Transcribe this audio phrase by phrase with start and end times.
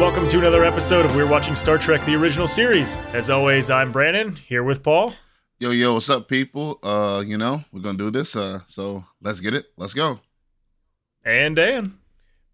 [0.00, 2.96] welcome to another episode of We're Watching Star Trek The Original Series.
[3.12, 5.12] As always, I'm Brandon, here with Paul.
[5.58, 6.78] Yo, yo, what's up, people?
[6.82, 8.34] Uh, you know, we're gonna do this.
[8.34, 9.66] Uh, so let's get it.
[9.76, 10.18] Let's go.
[11.22, 11.98] And Dan.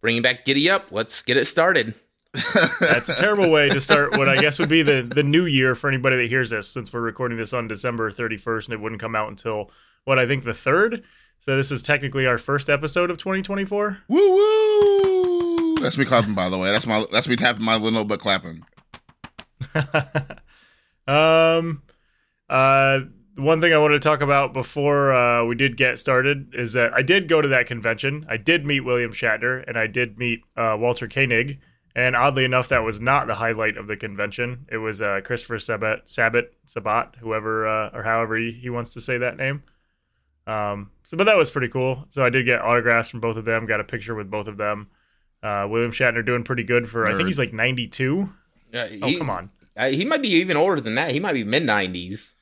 [0.00, 0.88] Bringing back Giddy Up.
[0.90, 1.94] Let's get it started.
[2.80, 5.76] That's a terrible way to start what I guess would be the, the new year
[5.76, 9.00] for anybody that hears this, since we're recording this on December 31st and it wouldn't
[9.00, 9.70] come out until,
[10.02, 11.04] what, I think the 3rd?
[11.38, 13.98] So this is technically our first episode of 2024.
[14.08, 15.45] Woo woo!
[15.86, 16.72] That's me clapping, by the way.
[16.72, 18.64] That's my that's me tapping my little notebook clapping.
[21.06, 21.80] um,
[22.50, 22.98] uh,
[23.36, 26.92] one thing I wanted to talk about before uh, we did get started is that
[26.92, 28.26] I did go to that convention.
[28.28, 31.60] I did meet William Shatner and I did meet uh, Walter Koenig.
[31.94, 34.66] And oddly enough, that was not the highlight of the convention.
[34.72, 39.00] It was uh, Christopher Sabat, Sabat, Sabat, whoever uh, or however he, he wants to
[39.00, 39.62] say that name.
[40.48, 42.06] Um, so, but that was pretty cool.
[42.10, 43.66] So I did get autographs from both of them.
[43.66, 44.88] Got a picture with both of them.
[45.46, 47.06] Uh, William Shatner doing pretty good for.
[47.06, 48.30] I think he's like ninety two.
[48.74, 49.50] Uh, Oh come on!
[49.76, 51.12] uh, he might be even older than that.
[51.12, 52.32] He might be mid 90s.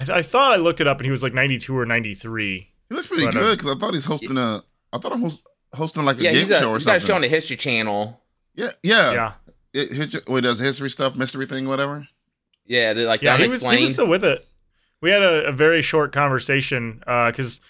[0.00, 1.86] I, th- I thought I looked it up and he was like ninety two or
[1.86, 2.68] ninety three.
[2.88, 4.60] He looks pretty But, uh, good because I thought he's hosting a.
[4.92, 7.02] I thought I'm host, hosting like a Yeah, game he's, a, show or he's got
[7.08, 8.20] a on the History Channel.
[8.54, 9.12] Yeah, yeah.
[9.12, 9.32] Yeah,
[9.72, 12.06] It, hit- wait, does history stuff, mystery thing, whatever.
[12.66, 13.36] Yeah, the, like yeah.
[13.36, 14.46] He was he was still with it.
[15.00, 17.60] We had a, a very short conversation because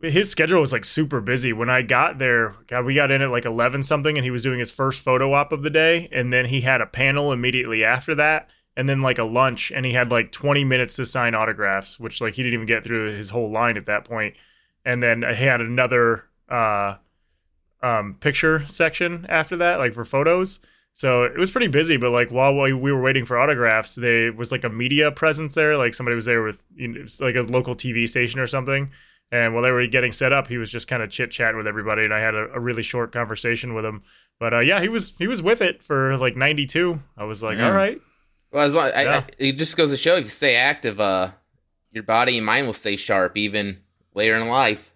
[0.00, 1.52] his schedule was like super busy.
[1.52, 4.42] When I got there, God, we got in at like eleven something, and he was
[4.42, 7.84] doing his first photo op of the day, and then he had a panel immediately
[7.84, 11.34] after that, and then like a lunch, and he had like twenty minutes to sign
[11.34, 14.34] autographs, which like he didn't even get through his whole line at that point,
[14.84, 16.94] and then he had another uh,
[17.82, 20.60] um, picture section after that, like for photos.
[20.94, 24.32] So it was pretty busy, but like while we we were waiting for autographs, there
[24.32, 25.76] was like a media presence there.
[25.76, 28.90] Like somebody was there with you know, like a local TV station or something.
[29.30, 31.66] And while they were getting set up, he was just kind of chit chatting with
[31.66, 34.02] everybody, and I had a, a really short conversation with him.
[34.40, 37.00] But uh, yeah, he was he was with it for like ninety two.
[37.16, 37.68] I was like, Yeah.
[37.68, 38.00] all right,
[38.52, 39.16] well, as long, I, Yeah.
[39.18, 41.30] I, it just goes to show if you stay active, uh,
[41.92, 43.80] your body and mind will stay sharp even
[44.14, 44.92] later in life.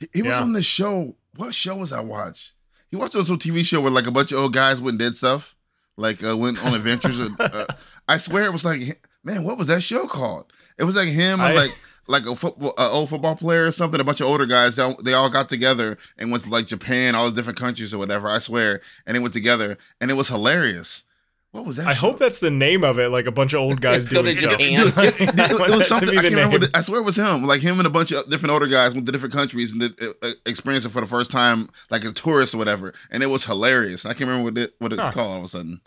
[0.00, 0.42] He, he was Yeah.
[0.42, 1.14] on this show.
[1.36, 2.54] What show was I watch?
[2.90, 4.98] He watched on some TV show where like a bunch of old guys went and
[4.98, 5.54] did stuff,
[5.96, 7.18] like uh, went on adventures.
[7.20, 7.66] and, uh,
[8.08, 8.80] I swear it was like,
[9.22, 10.52] man, what was that show called?
[10.78, 11.70] It was like him I- like
[12.08, 14.00] like a football, uh, old football player or something.
[14.00, 14.76] A bunch of older guys.
[14.76, 17.94] They all, they all got together and went to like Japan, all the different countries
[17.94, 18.28] or whatever.
[18.28, 21.04] I swear, and they went together, and it was hilarious.
[21.52, 21.86] What was that?
[21.86, 22.00] I show?
[22.10, 24.52] hope that's the name of it, like a bunch of old guys doing stuff.
[24.58, 24.86] Japan.
[24.98, 26.10] It, it- it- I it was something.
[26.10, 26.58] I can't remember.
[26.58, 26.68] name.
[26.74, 27.44] I swear it was him.
[27.44, 29.98] Like him and a bunch of different older guys went to different countries and did,
[30.22, 32.92] uh, experienced it for the first time, like a tourist or whatever.
[33.10, 34.04] And it was hilarious.
[34.04, 35.10] I can't remember what it, what it's Huh.
[35.12, 35.80] called all of a sudden.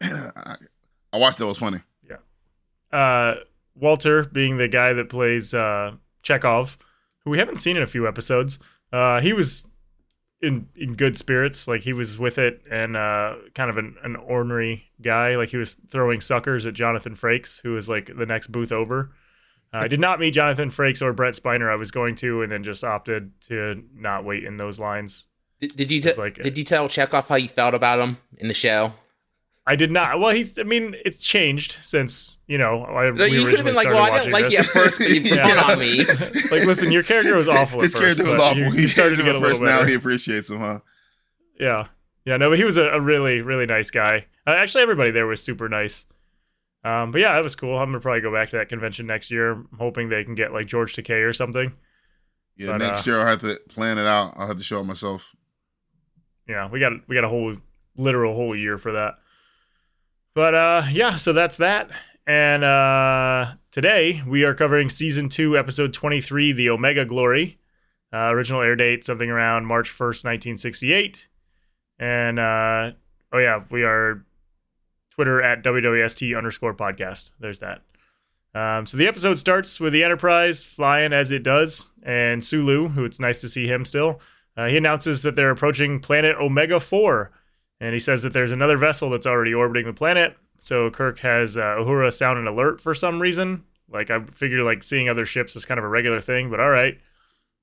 [0.02, 0.56] I,
[1.12, 1.44] I watched it.
[1.44, 1.78] It was funny.
[2.08, 2.16] Yeah.
[2.98, 3.34] Uh,
[3.78, 5.92] Walter being the guy that plays uh,
[6.22, 6.78] Chekhov,
[7.24, 8.58] who we haven't seen in a few episodes.
[8.92, 9.66] Uh, he was
[10.42, 14.16] in in good spirits, like he was with it, and uh, kind of an, an
[14.16, 15.36] ornery guy.
[15.36, 19.12] Like he was throwing suckers at Jonathan Frakes, who was like the next booth over.
[19.74, 21.70] Uh, I did not meet Jonathan Frakes or Brent Spiner.
[21.70, 25.26] I was going to, and then just opted to not wait in those lines.
[25.60, 28.48] Did, did you te- like- did you tell Chekhov how you felt about him in
[28.48, 28.92] the show?
[29.68, 30.20] I did not.
[30.20, 30.58] Well, he's.
[30.58, 32.84] I mean, it's changed since you know.
[32.84, 34.60] I, No, we you could have been like, "Well, I didn't like you this.
[34.76, 35.62] at first, but you Yeah.
[35.68, 38.20] on me." like, listen, your character was awful at His first.
[38.20, 38.58] character was awful.
[38.62, 39.82] You, he started to get a first now.
[39.84, 40.80] He appreciates him, huh?
[41.58, 41.88] Yeah,
[42.24, 42.36] yeah.
[42.36, 44.26] No, but he was a, a really, really nice guy.
[44.46, 46.06] Uh, actually, everybody there was super nice.
[46.84, 47.76] Um, but yeah, that was cool.
[47.76, 49.52] I'm gonna probably go back to that convention next year.
[49.52, 51.72] I'm hoping they can get like George Takei or something.
[52.56, 52.68] Yeah.
[52.72, 54.34] But, next uh, year I'll have to plan it out.
[54.36, 55.34] I'll have to show it myself.
[56.48, 57.56] Yeah, we got we got a whole
[57.96, 59.14] literal whole year for that.
[60.36, 61.90] But uh, yeah, so that's that.
[62.26, 67.58] And uh, today we are covering season two, episode 23, The Omega Glory.
[68.12, 71.28] Uh, original air date something around March 1st, 1968.
[71.98, 72.90] And uh,
[73.32, 74.26] oh, yeah, we are
[75.10, 77.30] Twitter at WWST underscore podcast.
[77.40, 77.80] There's that.
[78.54, 83.06] Um, so the episode starts with the Enterprise flying as it does, and Sulu, who
[83.06, 84.20] it's nice to see him still,
[84.54, 87.32] uh, he announces that they're approaching planet Omega 4,
[87.80, 90.36] and he says that there's another vessel that's already orbiting the planet.
[90.58, 93.64] So Kirk has uh, Uhura sound an alert for some reason.
[93.90, 96.70] Like I figured, like seeing other ships is kind of a regular thing, but all
[96.70, 96.98] right.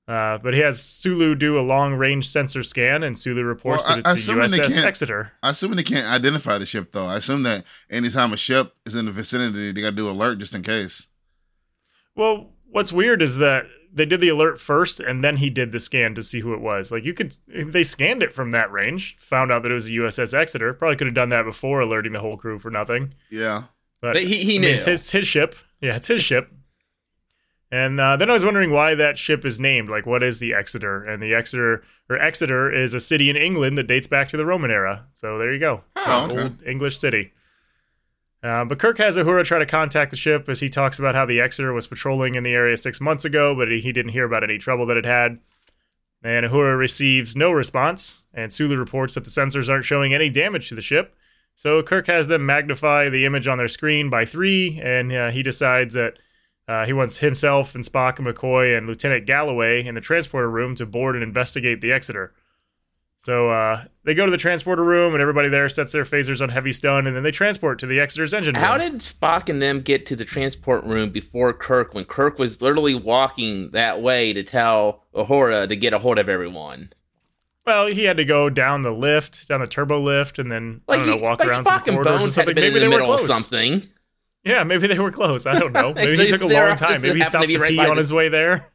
[0.06, 3.96] Uh, but he has Sulu do a long range sensor scan, and Sulu reports Well,
[3.96, 5.32] that it's the assuming USS Exeter.
[5.42, 7.06] I assume they can't identify the ship though.
[7.06, 10.38] I assume that anytime a ship is in the vicinity, they got to do alert
[10.38, 11.08] just in case.
[12.16, 13.64] Well, what's weird is that
[13.94, 16.60] they did the alert first, and then he did the scan to see who it
[16.60, 16.90] was.
[16.92, 19.92] Like you could, they scanned it from that range, found out that it was a
[19.92, 20.74] USS Exeter.
[20.74, 23.14] Probably could have done that before alerting the whole crew for nothing.
[23.30, 23.64] Yeah.
[24.00, 24.66] But, But he, he I knew.
[24.68, 25.54] mean, it's his, his ship.
[25.80, 26.50] Yeah, it's his ship.
[27.70, 29.88] And uh, then I was wondering why that ship is named.
[29.88, 31.02] Like, what is the Exeter?
[31.04, 34.46] And the Exeter or Exeter is a city in England that dates back to the
[34.46, 35.06] Roman era.
[35.14, 36.42] So there you go, Oh, okay.
[36.42, 37.32] old English city.
[38.44, 41.24] Uh, but Kirk has Uhura try to contact the ship as he talks about how
[41.24, 44.44] the Exeter was patrolling in the area six months ago, but he, didn't hear about
[44.44, 45.38] any trouble that it had.
[46.22, 50.68] And Uhura receives no response, and Sulu reports that the sensors aren't showing any damage
[50.68, 51.16] to the ship.
[51.56, 55.42] So Kirk has them magnify the image on their screen by three, and uh, he
[55.42, 56.18] decides that
[56.68, 60.74] uh, he wants himself and Spock and McCoy and Lieutenant Galloway in the transporter room
[60.74, 62.34] to board and investigate the Exeter.
[63.24, 66.50] So uh, they go to the transporter room, and everybody there sets their phasers on
[66.50, 68.62] heavy stun, and then they transport to the Exeter's engine room.
[68.62, 72.60] How did Spock and them get to the transport room before Kirk when Kirk was
[72.60, 76.92] literally walking that way to tell Uhura to get a hold of everyone?
[77.66, 80.96] Well, he had to go down the lift, down the turbo lift, and then I
[80.96, 82.54] don't know, walk like around Spock some and corridors or something.
[82.56, 83.26] Maybe in they the were close.
[83.26, 83.84] something.
[84.44, 85.46] Yeah, maybe they were close.
[85.46, 85.94] I don't know.
[85.96, 87.00] Maybe he took a long time.
[87.00, 88.68] Maybe he stopped to to right pee on the- his way there.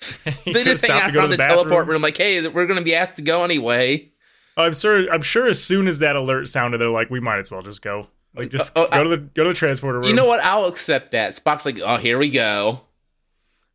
[0.00, 2.16] He They could've just hang stopped out to go to the, the teleport room like,
[2.16, 4.10] hey, we're going to be asked to go anyway.
[4.56, 5.10] I'm sure.
[5.12, 5.48] I'm sure.
[5.48, 8.08] As soon as that alert sounded, they're like, "We might as well just go.
[8.34, 10.40] Like, just Uh, oh, go to the go to the transporter room." You know what?
[10.40, 11.36] I'll accept that.
[11.36, 12.80] Spock's like, oh, here we go.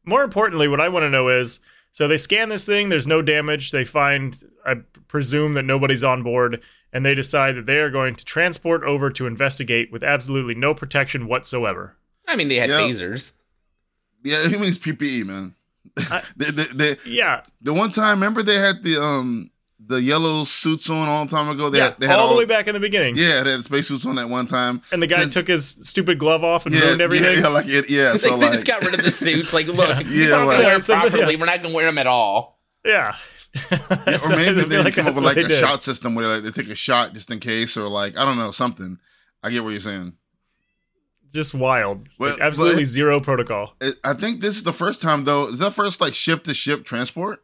[0.04, 1.60] More importantly, what I want to know is
[1.92, 3.72] so they scan this thing, there's no damage.
[3.72, 4.36] They find,
[4.66, 4.75] I
[5.07, 6.62] presume, that nobody's on board,
[6.92, 10.74] and they decide that they are going to transport over to investigate with absolutely no
[10.74, 11.95] protection whatsoever.
[12.27, 12.81] I mean, they had Yeah.
[12.81, 13.31] phasers.
[14.24, 15.56] Yeah, he means PPE, man.
[15.98, 19.50] I- the, the, the, Yeah, the one time, remember they had the um
[19.88, 21.70] the yellow suits on all the time ago.
[21.70, 23.16] They yeah, had, they had all, all, the way back in the beginning.
[23.18, 24.82] Yeah, they had space suits on that one time.
[24.92, 27.36] And the guy Since- took his stupid glove off and yeah, ruined everything.
[27.36, 28.14] Yeah, yeah, like it, yeah.
[28.14, 29.54] They, So they like, just got rid of the suits.
[29.54, 31.40] Like, look, if you Yeah, don't like- wear them So- so- properly, yeah.
[31.40, 32.60] we're not going to wear them at all.
[32.84, 33.16] Yeah.
[33.72, 35.60] Yeah, or maybe they like come up with like a did.
[35.60, 38.38] shot system where like, they take a shot just in case, or like I don't
[38.38, 38.98] know something.
[39.44, 40.14] I get what you're saying.
[41.36, 42.08] Just wild.
[42.18, 43.76] Well, Like, absolutely but- zero protocol.
[43.82, 45.48] It, I think this is the first time though.
[45.48, 47.44] Is that first like ship to ship transport?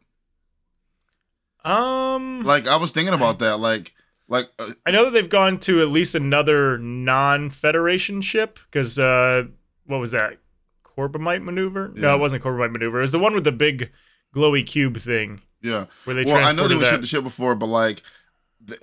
[1.62, 3.58] Um, Like I was thinking about that.
[3.60, 3.92] Like
[4.28, 9.44] like uh, I know that they've gone to at least another non-Federation ship because uh,
[9.84, 10.38] what was that?
[10.84, 11.92] Corbomite maneuver?
[11.94, 12.98] No, it wasn't Corbomite maneuver.
[12.98, 13.90] It was the one with the big
[14.34, 15.84] glowy cube thing yeah.
[16.04, 16.90] where they well, I know transported they that.
[16.90, 18.02] ship to ship before, but like.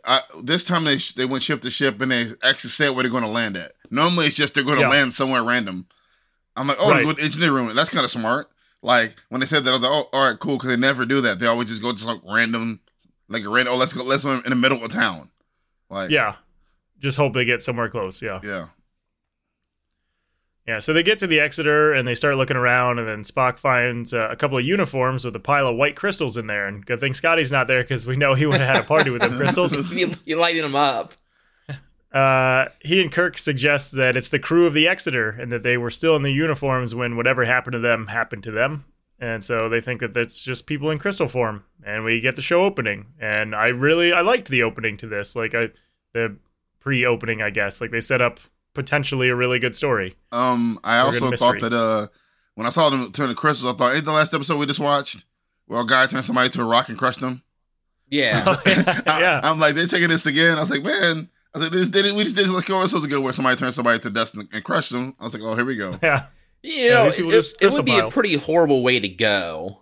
[0.06, 3.04] I, this time they sh- they went ship to ship and they actually said where
[3.04, 3.72] they're going to land at.
[3.90, 4.90] Normally it's just they're going to Yeah.
[4.90, 5.88] land somewhere random.
[6.56, 7.04] I'm like, oh, Right.
[7.04, 7.74] go to engineer room.
[7.76, 8.50] That's kind of smart.
[8.82, 11.06] Like when they said that, I was like, oh, all right, cool, because they never
[11.06, 11.40] do that.
[11.40, 12.80] They always just go to some random,
[13.30, 13.74] like a random.
[13.74, 14.04] Oh, let's go.
[14.04, 15.30] Let's go in the middle of town.
[15.90, 16.36] Like yeah,
[17.00, 18.22] just hope they get somewhere close.
[18.22, 18.68] Yeah, yeah.
[20.70, 20.78] Yeah.
[20.78, 24.14] So they get to the Exeter and they start looking around, and then Spock finds
[24.14, 26.68] uh, a couple of uniforms with a pile of white crystals in there.
[26.68, 29.10] And good thing Scotty's not there because we know he would have had a party
[29.10, 29.76] with them crystals.
[29.92, 31.16] You, you're lighting them up.
[32.14, 35.76] Uh, he and Kirk suggest that it's the crew of the Exeter and that they
[35.76, 38.86] were still in the uniforms when whatever happened to them happened to them.
[39.20, 41.64] And so they think that that's just people in crystal form.
[41.84, 43.08] And we get the show opening.
[43.20, 45.36] And I really I liked the opening to this.
[45.36, 45.70] Like I
[46.14, 46.36] the
[46.80, 47.82] pre-opening, I guess.
[47.82, 48.40] Like they set up
[48.80, 50.16] potentially a really good story.
[50.32, 52.08] Um, I also thought that uh,
[52.56, 54.80] when I saw them turn to crystals, I thought, ain't the last episode we just
[54.80, 55.26] watched
[55.66, 57.44] where a guy turned somebody to a rock and crushed them?
[58.10, 58.56] Yeah.
[58.66, 59.42] yeah.
[59.44, 60.58] I, am like, they're taking this again.
[60.58, 61.30] I was like, man.
[61.54, 62.16] I was like, they just did it.
[62.16, 64.48] We just did it like a episodes ago where somebody turned somebody to dust and,
[64.54, 65.16] and crushed them.
[65.20, 65.94] I was like, oh, here we go.
[66.02, 66.26] Yeah.
[66.64, 69.82] You Yeah, know, these it, it would be a pretty horrible way to go.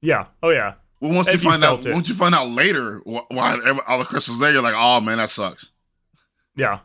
[0.00, 0.26] Yeah.
[0.42, 0.74] Oh yeah.
[1.00, 1.92] Well, once If you you find out, it.
[1.92, 5.18] once you find out later wh- why all the crystals there, you're like, oh man,
[5.18, 5.72] that sucks.
[6.56, 6.78] Yeah.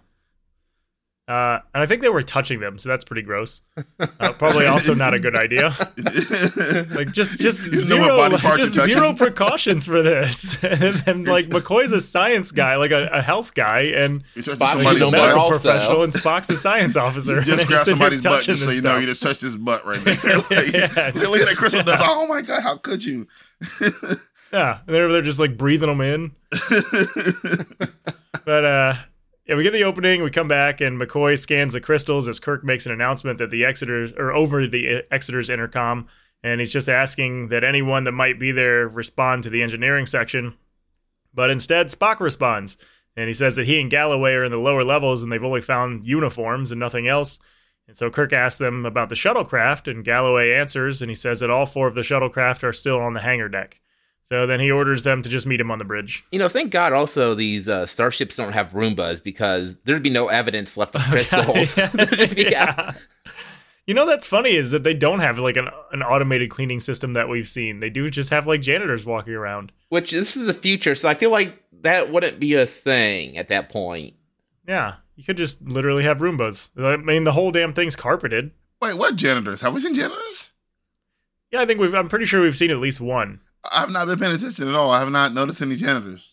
[1.30, 3.62] Uh, and I think they were touching them, so that's pretty gross.
[4.00, 5.70] Uh, probably also not a good idea.
[6.96, 10.62] Like just just zero what body parts just zero precautions for this.
[10.64, 14.58] and then like McCoy's a science guy, like a, a health guy, and you touch
[14.58, 15.50] Spock like, he's a medical butt also.
[15.60, 17.36] professional, and Spock's a science officer.
[17.36, 19.86] You just grab somebody's butt just so this you know you just touched his butt
[19.86, 20.38] right there.
[20.38, 22.04] like, Yeah, just- look at that crystal dust.
[22.06, 23.28] Oh my god, how could you?
[24.52, 26.32] Yeah, and they're they're just like breathing them in.
[28.46, 28.94] But uh,
[29.50, 30.22] yeah, we get the opening.
[30.22, 33.66] We come back, and McCoy scans the crystals as Kirk makes an announcement that the
[33.66, 36.08] Exeter or over the Exeter's intercom,
[36.44, 40.54] and he's just asking that anyone that might be there respond to the engineering section.
[41.34, 42.78] But instead, Spock responds,
[43.16, 45.62] and he says that he and Galloway are in the lower levels, and they've only
[45.62, 47.40] found uniforms and nothing else.
[47.88, 51.50] And so Kirk asks them about the shuttlecraft, and Galloway answers, and he says that
[51.50, 53.82] all four of the shuttlecraft are still on the hangar deck.
[54.24, 56.24] So then he orders them to just meet him on the bridge.
[56.32, 60.28] You know, thank God also these uh, starships don't have Roombas because there'd be no
[60.28, 61.74] evidence left of crystals.
[61.94, 62.94] There'd just be- yeah.
[63.88, 67.14] You know that's funny is that they don't have like an an automated cleaning system
[67.14, 67.80] that we've seen.
[67.80, 69.72] They do just have like janitors walking around.
[69.88, 73.48] Which this is the future, so I feel like that wouldn't be a thing at
[73.48, 74.14] that point.
[74.68, 76.70] Yeah, you could just literally have Roombas.
[76.78, 78.52] I mean, the whole damn thing's carpeted.
[78.80, 79.62] Wait, what janitors?
[79.62, 80.52] Have we seen janitors?
[81.52, 81.96] Yeah, I think we've.
[81.96, 83.42] I'm pretty sure we've seen at least one.
[83.72, 84.92] I've not been paying attention at all.
[84.92, 86.26] I have not noticed any janitors.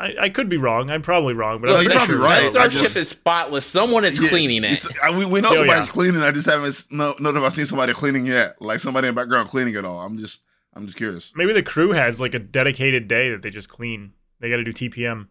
[0.00, 0.90] I, I could be wrong.
[0.90, 2.24] I'm probably wrong, but Well, I'm you're pretty probably sure.
[2.24, 2.52] right.
[2.52, 3.66] That I starship just- is spotless.
[3.66, 4.84] Someone is Yeah, cleaning it.
[5.02, 5.92] I- we, we know Oh, somebody's yeah.
[5.92, 6.22] cleaning.
[6.22, 8.60] I just haven't s- know, know if I've seen somebody cleaning yet.
[8.60, 10.00] Like somebody in the background cleaning it all.
[10.00, 10.40] I'm just
[10.74, 11.30] I'm just curious.
[11.36, 14.12] Maybe the crew has like a dedicated day that they just clean.
[14.40, 15.28] They got to do TPM.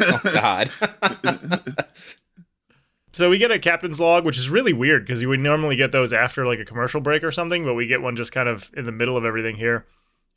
[0.00, 0.70] Oh God.
[3.14, 5.92] So we get a captain's log, which is really weird because you would normally get
[5.92, 8.70] those after like a commercial break or something, but we get one just kind of
[8.74, 9.84] in the middle of everything here.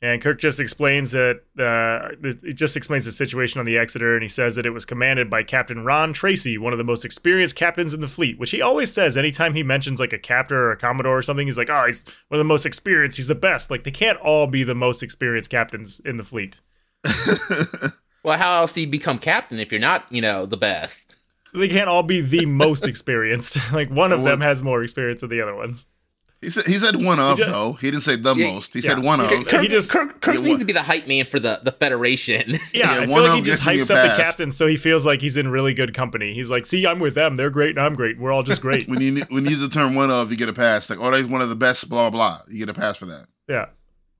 [0.02, 4.22] And Kirk just explains that uh, it just explains the situation on the Exeter, and
[4.22, 7.56] he says that it was commanded by Captain Ron Tracy, one of the most experienced
[7.56, 8.38] captains in the fleet.
[8.38, 11.46] Which he always says anytime he mentions like a captain or a commodore or something,
[11.46, 13.16] he's like, "Oh, he's one of the most experienced.
[13.16, 16.60] He's the best." Like they can't all be the most experienced captains in the fleet.
[18.22, 21.14] well, how else do you become captain if you're not, you know, the best?
[21.54, 23.56] They can't all be the most experienced.
[23.72, 25.86] like one of Well- them has more experience than the other ones.
[26.42, 27.72] He said he said one of He ju- though.
[27.74, 28.74] He didn't say the Yeah, most.
[28.74, 28.90] He yeah.
[28.94, 29.26] said one of.
[29.26, 31.60] Okay, Kirk, he just- Kirk, Kirk Yeah, needs to be the hype man for the,
[31.62, 32.52] the Federation.
[32.72, 34.18] Yeah, Yeah, I feel one like of he just gets hypes up the pass.
[34.18, 36.34] captain so he feels like he's in really good company.
[36.34, 37.36] He's like, "See, I'm with them.
[37.36, 38.18] They're great, and I'm great.
[38.18, 40.48] We're all just great." When you when you use the term one of, you get
[40.48, 40.90] a pass.
[40.90, 41.88] Like, oh, he's one of the best.
[41.88, 42.38] Blah blah.
[42.38, 42.40] blah.
[42.48, 43.26] You get a pass for that.
[43.48, 43.66] yeah.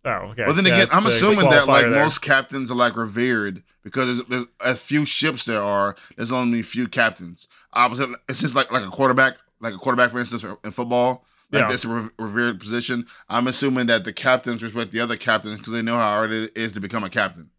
[0.05, 0.45] Oh, okay.
[0.47, 1.91] But then Yeah, again, it's I'm assuming that like there.
[1.91, 5.97] most captains are like revered because there's, there's as few ships there are.
[6.17, 7.49] There's only a few captains.
[7.73, 11.25] Opposite, it's just like like a quarterback, like a quarterback, for instance, in football.
[11.53, 11.69] Like Yeah.
[11.69, 13.07] that's a re- revered position.
[13.29, 16.57] I'm assuming that the captains respect the other captains because they know how hard it
[16.57, 17.51] is to become a captain.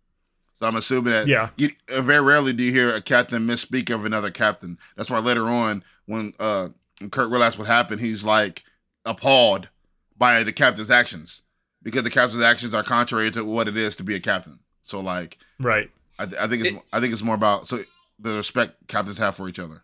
[0.56, 1.50] So I'm assuming that Yeah.
[1.56, 4.78] you, uh, very rarely do you hear a captain misspeak of another captain.
[4.96, 8.64] That's why later on, when uh when Kirk realized what happened, he's like
[9.06, 9.70] appalled
[10.18, 11.44] by the captain's actions
[11.84, 14.60] because the captain's actions are contrary to what it is to be a captain.
[14.84, 15.90] So like, Right.
[16.20, 17.84] I, I think it's It- I think it's more about so
[18.20, 19.84] the respect captains have for each other.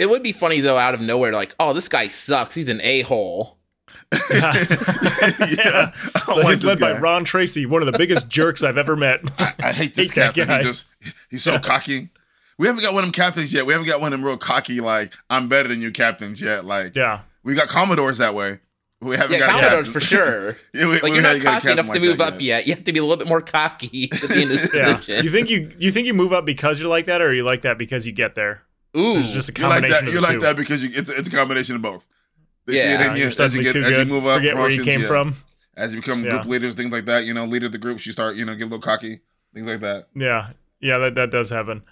[0.00, 2.54] It would be funny though, out of nowhere, like, oh, this guy sucks.
[2.54, 3.58] He's an a hole.
[4.30, 6.98] yeah, I don't like he's this led by.
[6.98, 9.20] Ron Tracy, one of the biggest jerks I've ever met.
[9.38, 10.46] I, I hate this Hate captain.
[10.48, 10.58] guy.
[10.58, 10.86] He just
[11.30, 12.08] he's so cocky.
[12.58, 13.66] We haven't got one of them captains yet.
[13.66, 16.64] We haven't got one of them real cocky like I'm better than you captains yet.
[16.64, 17.20] Like yeah.
[17.42, 18.58] we got commodores that way.
[19.00, 19.92] We haven't Yeah, got a Commodores captain.
[19.92, 20.56] for sure.
[20.74, 22.40] yeah, we, Like we you're not haven't got a cocky captain enough to move up
[22.40, 22.66] yet.
[22.66, 24.96] You have to be a little bit more cocky to be in this Yeah.
[24.96, 25.24] position.
[25.24, 27.62] You think you you think you move up because you're like that, or you like
[27.62, 28.62] that because you get there?
[28.96, 30.04] Ooh, It's just a You like that?
[30.04, 30.40] You like two.
[30.40, 32.06] that because you, it's, it's a combination of both.
[32.66, 34.38] They Yeah, see it in you as you get as you move up.
[34.38, 35.06] Forget where you came yeah.
[35.06, 35.34] from.
[35.76, 36.30] As you become Yeah.
[36.32, 37.24] group leaders, things like that.
[37.24, 39.20] You know, leader of the groups, you start you know get a little cocky,
[39.54, 40.06] things like that.
[40.14, 41.82] Yeah, yeah, that that does happen.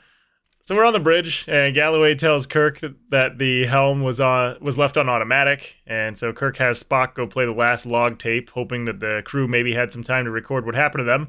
[0.61, 4.59] So we're on the bridge, and Galloway tells Kirk that, that the helm was on
[4.61, 8.51] was left on automatic, and so Kirk has Spock go play the last log tape,
[8.51, 11.29] hoping that the crew maybe had some time to record what happened to them.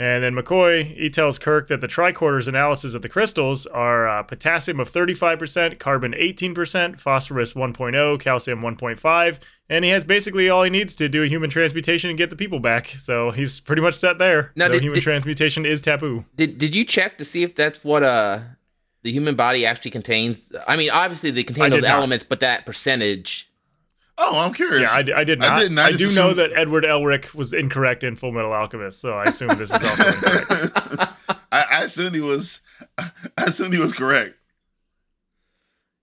[0.00, 4.22] And then McCoy he tells Kirk that the tricorder's analysis of the crystals are uh,
[4.22, 9.38] potassium of 35%, carbon 18%, phosphorus 1.0, calcium 1.5,
[9.68, 12.36] and he has basically all he needs to do a human transmutation and get the
[12.36, 12.86] people back.
[12.98, 14.52] So he's pretty much set there.
[14.54, 16.24] Now, did- human did- transmutation is taboo.
[16.36, 18.40] did did you check to see if that's what uh
[19.02, 20.52] the human body actually contains?
[20.68, 23.47] I mean, obviously they contain did those elements, but that percentage.
[24.20, 24.82] Oh, I'm curious.
[24.82, 25.56] Yeah, I, I did I not.
[25.56, 25.78] I, didn't.
[25.78, 29.26] I do just know that Edward Elric was incorrect in Full Metal Alchemist, so I
[29.26, 30.72] assume this is also incorrect.
[31.52, 32.60] I, I assumed he was.
[32.98, 34.34] I assumed he was correct.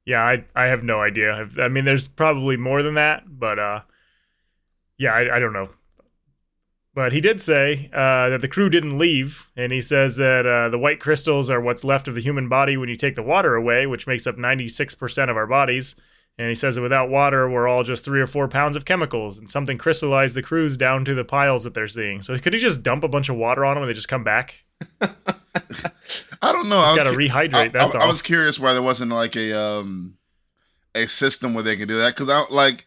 [0.06, 1.50] Yeah, I I have no idea.
[1.60, 3.82] I mean, there's probably more than that, but uh,
[4.98, 5.70] yeah, I, I don't know.
[6.94, 10.70] But he did say uh, that the crew didn't leave, and he says that uh,
[10.70, 13.56] the white crystals are what's left of the human body when you take the water
[13.56, 15.96] away, which makes up 96% of our bodies.
[16.38, 19.38] And he says that without water, we're all just three or four pounds of chemicals,
[19.38, 22.22] and something crystallized the crews down to the piles that they're seeing.
[22.22, 24.24] So could he just dump a bunch of water on them and they just come
[24.26, 24.56] back?
[25.02, 26.80] I don't know.
[26.80, 27.54] I He's was got to cu- rehydrate.
[27.56, 28.06] I, that's I, all.
[28.06, 30.18] I was curious why there wasn't like a um
[30.94, 32.86] a system where they could do that because I like.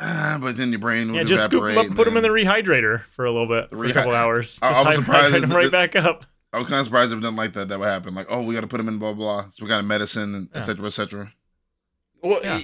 [0.00, 2.22] Ah, but then your brain would yeah, just scoop them evaporate up, put them in
[2.22, 4.58] the rehydrator for a little bit, The for a couple hours.
[4.62, 6.24] I- Just I was hy- surprised hydrate that them the- right back up.
[6.52, 7.68] I was kind of surprised if it didn't like that.
[7.68, 8.14] That would happen.
[8.14, 9.50] Like, oh, we got to put them in blah blah.
[9.50, 10.62] So we got a medicine and Yeah.
[10.62, 11.32] et cetera, et cetera.
[12.22, 12.60] Well, Yeah.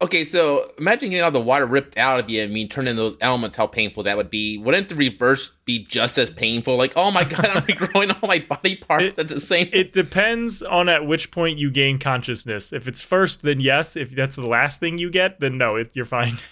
[0.00, 2.42] okay, so imagine getting all the water ripped out of you.
[2.42, 4.58] I mean, turning those elements, how painful that would be.
[4.58, 6.76] Wouldn't the reverse be just as painful?
[6.76, 9.68] Like, oh my god, I'm regrowing all my body parts It- at the same.
[9.72, 12.72] It depends on at which point you gain consciousness.
[12.72, 13.96] If it's first, then yes.
[13.96, 16.34] If that's the last thing you get, then no, it, you're fine.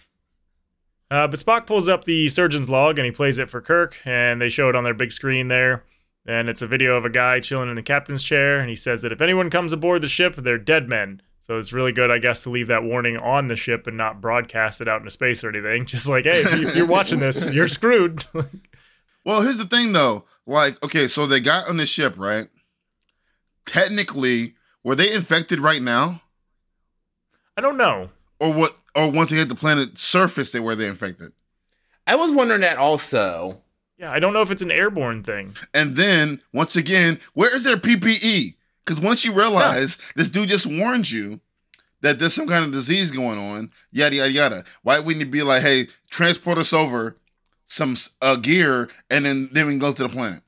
[1.13, 4.41] Uh, but Spock pulls up the surgeon's log and he plays it for Kirk, and
[4.41, 5.83] they show it on their big screen there.
[6.25, 9.03] And it's a video of a guy chilling in the captain's chair, and he says
[9.03, 11.21] that if anyone comes aboard the ship, they're dead men.
[11.51, 14.21] So it's really good, I guess, to leave that warning on the ship and not
[14.21, 15.85] broadcast it out into space or anything.
[15.85, 18.25] Just like, hey, if, you, if you're watching this, you're screwed.
[19.23, 20.25] Well, here's the thing though.
[20.47, 22.49] Like, okay, so they got on the ship, right?
[23.67, 26.23] Technically, were they infected right now,
[27.55, 28.09] I don't know.
[28.39, 28.77] or what?
[28.97, 31.33] Or once they hit the planet's surface, they were they infected?
[32.07, 33.61] I was wondering that also.
[33.99, 35.55] Yeah, I don't know if it's an airborne thing.
[35.75, 38.55] And then once again, where is their PPE?
[38.91, 41.39] Because once you realize this dude just warned you
[42.01, 44.65] that there's some kind of disease going on, yada yada yada.
[44.83, 47.17] Why wouldn't you be like, hey, transport us over
[47.67, 50.43] some uh, gear, and then then we can go to the planet?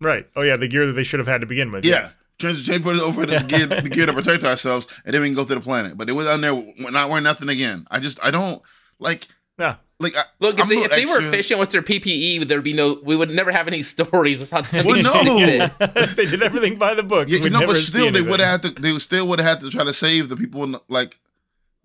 [0.00, 0.26] Right.
[0.34, 1.84] Oh yeah, the gear that they should have had to begin with.
[1.84, 1.92] Yeah.
[1.92, 2.18] yes.
[2.40, 5.36] Trans- transport us over the gear, the gear to protect ourselves, and then we can
[5.36, 5.96] go to the planet.
[5.96, 7.86] But they went down there not wearing nothing again.
[7.88, 8.62] I just I don't
[8.98, 9.28] like
[9.60, 9.76] Yeah.
[10.04, 13.00] Like I, Look, if they, if they were efficient with their PPE, there'd be no.
[13.02, 15.10] We would never have any stories without them Well, no.
[15.10, 16.16] stupid.
[16.16, 17.28] they did everything by the book.
[17.28, 18.70] Yeah, We'd you know, never but still, they would have to.
[18.70, 21.18] They still would have had to try to save the people in the, like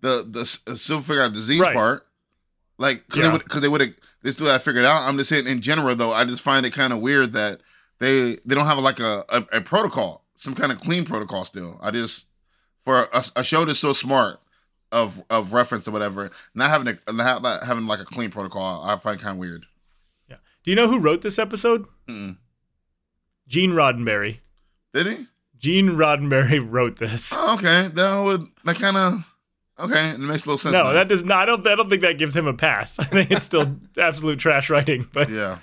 [0.02, 1.74] the the uh, still figure out disease Right.
[1.74, 2.06] part.
[2.78, 3.26] Like, because Yeah.
[3.26, 3.90] they would, because they would have,
[4.22, 5.06] they still have figured out.
[5.08, 7.60] I'm just saying, in general, though, I just find it kind of weird that
[7.98, 11.44] they they don't have like a, a a protocol, some kind of clean protocol.
[11.44, 12.24] Still, I just
[12.84, 14.40] for a, a show that's so smart
[14.92, 18.96] of of reference or whatever, not having a not having like a clean protocol, I
[18.98, 19.66] find kind of weird.
[20.28, 20.36] Yeah.
[20.64, 21.86] Do you know who wrote this episode?
[22.08, 22.38] Mm-mm.
[23.46, 24.38] Gene Roddenberry.
[24.94, 25.26] Did he?
[25.58, 27.34] Gene Roddenberry wrote this.
[27.36, 29.36] Oh, okay, that would that kind of
[29.78, 30.10] okay.
[30.10, 30.72] It makes a little sense.
[30.72, 30.92] No, now.
[30.92, 31.42] that does not.
[31.42, 31.66] I don't.
[31.66, 32.98] I don't think that gives him a pass.
[33.00, 35.06] I think it's still absolute trash writing.
[35.12, 35.58] But yeah.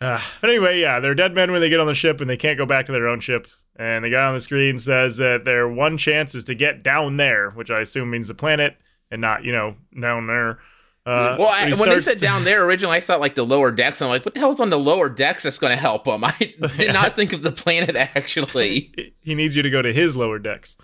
[0.00, 2.36] Uh, but anyway, yeah, they're dead men when they get on the ship and they
[2.36, 3.46] can't go back to their own ship.
[3.78, 7.16] And the guy on the screen says that their one chance is to get down
[7.16, 8.76] there, which I assume means the planet
[9.10, 10.58] and not, you know, down there.
[11.06, 14.02] Uh, Well, I, when they said down there originally, I thought like the lower decks.
[14.02, 16.24] I'm like, what the hell's on the lower decks that's going to help them?
[16.24, 16.92] I did Yeah.
[16.92, 19.14] not think of the planet actually.
[19.20, 20.76] he needs you to go to his lower decks.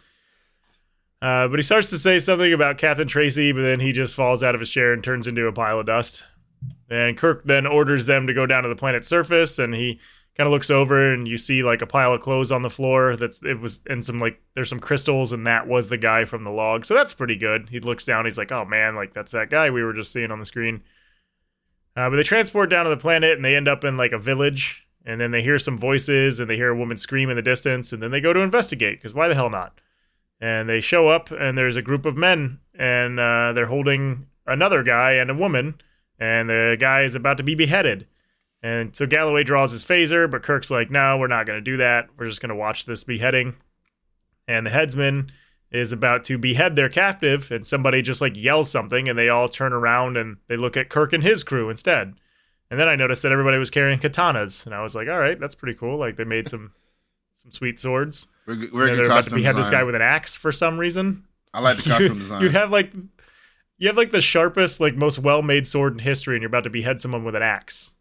[1.20, 4.42] Uh, but he starts to say something about Captain Tracy, but then he just falls
[4.42, 6.22] out of his chair and turns into a pile of dust.
[6.90, 10.00] And Kirk then orders them to go down to the planet's surface, and he
[10.36, 13.16] kind of looks over, and you see like a pile of clothes on the floor.
[13.16, 16.44] That's it was, and some like there's some crystals, and that was the guy from
[16.44, 16.84] the log.
[16.84, 17.68] So that's pretty good.
[17.68, 20.30] He looks down, he's like, "Oh man, like that's that guy we were just seeing
[20.30, 20.82] on the screen."
[21.96, 24.18] Uh, but they transport down to the planet, and they end up in like a
[24.18, 27.42] village, and then they hear some voices, and they hear a woman scream in the
[27.42, 29.80] distance, and then they go to investigate because why the hell not?
[30.40, 34.82] And they show up, and there's a group of men, and uh, they're holding another
[34.82, 35.80] guy and a woman,
[36.18, 38.08] and the guy is about to be beheaded.
[38.64, 41.76] And so Galloway draws his phaser, but Kirk's like, no, we're not going to do
[41.76, 42.08] that.
[42.16, 43.56] We're just going to watch this beheading.
[44.48, 45.30] And the headsman
[45.70, 49.48] is about to behead their captive, and somebody just like yells something, and they all
[49.48, 52.14] turn around and they look at Kirk and his crew instead.
[52.70, 55.38] And then I noticed that everybody was carrying katanas, and I was like, all right,
[55.38, 55.98] that's pretty cool.
[55.98, 56.72] Like they made some
[57.34, 58.28] some sweet swords.
[58.46, 61.24] And very they're about to behead this guy with an axe for some reason.
[61.52, 62.40] I like the costume design.
[62.42, 62.92] You have like
[63.76, 66.70] you have like the sharpest, like most well-made sword in history, and you're about to
[66.70, 67.94] behead someone with an axe.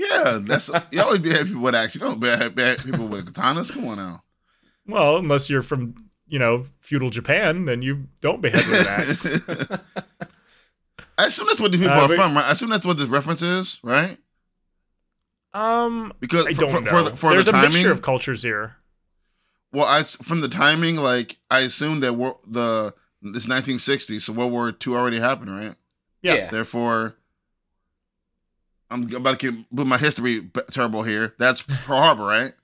[0.00, 1.94] Yeah, that's you always behead people with axe.
[1.94, 3.72] You don't behead, behead people with katanas.
[3.72, 4.22] Come on now.
[4.86, 5.94] Well, unless you're from
[6.26, 9.70] you know feudal Japan, then you don't behead with an axe.
[11.18, 12.46] I assume that's what these people Uh, are but- from, right?
[12.46, 14.16] I assume that's what this reference is, right?
[15.52, 16.90] um, Because I for, don't for, know.
[16.90, 18.76] for the, for There's the a timing, mixture of cultures here.
[19.72, 24.32] well, I s- from the timing, like I assume that wor- the it's 1960, so
[24.32, 25.74] World War II already happened, right?
[26.22, 26.48] Yeah.
[26.50, 27.16] Therefore,
[28.90, 31.34] I'm about to get put my history b- turbo here.
[31.38, 32.52] That's Pearl Harbor, right?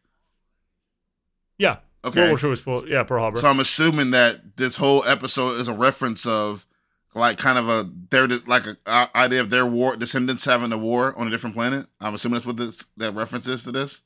[1.59, 1.79] Yeah.
[2.05, 2.21] Okay.
[2.21, 3.41] World War II was full, yeah Pearl Harbor.
[3.41, 6.67] So I'm assuming that this whole episode is a reference of
[7.15, 10.77] like kind of a their like a, uh, idea of their war descendants having a
[10.79, 11.87] war on a different planet.
[12.01, 14.03] I'm assuming that's what this that reference is to this.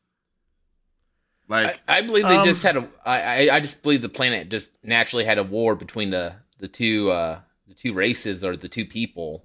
[1.49, 2.89] Like I, I believe they Um, just had a.
[3.05, 6.69] I, I I just believe the planet just naturally had a war between the the
[6.69, 9.45] two uh the two races or the two people.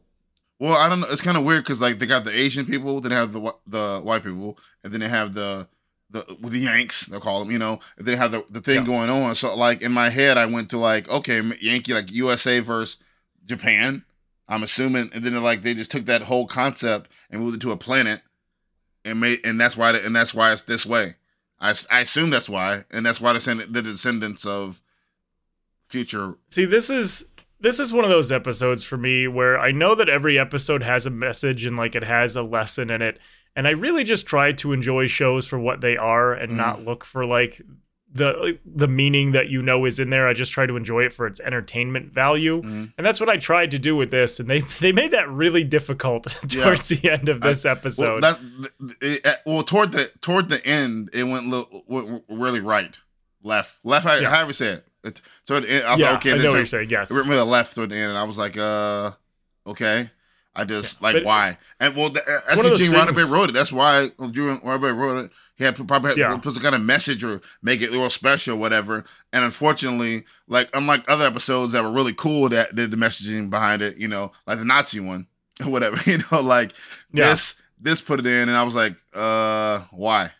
[0.59, 1.07] Well, I don't know.
[1.09, 3.53] It's kind of weird because like they got the Asian people, then they have the
[3.67, 5.67] the white people, and then they have the
[6.09, 7.05] the the Yanks.
[7.07, 7.79] They'll call them, you know.
[7.97, 8.85] And they have the the thing Yeah.
[8.85, 9.35] going on.
[9.35, 12.99] So like in my head, I went to like okay, Yankee like USA versus
[13.45, 14.05] Japan.
[14.47, 17.71] I'm assuming, and then like they just took that whole concept and moved it to
[17.71, 18.21] a planet,
[19.03, 21.15] and made and that's why and that's why it's this way.
[21.59, 24.81] I, I assume that's why, and that's why the descend- the descendants of
[25.87, 26.35] future.
[26.49, 27.25] See, this is
[27.65, 31.05] this is one of those episodes for me where I know that every episode has
[31.05, 33.19] a message and like it has a lesson in it,
[33.55, 36.57] and I really just try to enjoy shows for what they are and Mhm.
[36.57, 37.61] not look for like
[38.13, 40.25] the the meaning that you know is in there.
[40.27, 42.93] I just try to enjoy it for its entertainment value, Mhm.
[42.97, 44.39] and that's what I tried to do with this.
[44.39, 48.23] And they they made that really difficult towards the end of this Well, episode.
[48.23, 48.39] that
[49.01, 52.97] it, it- well toward the toward the end, it went, li- went really right,
[53.43, 54.05] left, left.
[54.05, 54.29] I, Yeah.
[54.29, 55.07] however you say it.
[55.07, 56.89] it toward the end, I was yeah, like, okay, I know what you're saying.
[56.89, 59.11] Yes, it went left toward the end, and I was like, uh,
[59.67, 60.09] okay.
[60.57, 63.51] I just Yeah, like why, and well, th- that's what Gene Roddenberry wrote it.
[63.51, 65.31] That's why Gene Roddenberry wrote it.
[65.57, 66.37] He had probably had Yeah.
[66.37, 69.03] put some kind of message or make it real special, or whatever.
[69.33, 73.81] And unfortunately, like unlike other episodes that were really cool that did the messaging behind
[73.81, 75.27] it, you know, like the Nazi one,
[75.65, 75.97] or whatever.
[76.09, 76.71] You know, like
[77.11, 77.31] Yeah.
[77.31, 80.31] this this put it in, and I was like, uh, why?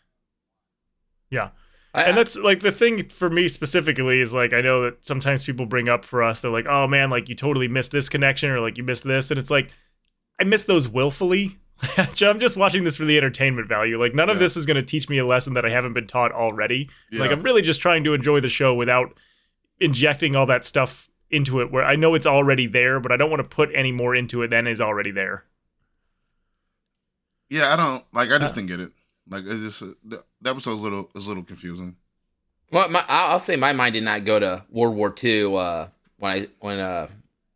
[1.96, 5.42] I, and that's like the thing for me specifically is like I know that sometimes
[5.44, 8.50] people bring up for us they're like oh man like you totally missed this connection
[8.50, 9.70] or like you missed this and it's like
[10.38, 11.58] I miss those willfully.
[11.98, 13.98] I'm just watching this for the entertainment value.
[13.98, 14.40] Like none of Yeah.
[14.40, 16.88] this is going to teach me a lesson that I haven't been taught already.
[17.10, 17.20] Yeah.
[17.20, 19.14] Like I'm really just trying to enjoy the show without
[19.80, 23.30] injecting all that stuff into it where I know it's already there, but I don't
[23.30, 25.44] want to put any more into it than is already there.
[27.48, 28.30] yeah, I don't like.
[28.30, 28.92] I just Uh, didn't get it.
[29.28, 31.96] Like it's just uh, the, the episode's a little is a little confusing.
[32.72, 35.86] Well, my, I'll I'll say my mind did not go to World War II uh,
[36.18, 37.08] when I when uh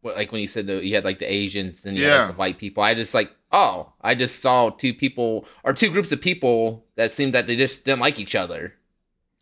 [0.03, 2.29] what, like when you said that you had like the Asians and you had like,
[2.29, 2.83] the white people.
[2.83, 7.13] I just like oh I just saw two people or two groups of people that
[7.13, 8.75] seemed that they just didn't like each other.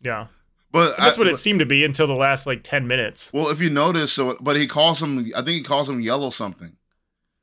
[0.01, 0.27] Yeah.
[0.71, 2.87] But And that's I- what it but- seemed to be until the last like 10
[2.87, 3.31] minutes.
[3.33, 5.19] Well, if you notice, so but he calls him.
[5.35, 6.75] I think he calls him yellow something.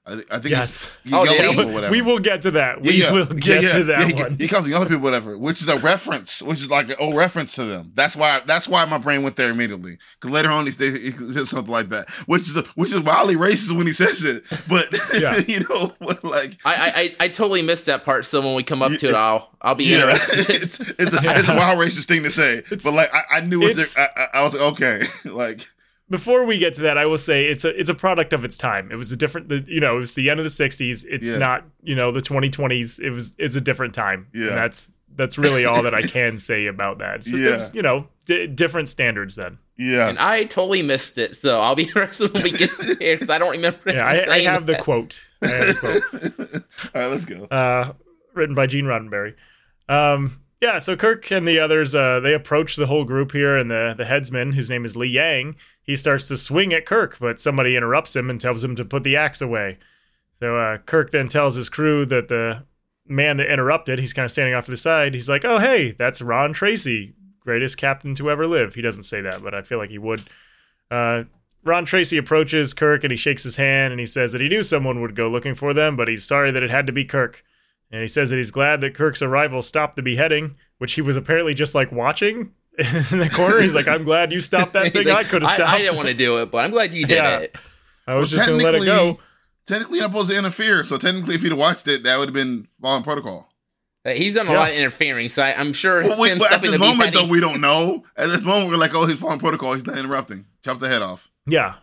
[0.09, 0.97] I, thi- I think Yes.
[1.03, 1.57] He Oh, yellow did he?
[1.57, 1.91] people, whatever.
[1.91, 2.85] We will get to that.
[2.85, 3.13] Yeah, We yeah.
[3.13, 3.69] will get yeah.
[3.75, 4.37] to that Yeah, he, one.
[4.39, 7.17] He calls them other people, whatever, which is a reference, which is like an old
[7.17, 7.91] reference to them.
[7.97, 8.41] That's why.
[8.47, 9.99] That's why my brain went there immediately.
[10.21, 13.35] Because later on, he says he says something like that, which is which is wildly
[13.35, 14.45] racist when he says it.
[14.69, 14.87] But
[15.21, 15.39] Yeah.
[15.49, 18.25] you know, what, like I, I I I totally missed that part.
[18.27, 19.17] So when we come up to it, Yeah.
[19.19, 20.51] I'll I'll be yeah, interested.
[20.63, 22.59] it's it's a, it's a wild racist thing to say.
[22.59, 25.67] It's- but like I, I knew what it's- I, I, I was like, okay, like
[26.09, 28.57] Before we get to that, I will say it's a it's a product of its
[28.57, 28.93] time.
[28.93, 31.05] It was a different, the, you know, it was the end of the '60s.
[31.09, 31.39] It's Yeah.
[31.39, 33.01] not, you know, the 2020s.
[33.01, 34.29] It was it's a different time.
[34.33, 34.49] Yeah.
[34.49, 37.17] and that's that's really all that I can say about that.
[37.17, 37.57] It's just Yeah.
[37.57, 39.59] was, you know, d- different standards then.
[39.79, 40.09] yeah.
[40.09, 41.37] and I totally missed it.
[41.39, 43.81] So I'll be interested when we get there because I don't remember.
[43.87, 45.25] Yeah, I, I saying have the quote.
[45.43, 46.63] I have the quote.
[46.95, 47.45] All right, let's go.
[47.51, 47.95] uh,
[48.35, 49.35] written by Gene Roddenberry.
[49.89, 53.71] Um, yeah, so Kirk and the others uh, they approach the whole group here, and
[53.71, 57.41] the the headsman, whose name is Li Yang, he starts to swing at Kirk, but
[57.41, 59.79] somebody interrupts him and tells him to put the axe away.
[60.41, 62.65] So uh, Kirk then tells his crew that the
[63.07, 65.15] man that interrupted, he's kind of standing off to the side.
[65.15, 69.21] He's like, "Oh, hey, that's Ron Tracy, greatest captain to ever live." He doesn't say
[69.21, 70.23] that, but I feel like he would.
[70.91, 71.25] Uh,
[71.65, 74.63] Ron Tracy approaches Kirk and he shakes his hand and he says that he knew
[74.63, 77.45] someone would go looking for them, but he's sorry that it had to be Kirk.
[77.91, 81.17] And he says that he's glad that Kirk's arrival stopped the beheading, which he was
[81.17, 83.61] apparently just like watching in the corner.
[83.61, 85.07] He's like, I'm glad you stopped that thing.
[85.07, 85.71] Like, I could have stopped.
[85.73, 85.75] It.
[85.75, 87.39] I, didn't want to do it, but I'm glad you did Yeah.
[87.39, 87.57] it.
[88.07, 89.19] I was Well, just going to let it go.
[89.67, 90.85] Technically, you're not supposed to interfere.
[90.85, 93.53] So technically, if he'd have watched it, that would have been following protocol.
[94.05, 94.59] Uh, He's done a Yeah.
[94.59, 97.15] lot of interfering, so I, I'm sure Well, we, him but at this the moment,
[97.15, 98.05] though, we don't know.
[98.17, 99.73] At this moment, we're like, oh, he's following protocol.
[99.75, 100.45] He's not interrupting.
[100.65, 101.29] Chop the head off.
[101.49, 101.75] Yeah.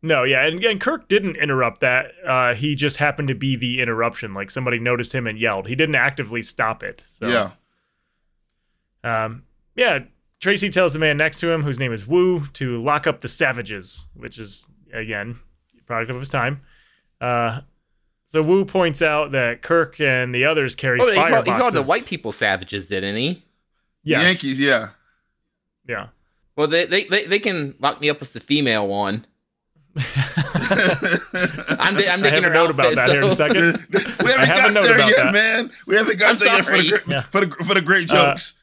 [0.00, 2.12] No, yeah, and, and Kirk didn't interrupt that.
[2.24, 4.32] Uh, he just happened to be the interruption.
[4.32, 5.66] Like somebody noticed him and yelled.
[5.66, 7.02] He didn't actively stop it.
[7.08, 7.28] So.
[7.28, 7.50] Yeah.
[9.04, 9.42] Um,
[9.74, 10.00] yeah,
[10.40, 13.28] Tracy tells the man next to him, whose name is Wu, to lock up the
[13.28, 15.38] savages, which is again
[15.86, 16.60] product of his time.
[17.20, 17.60] Uh,
[18.26, 21.30] so Wu points out that Kirk and the others carry Oh, he fireboxes.
[21.30, 23.42] called, he called the white people savages, didn't he?
[24.04, 24.22] Yes.
[24.22, 24.88] Yankees, yeah.
[25.88, 26.08] Yeah.
[26.56, 29.26] Well, they, they they they can lock me up with the female one.
[31.78, 33.86] I'm, di- I'm I digging have a note about outfit, that here in a second.
[33.92, 35.32] we haven't have a got note there about yet, that.
[35.32, 35.70] man.
[35.86, 37.20] We haven't got I'm there yet for the, great, Yeah.
[37.22, 38.54] for the for the great Uh, jokes.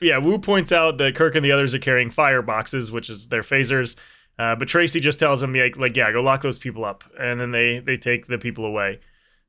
[0.00, 3.42] Yeah, Wu points out that Kirk and the others are carrying fireboxes, which is their
[3.42, 3.96] phasers.
[4.38, 7.40] Uh, but Tracy just tells him, like, like, yeah, go lock those people up, and
[7.40, 9.00] then they they take the people away.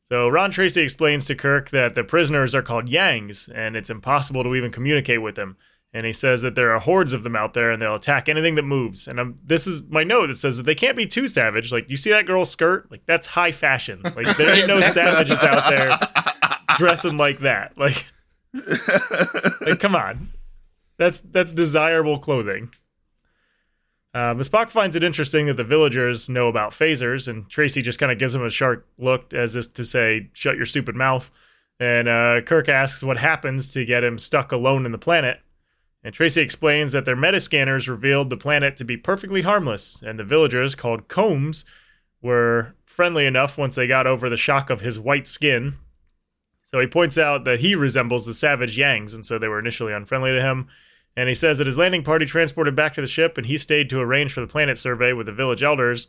[0.10, 4.44] So Ron Tracy explains to Kirk that the prisoners are called Yangs, and it's impossible
[4.44, 5.58] to even communicate with them.
[5.96, 8.56] And he says that there are hordes of them out there, and they'll attack anything
[8.56, 9.08] that moves.
[9.08, 11.72] And I'm, this is my note that says that they can't be too savage.
[11.72, 12.92] Like, you see that girl's skirt?
[12.92, 14.02] Like, that's high fashion.
[14.04, 15.98] Like, there ain't no savages out there
[16.78, 17.78] dressing like that.
[17.78, 18.06] Like,
[19.62, 20.28] like, come on,
[20.98, 22.72] that's that's desirable clothing.
[24.14, 28.00] Uh, but Spock finds it interesting that the villagers know about phasers, and Tracy just
[28.00, 31.32] kind of gives him a sharp look as if to say, "Shut your stupid mouth."
[31.80, 35.40] And uh, Kirk asks what happens to get him stuck alone in the planet.
[36.06, 40.24] And Tracy explains that their metascanners revealed the planet to be perfectly harmless, and the
[40.24, 41.66] villagers, called Kohms,
[42.22, 45.78] were friendly enough once they got over the shock of his white skin.
[46.64, 49.94] So he points out that he resembles the savage Yangs, and so they were initially
[49.94, 50.68] unfriendly to him.
[51.18, 53.90] And he says that his landing party transported back to the ship, and he stayed
[53.90, 56.08] to arrange for the planet survey with the village elders.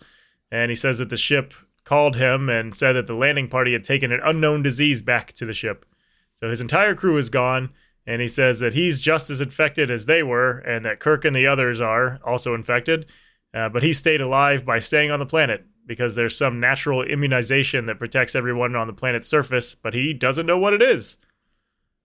[0.51, 1.55] And he says that the ship
[1.85, 5.47] called him and said that the landing party had taken an unknown disease back to
[5.47, 5.87] the ship.
[6.35, 7.71] So his entire crew is gone,
[8.07, 11.35] and he says that he's just as infected as they were, and that Kirk and
[11.35, 13.07] the others are also infected.
[13.53, 17.87] Uh, but he stayed alive by staying on the planet because there's some natural immunization
[17.87, 21.19] that protects everyone on the planet's surface, but he doesn't know what it is.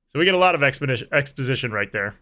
[0.09, 2.15] So we get a lot of exposition, right there.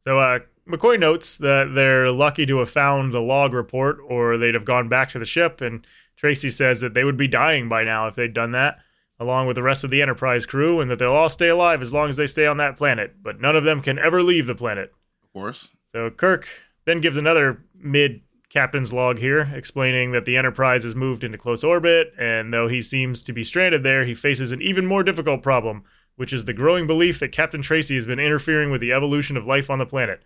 [0.00, 4.54] So uh, McCoy notes that they're lucky to have found the log report, or they'd
[4.54, 5.60] have gone back to the ship.
[5.60, 8.78] And Tracy says that they would be dying by now if they'd done that,
[9.22, 11.94] along with the rest of the Enterprise crew, and that they'll all stay alive as
[11.94, 14.54] long as they stay on that planet, but none of them can ever leave the
[14.54, 14.92] planet.
[15.22, 15.74] Of course.
[15.86, 16.48] So Kirk
[16.84, 21.64] then gives another mid captain's log here, explaining that the Enterprise has moved into close
[21.64, 25.42] orbit, and though he seems to be stranded there, he faces an even more difficult
[25.42, 25.84] problem,
[26.16, 29.46] which is the growing belief that Captain Tracy has been interfering with the evolution of
[29.46, 30.22] life on the planet.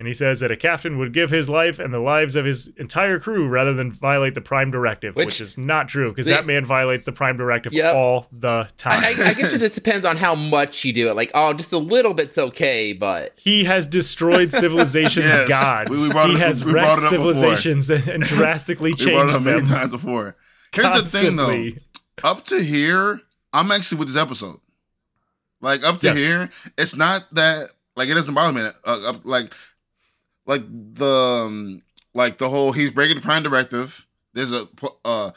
[0.00, 2.68] And he says that a captain would give his life and the lives of his
[2.78, 6.46] entire crew rather than violate the Prime Directive, which, Which- is not true because that
[6.46, 7.94] man violates the Prime Directive Yep.
[7.94, 8.92] all the time.
[9.04, 11.16] I, I, I guess it just depends on how much you do it.
[11.16, 15.48] Like, oh, just a little bit's okay, but he has destroyed civilization's Yes.
[15.50, 15.90] gods.
[15.90, 17.34] We- we brought he it- has we brought wrecked it up before.
[17.34, 20.34] civilizations and, and drastically We brought it changed up many them times before.
[20.72, 21.68] Here's the thing, though.
[22.24, 23.20] Up to here,
[23.52, 24.60] I'm actually with this episode.
[25.60, 26.16] Like up to Yes.
[26.16, 28.66] here, it's not that like it doesn't bother me.
[28.86, 29.52] Uh, up, like,
[30.46, 30.62] like
[30.94, 31.82] the um,
[32.14, 34.06] like the whole he's breaking the prime directive.
[34.34, 34.66] There's a
[35.04, 35.30] uh,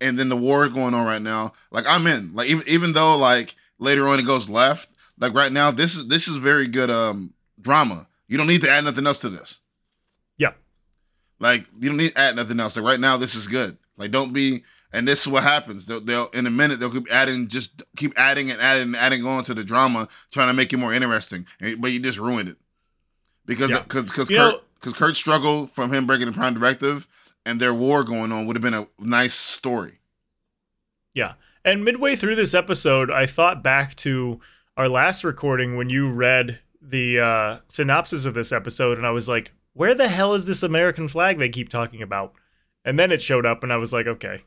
[0.00, 1.52] and then the war going on right now.
[1.70, 2.34] Like I'm in.
[2.34, 4.88] Like even even though like later on it goes left.
[5.18, 8.06] Like right now, this is this is very good um drama.
[8.28, 9.60] You don't need to add nothing else to this.
[10.38, 10.52] Yeah.
[11.38, 12.76] Like you don't need to add nothing else.
[12.76, 13.76] Like right now, this is good.
[13.96, 14.62] Like don't be.
[14.92, 15.84] And this is what happens.
[15.84, 19.26] They'll, they'll in a minute they'll keep adding, just keep adding and adding and adding
[19.26, 21.44] on to the drama, trying to make it more interesting.
[21.78, 22.56] But you just ruined it
[23.46, 23.80] because Yeah.
[23.82, 27.08] because because Kirk because Kirk's struggle from him breaking the prime directive
[27.44, 29.98] and their war going on would have been a nice story.
[31.14, 31.34] Yeah.
[31.64, 34.40] And midway through this episode, I thought back to
[34.76, 39.28] our last recording when you read the uh, synopsis of this episode, and I was
[39.28, 42.34] like, where the hell is this American flag they keep talking about?
[42.84, 44.42] And then it showed up, and I was like, okay.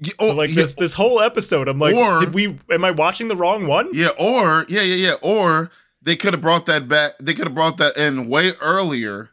[0.00, 2.58] Yeah, oh, like yeah, this this whole episode, I'm like, Or- did we?
[2.70, 3.88] Am I watching the wrong one?
[3.92, 5.70] Yeah, or yeah, yeah, yeah, or
[6.06, 7.12] they could have brought that back.
[7.20, 9.30] They could have brought that in way earlier.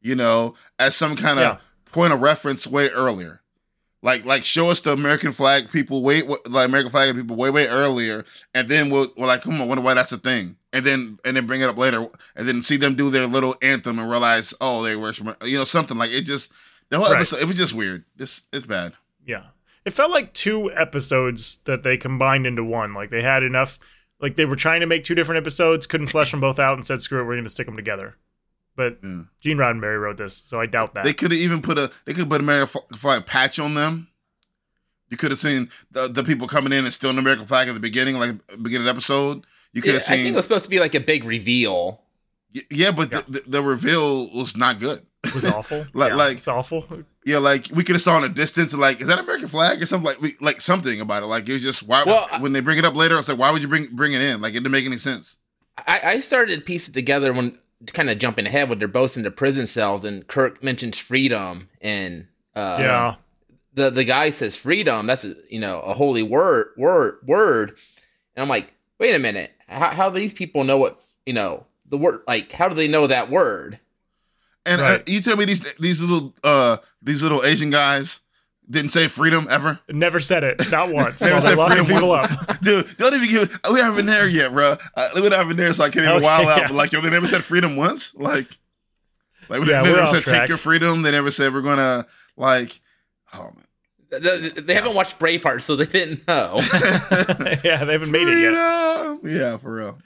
[0.00, 1.58] You know, as some kind of Yeah.
[1.92, 3.40] point of reference way earlier.
[4.00, 7.66] Like, like show us the American flag people wait, like American flag people way, way
[7.66, 11.18] earlier, and then we'll, we're like, come on, wonder why that's a thing, and then
[11.24, 12.06] and then bring it up later,
[12.36, 15.12] and then see them do their little anthem and realize, oh, they were,
[15.44, 16.22] you know, something like it.
[16.22, 16.52] Just
[16.90, 17.16] the whole Right.
[17.16, 18.04] episode, it was just weird.
[18.18, 18.92] It's it's bad.
[19.26, 19.46] Yeah.
[19.84, 22.94] It felt like two episodes that they combined into one.
[22.94, 23.80] Like they had enough.
[24.20, 26.84] Like they were trying to make two different episodes, couldn't flesh them both out, and
[26.84, 28.16] said, "Screw it, we're going to stick them together."
[28.76, 29.22] But Yeah.
[29.40, 31.04] Gene Roddenberry wrote this, so I doubt that.
[31.04, 34.08] They could have even put a they could put a American flag patch on them.
[35.10, 37.74] You could have seen the, the people coming in and still an American flag at
[37.74, 39.44] the beginning, like beginning episode.
[39.72, 41.24] You could Yeah, have I think seen, it was supposed to be like a big
[41.24, 42.02] reveal.
[42.70, 43.22] Yeah, but Yeah.
[43.28, 45.00] The, the, the reveal was not good.
[45.24, 45.86] It was awful.
[45.94, 46.86] Like- yeah, like- it's awful.
[47.28, 49.86] Yeah, like we could have saw in a distance, like is that American flag or
[49.86, 51.26] something like we, like something about it.
[51.26, 53.50] Like it was just why Well, when they bring it up later, it's like why
[53.50, 54.40] would you bring bring it in?
[54.40, 55.36] Like it didn't make any sense.
[55.86, 57.58] I, I started to piece it together when
[57.92, 61.68] kind of jumping ahead when they're both in the prison cells and Kirk mentions freedom
[61.82, 63.14] and uh, yeah,
[63.74, 65.06] the the guy says freedom.
[65.06, 67.76] That's a, you know a holy word word word,
[68.34, 71.66] and I'm like, wait a minute, how how do these people know what you know
[71.86, 72.22] the word?
[72.26, 73.80] Like, how do they know that word?
[74.68, 78.20] And uh, you tell me these these little uh these little Asian guys
[78.70, 79.80] didn't say freedom ever.
[79.88, 81.22] never said it, not once.
[81.22, 82.32] Never While they're said freedom people once.
[82.32, 82.60] up.
[82.60, 83.58] Dude, don't even give.
[83.72, 84.76] We haven't been there yet, bro.
[84.94, 86.58] Uh, we haven't been there, so I can't even Okay, wild out.
[86.58, 86.66] yeah.
[86.68, 88.14] But like, yo, they never said freedom once.
[88.14, 88.46] Like,
[89.48, 90.40] like Yeah, they never said track.
[90.42, 91.00] take your freedom.
[91.02, 92.78] They never said we're gonna like.
[93.32, 93.50] Oh
[94.10, 96.58] They, they- they haven't watched Braveheart, so they didn't know.
[97.64, 99.18] yeah, they haven't made it yet.
[99.24, 99.98] Yeah, for real.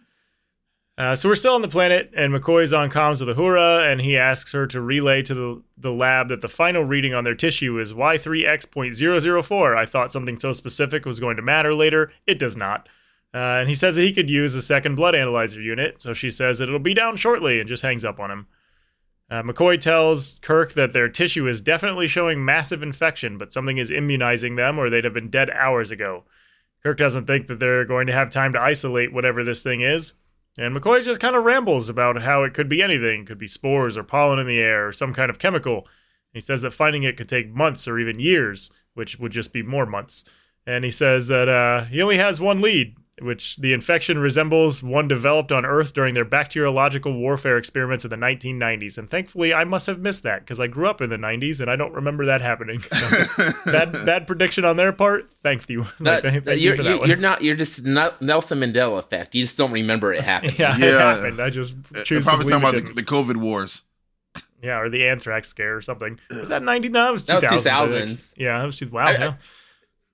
[1.03, 4.17] Uh, so we're still on the planet, and McCoy's on comms with Uhura, and he
[4.17, 7.81] asks her to relay to the, the lab that the final reading on their tissue
[7.81, 9.77] is Y3X.004.
[9.77, 12.13] I thought something so specific was going to matter later.
[12.25, 12.89] It does not.
[13.35, 16.31] Uh, and he says that he could use a second blood analyzer unit, so she
[16.31, 18.47] says that it'll be down shortly and just hangs up on him.
[19.29, 23.91] Uh, McCoy tells Kirk that their tissue is definitely showing massive infection, but something is
[23.91, 26.23] immunizing them or they'd have been dead hours ago.
[26.85, 30.13] Kirk doesn't think that they're going to have time to isolate whatever this thing is.
[30.59, 33.23] And McCoy just kind of rambles about how it could be anything.
[33.23, 35.89] It could be spores or pollen in the air or some kind of chemical.
[36.33, 39.63] He says that finding it could take months or even years, which would just be
[39.63, 40.25] more months.
[40.67, 45.09] And he says that uh, he only has one lead, which the infection resembles one
[45.09, 48.99] developed on Earth during their bacteriological warfare experiments in the 1990s.
[48.99, 51.71] And thankfully, I must have missed that because I grew up in the 90s and
[51.71, 52.81] I don't remember that happening.
[52.93, 55.31] So bad, bad prediction on their part.
[55.31, 55.87] Thank you.
[56.01, 57.09] That- Thank you you're, for that you're, one.
[57.09, 57.43] you're not.
[57.43, 59.35] You're just not Nelson Mandela effect.
[59.35, 60.55] You just don't remember it happening.
[60.59, 61.41] Yeah, it happened.
[61.41, 63.83] I just uh, They're choose probably talking about the, the COVID wars.
[64.63, 66.19] Yeah, or the anthrax scare or something.
[66.31, 66.89] Was that 90?
[66.91, 68.33] No, it was That was I 2000s.
[68.37, 69.07] Yeah, it was two, wow.
[69.07, 69.35] I- I-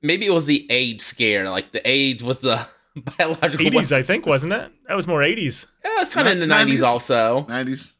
[0.01, 2.67] Maybe it was the AIDS scare, like the AIDS with the
[3.19, 3.67] biological.
[3.67, 4.71] 80s, I think, wasn't it?
[4.87, 5.67] That was more 80s.
[5.85, 6.49] Yeah, it's kind of in the 90s.
[6.49, 7.47] nineties also.
[7.49, 7.95] Nineties.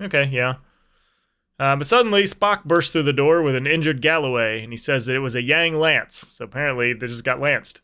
[0.00, 0.54] Okay, yeah.
[1.58, 5.06] Uh, but suddenly, Spock bursts through the door with an injured Galloway, and he says
[5.06, 6.14] that it was a Yang Lance.
[6.14, 7.82] So apparently, they just got lanced.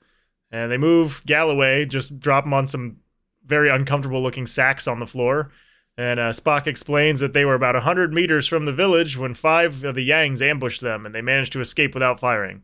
[0.51, 2.99] And they move Galloway, just drop him on some
[3.45, 5.51] very uncomfortable looking sacks on the floor.
[5.99, 9.85] And uh, Spock explains that they were about 100 meters from the village when five
[9.85, 12.63] of the Yangs ambushed them, and they managed to escape without firing.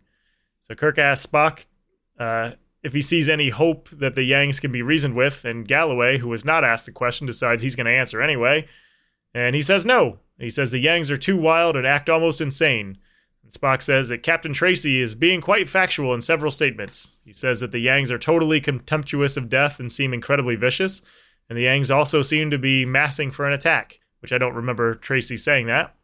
[0.62, 1.64] So Kirk asks Spock
[2.18, 6.18] uh, if he sees any hope that the Yangs can be reasoned with, and Galloway,
[6.18, 8.66] who was not asked the question, decides he's going to answer anyway.
[9.34, 10.18] And he says no.
[10.38, 12.98] He says the Yangs are too wild and act almost insane.
[13.44, 17.18] And Spock says that Captain Tracy is being quite factual in several statements.
[17.24, 21.02] He says that the Yangs are totally contemptuous of death and seem incredibly vicious,
[21.48, 24.94] and the Yangs also seem to be massing for an attack, which I don't remember
[24.94, 25.94] Tracy saying that.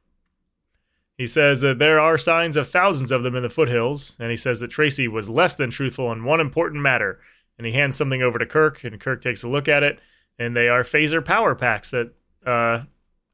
[1.18, 4.36] He says that there are signs of thousands of them in the foothills, and he
[4.36, 7.18] says that Tracy was less than truthful on one important matter.
[7.58, 9.98] And he hands something over to Kirk, and Kirk takes a look at it,
[10.38, 12.12] and they are phaser power packs that
[12.46, 12.84] uh,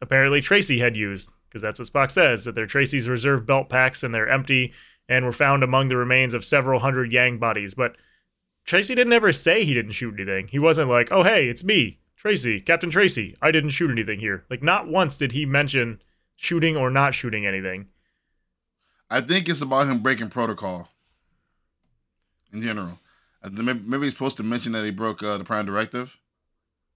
[0.00, 4.02] apparently Tracy had used, because that's what Spock says that they're Tracy's reserve belt packs
[4.02, 4.72] and they're empty
[5.06, 7.74] and were found among the remains of several hundred Yang bodies.
[7.74, 7.96] But
[8.64, 10.48] Tracy didn't ever say he didn't shoot anything.
[10.48, 13.36] He wasn't like, oh, hey, it's me, Tracy, Captain Tracy.
[13.42, 14.46] I didn't shoot anything here.
[14.48, 16.00] Like, not once did he mention
[16.36, 17.86] shooting or not shooting anything.
[19.10, 20.88] I think it's about him breaking protocol
[22.52, 22.98] in general.
[23.50, 26.18] Maybe he's supposed to mention that he broke uh, the Prime Directive.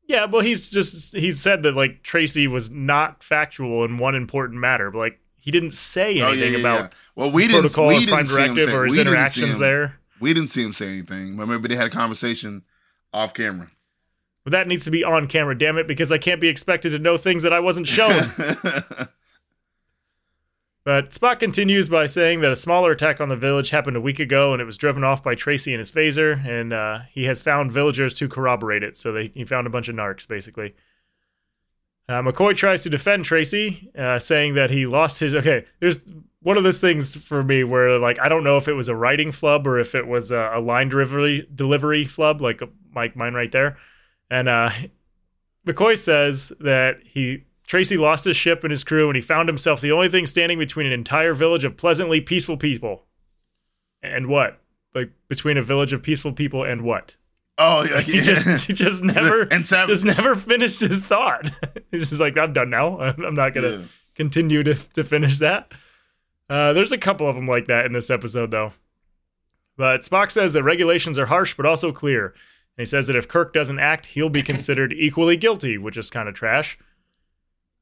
[0.07, 4.59] Yeah, well, he's just he said that like Tracy was not factual in one important
[4.59, 6.89] matter, but like he didn't say Oh, anything yeah, yeah, about yeah.
[7.15, 7.61] Well, we didn't.
[7.61, 9.99] protocol we didn't prime directive say- or his we didn't see interactions there.
[10.21, 12.65] We didn't see him say anything, but maybe they had a conversation
[13.13, 13.71] off camera.
[14.45, 16.99] But that needs to be on camera, damn it, because I can't be expected to
[16.99, 18.11] know things that I wasn't shown.
[20.89, 24.19] But Spock continues by saying that a smaller attack on the village happened a week
[24.19, 27.43] ago and it was driven off by Tracy and his phaser, and uh, he has
[27.43, 28.97] found villagers to corroborate it.
[28.97, 30.75] So they, he found a bunch of narcs, basically.
[32.09, 35.35] Uh, McCoy tries to defend Tracy, uh, saying that he lost his.
[35.35, 38.73] Okay, there's one of those things for me where, like, I don't know if it
[38.73, 42.63] was a writing flub or if it was a, a line delivery delivery flub, like
[42.95, 43.77] like mine right there.
[44.31, 44.71] And uh,
[45.67, 49.81] McCoy says that he Tracy lost his ship and his crew, and he found himself
[49.81, 53.05] the only thing standing between an entire village of pleasantly peaceful people.
[54.03, 54.59] And what?
[54.95, 57.17] Like between a village of peaceful people and what?
[57.61, 59.91] oh yeah, He just he just never and savage.
[60.01, 61.51] just never finished his thought.
[61.93, 62.99] He's just like, I'm done now.
[63.01, 63.85] I'm I'm not gonna Yeah.
[64.15, 65.71] continue to to finish that.
[66.49, 68.73] Uh, there's a couple of them like that in this episode, though.
[69.77, 72.29] But Spock says that regulations are harsh but also clear.
[72.29, 76.09] And he says that if Kirk doesn't act, he'll be considered equally guilty, which is
[76.11, 76.79] kind of trash.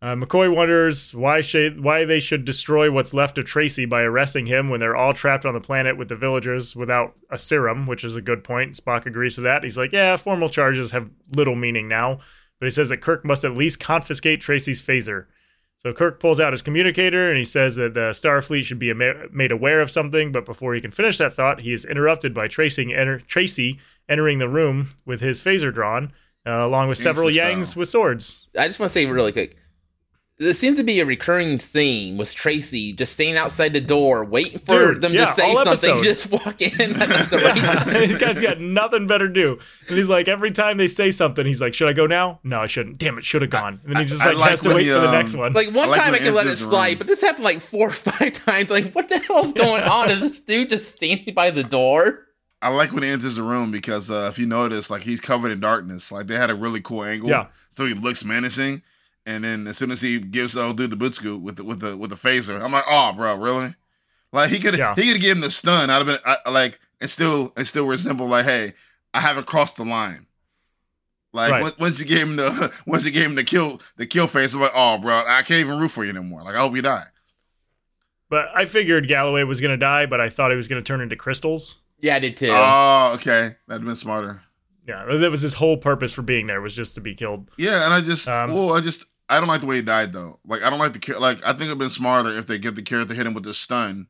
[0.03, 4.45] Uh, McCoy wonders why sh- why they should destroy what's left of Tracy by arresting
[4.45, 8.05] him when they're all trapped on the planet with the villagers without a serum, which
[8.05, 8.75] is a good point.
[8.75, 9.65] Spock agrees to that.
[9.65, 12.21] He's like, yeah, formal charges have little meaning now,
[12.61, 15.27] but he says that Kirk must at least confiscate Tracy's phaser.
[15.79, 19.29] So Kirk pulls out his communicator and he says that the Starfleet should be ama-
[19.33, 22.49] made aware of something, but before he can finish that thought, he is interrupted by
[22.49, 23.79] Tracy, enter- Tracy
[24.11, 26.13] entering the room with his phaser drawn,
[26.47, 28.49] uh, along with several Yangs with swords.
[28.59, 29.57] I just want to say really quick.
[30.39, 34.59] There seems to be a recurring theme was Tracy just staying outside the door, waiting
[34.59, 36.03] for Dude, them yeah, to say something, episode.
[36.05, 37.85] just walk in at The yeah.
[37.85, 39.59] this guy's got nothing better to do.
[39.89, 42.41] And he's like, every time they say something, he's like, should I go now?
[42.45, 42.99] No, I shouldn't.
[42.99, 43.81] Damn it, should have gone.
[43.85, 45.35] And then he just I like, like has to wait he, for the um, next
[45.35, 45.55] one.
[45.55, 46.99] Like one I like time I when can let it slide, room.
[46.99, 48.69] but this happened like four or five times.
[48.69, 50.11] Like, what the hell's going on?
[50.11, 52.27] Is this dude just standing by the door?
[52.61, 55.51] I like when he enters the room because uh, if you notice, like he's covered
[55.53, 56.13] in darkness.
[56.13, 57.47] Like they had a really cool angle, Yeah.
[57.71, 58.83] so he looks menacing.
[59.27, 61.81] And then as soon as he gives old dude the boot scoop with the with
[61.81, 63.75] the with the phaser, I'm like, oh, bro, really?
[64.33, 64.95] Like he could Yeah.
[64.95, 65.91] he could give him the stun.
[65.91, 68.73] I'd have been I, like, and still and still resemble like, hey,
[69.13, 70.27] I haven't crossed the line.
[71.33, 71.63] Like Right.
[71.63, 74.55] once, once you gave him the once you gave him the kill the kill face,
[74.55, 76.43] I'm like, oh, bro, I can't even root for you anymore.
[76.45, 77.03] Like I hope you die.
[78.29, 80.87] but I figured Galloway was going to die, but I thought he was going to
[80.87, 81.81] turn into crystals.
[81.99, 82.49] Yeah, I did too.
[82.51, 84.43] Oh, okay, that'd been smarter.
[84.87, 87.51] Yeah, that was his whole purpose for being there was just to be killed.
[87.57, 90.13] Yeah, and I just, Um, well, I just, I don't like the way he died
[90.13, 90.39] though.
[90.47, 91.43] Like, I don't like the char- like.
[91.45, 94.07] I think it'd been smarter if they get the character hit him with the stun.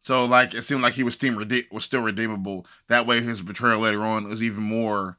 [0.00, 2.66] So like, it seemed like he was still rede- was still redeemable.
[2.88, 5.16] That way, his betrayal later on was even more,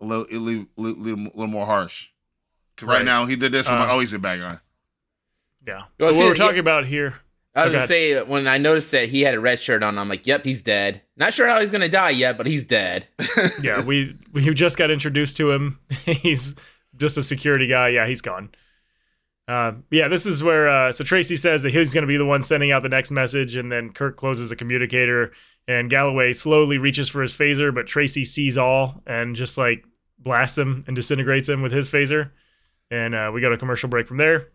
[0.00, 2.08] a little, a little, little, little more harsh.
[2.76, 2.96] Because right.
[2.98, 3.04] Right.
[3.04, 4.56] now he did this, I'm like, Uh, oh, he's a bad guy.
[5.66, 5.74] Yeah.
[5.74, 7.14] Well, But see, what we're yeah- talking about here.
[7.54, 7.76] I was Okay.
[7.78, 10.44] gonna say when I noticed that he had a red shirt on, I'm like, "Yep,
[10.44, 13.08] he's dead." Not sure how he's gonna die yet, but he's dead.
[13.62, 15.80] Yeah, we we just got introduced to him.
[16.04, 16.54] he's
[16.98, 17.88] just a security guy.
[17.88, 18.50] Yeah, he's gone.
[19.48, 22.26] Uh, yeah, this is where uh, so Tracy says that he's going to be the
[22.26, 25.32] one sending out the next message, and then Kirk closes a communicator,
[25.66, 29.86] and Galloway slowly reaches for his phaser, but Tracy sees all and just like
[30.18, 32.32] blasts him and disintegrates him with his phaser,
[32.90, 34.48] and uh, we got a commercial break from there.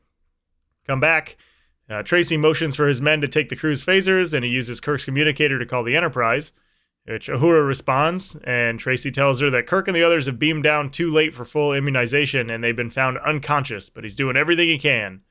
[0.85, 1.37] Come back.
[1.89, 5.05] Uh, Tracy motions for his men to take the crew's phasers, and he uses Kirk's
[5.05, 6.51] communicator to call the Enterprise,
[7.05, 8.35] which Uhura responds.
[8.43, 11.45] And Tracy tells her that Kirk and the others have beamed down too late for
[11.45, 15.21] full immunization, and they've been found unconscious, but he's doing everything he can.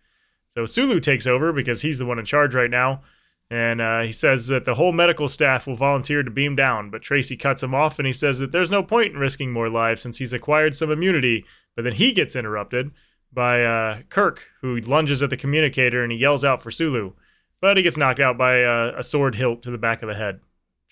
[0.49, 3.03] So Sulu takes over because he's the one in charge right now.
[3.51, 7.03] And uh, he says that the whole medical staff will volunteer to beam down, but
[7.03, 10.01] Tracy cuts him off and he says that there's no point in risking more lives
[10.01, 11.45] since he's acquired some immunity.
[11.77, 12.93] But then he gets interrupted
[13.31, 17.13] by uh, Kirk, who lunges at the communicator and he yells out for Sulu.
[17.61, 20.15] But he gets knocked out by uh, a sword hilt to the back of the
[20.15, 20.41] head.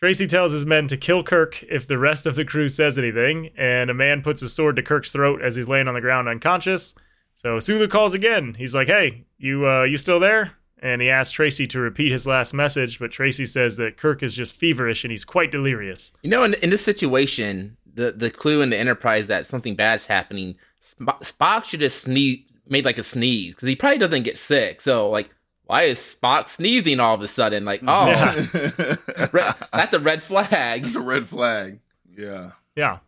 [0.02, 3.50] Tracy tells his men to kill Kirk if the rest of the crew says anything,
[3.56, 6.28] and a man puts his sword to Kirk's throat as he's laying on the ground
[6.28, 6.94] unconscious.
[7.34, 8.54] So Sulu calls again.
[8.54, 12.26] He's like, "Hey, you uh, you still there?" and he asks Tracy to repeat his
[12.26, 16.12] last message, but Tracy says that Kirk is just feverish and he's quite delirious.
[16.22, 20.06] You know, in, in this situation, the, the clue in the Enterprise that something bad's
[20.06, 20.56] happening,
[21.00, 24.80] Spock should have sneezed, made like a sneeze because he probably doesn't get sick.
[24.80, 25.30] So, like,
[25.70, 27.64] why is Spock sneezing all of a sudden?
[27.64, 28.34] Like, oh, yeah.
[29.32, 30.84] red, that's a red flag.
[30.84, 31.78] It's a red flag.
[32.12, 32.50] Yeah.
[32.74, 32.98] Yeah.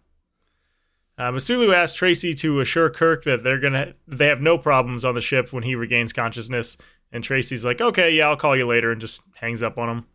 [1.19, 5.17] Uh, Masulu asks Tracy to assure Kirk that they're gonna they have no problems on
[5.17, 6.79] the ship when he regains consciousness,
[7.11, 10.07] and Tracy's like, okay, yeah, I'll call you later, and just hangs up on him.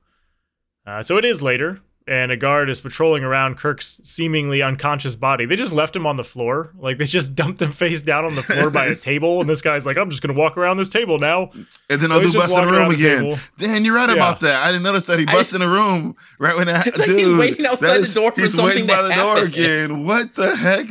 [0.86, 5.46] Uh, so it is later, and a guard is patrolling around Kirk's seemingly unconscious body.
[5.46, 6.72] They just left him on the floor.
[6.80, 9.62] Like, they just dumped him face down on the floor by a table, and this
[9.62, 11.52] guy's like, I'm just going to walk around this table now.
[11.90, 13.38] And then I'll so do bust in the room again.
[13.58, 14.16] Dan, you're right yeah.
[14.16, 14.64] about that.
[14.64, 17.20] I didn't notice that he bust in the room right when that, like dude.
[17.20, 20.06] He's waiting outside is, the door for he's something waiting by the door again.
[20.06, 20.88] What the heck?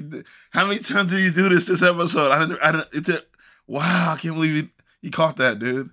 [0.51, 2.31] How many times did he do this this episode?
[2.31, 3.21] I didn't, I didn't, it's a,
[3.67, 5.91] wow, I can't believe he, he caught that, dude.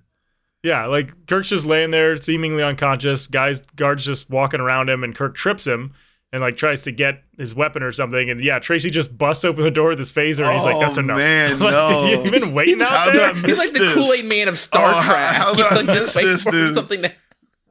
[0.64, 3.28] Yeah, like Kirk's just laying there, seemingly unconscious.
[3.28, 5.94] Guys, guards just walking around him, and Kirk trips him
[6.32, 8.30] and like tries to get his weapon or something.
[8.30, 10.98] And yeah, Tracy just busts open the door with his phaser, and he's like, "That's
[10.98, 11.88] oh, enough." Man, like, no.
[11.88, 13.36] Did you even waiting out how there?
[13.46, 15.36] He's like the Kool Aid Man of Star oh, Trek.
[15.36, 16.76] How, how did I like, miss this, dude?
[16.76, 17.16] Something that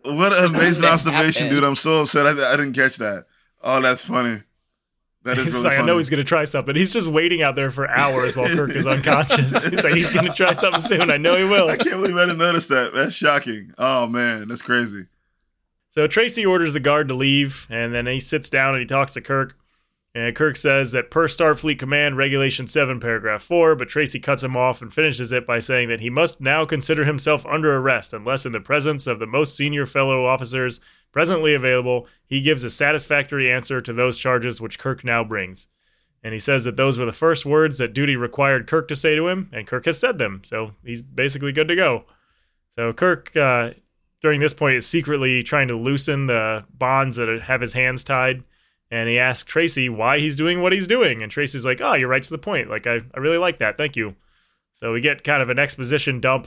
[0.04, 1.50] what an amazing observation, happened.
[1.50, 1.64] dude!
[1.64, 2.26] I'm so upset.
[2.26, 3.26] I, I didn't catch that.
[3.62, 4.42] Oh, that's funny.
[5.24, 5.78] That is He's really like.
[5.78, 6.74] I know he's gonna try something.
[6.74, 9.62] He's just waiting out there for hours while Kirk is unconscious.
[9.64, 11.10] He's like, he's gonna try something soon.
[11.10, 11.68] I know he will.
[11.68, 12.92] I can't believe I didn't notice that.
[12.92, 13.72] That's shocking.
[13.78, 15.06] Oh man, that's crazy.
[15.90, 19.14] So Tracy orders the guard to leave, and then he sits down and he talks
[19.14, 19.56] to Kirk.
[20.14, 24.58] And Kirk says that per Starfleet Command Regulation 7, Paragraph 4, but Tracy cuts him
[24.58, 28.44] off and finishes it by saying that he must now consider himself under arrest unless,
[28.44, 30.82] in the presence of the most senior fellow officers
[31.12, 35.68] presently available, he gives a satisfactory answer to those charges which Kirk now brings.
[36.22, 39.16] And he says that those were the first words that duty required Kirk to say
[39.16, 42.04] to him, and Kirk has said them, so he's basically good to go.
[42.68, 43.70] So Kirk, uh,
[44.20, 48.44] during this point, is secretly trying to loosen the bonds that have his hands tied
[48.92, 51.22] and he asks Tracy why he's doing what he's doing.
[51.22, 52.68] And Tracy's like, oh, you're right to the point.
[52.68, 53.78] Like, I, I really like that.
[53.78, 54.14] Thank you.
[54.74, 56.46] So we get kind of an exposition dump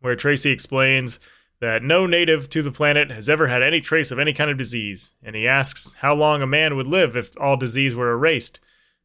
[0.00, 1.20] where Tracy explains
[1.60, 4.58] that no native to the planet has ever had any trace of any kind of
[4.58, 5.14] disease.
[5.22, 8.58] And he asks how long a man would live if all disease were erased.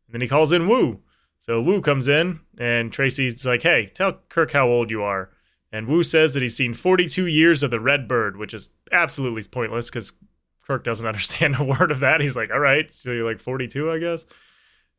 [0.08, 1.02] And then he calls in Wu.
[1.38, 5.30] So Wu comes in, and Tracy's like, hey, tell Kirk how old you are.
[5.72, 9.44] And Wu says that he's seen 42 years of the Red Bird, which is absolutely
[9.44, 10.14] pointless because
[10.66, 12.22] Kirk doesn't understand a word of that.
[12.22, 14.26] He's like, all right, so you're like 42, I guess.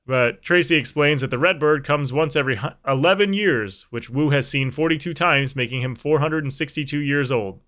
[0.06, 4.70] But Tracy explains that the Redbird comes once every 11 years, which Wu has seen
[4.70, 7.60] 42 times, making him 462 years old.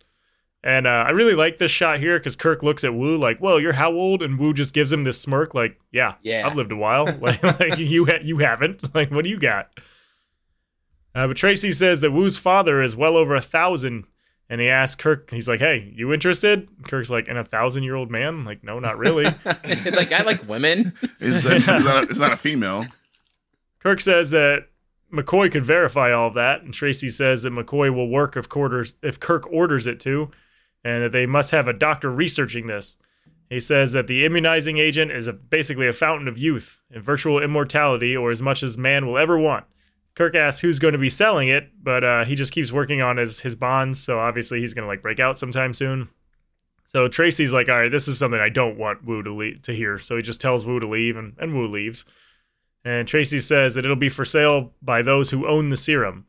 [0.63, 3.61] And uh, I really like this shot here because Kirk looks at Wu like, "Well,
[3.61, 6.45] you're how old?" And Wu just gives him this smirk, like, "Yeah, Yeah.
[6.45, 7.05] I've lived a while.
[7.21, 8.83] like, like you, ha- you haven't.
[8.95, 9.71] Like, what do you got?"
[11.15, 14.05] Uh, but Tracy says that Wu's father is well over a thousand
[14.49, 18.45] and he asks Kirk, he's like, "Hey, you interested?" Kirk's like, "In a thousand-year-old man?"
[18.45, 19.25] Like, no, not really.
[19.45, 20.93] like I like women.
[21.21, 22.87] It's, it's, not a, it's not a female.
[23.81, 24.67] Kirk says that
[25.13, 28.95] McCoy could verify all of that, and Tracy says that McCoy will work if, quarters,
[29.03, 30.31] if Kirk orders it to,
[30.85, 32.99] and that they must have a doctor researching this.
[33.49, 37.41] He says that the immunizing agent is a, basically a fountain of youth and virtual
[37.41, 39.65] immortality, or as much as man will ever want.
[40.17, 43.19] Kirk asks who's going to be selling it, but uh, he just keeps working on
[43.19, 46.09] his his bonds, so obviously he's going to like break out sometime soon.
[46.87, 49.73] So Tracy's like, all right, this is something I don't want Wu to leave, to
[49.73, 49.99] hear.
[49.99, 52.05] So he just tells Wu to leave, and, and Wu leaves.
[52.85, 56.27] And Tracy says that it'll be for sale by those who own the serum.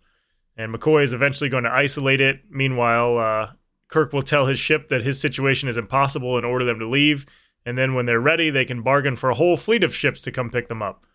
[0.58, 2.42] And McCoy is eventually going to isolate it.
[2.50, 3.52] Meanwhile, uh,
[3.90, 7.28] Kirk will tell his ship that his situation is impossible and order them to leave.
[7.64, 10.32] And then when they're ready, they can bargain for a whole fleet of ships to
[10.32, 11.06] come pick them up.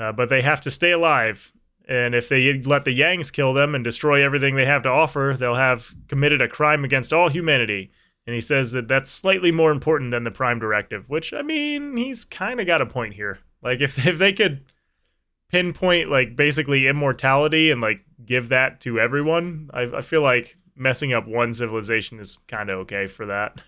[0.00, 1.52] Uh, but they have to stay alive.
[1.88, 5.34] And if they let the Yangs kill them and destroy everything they have to offer,
[5.38, 7.90] they'll have committed a crime against all humanity.
[8.26, 11.96] And he says that that's slightly more important than the Prime Directive, which, I mean,
[11.96, 13.40] he's kind of got a point here.
[13.62, 14.64] Like, if, if they could
[15.52, 21.12] pinpoint like basically immortality and like give that to everyone, I, I feel like messing
[21.12, 23.60] up one civilization is kind of okay for that.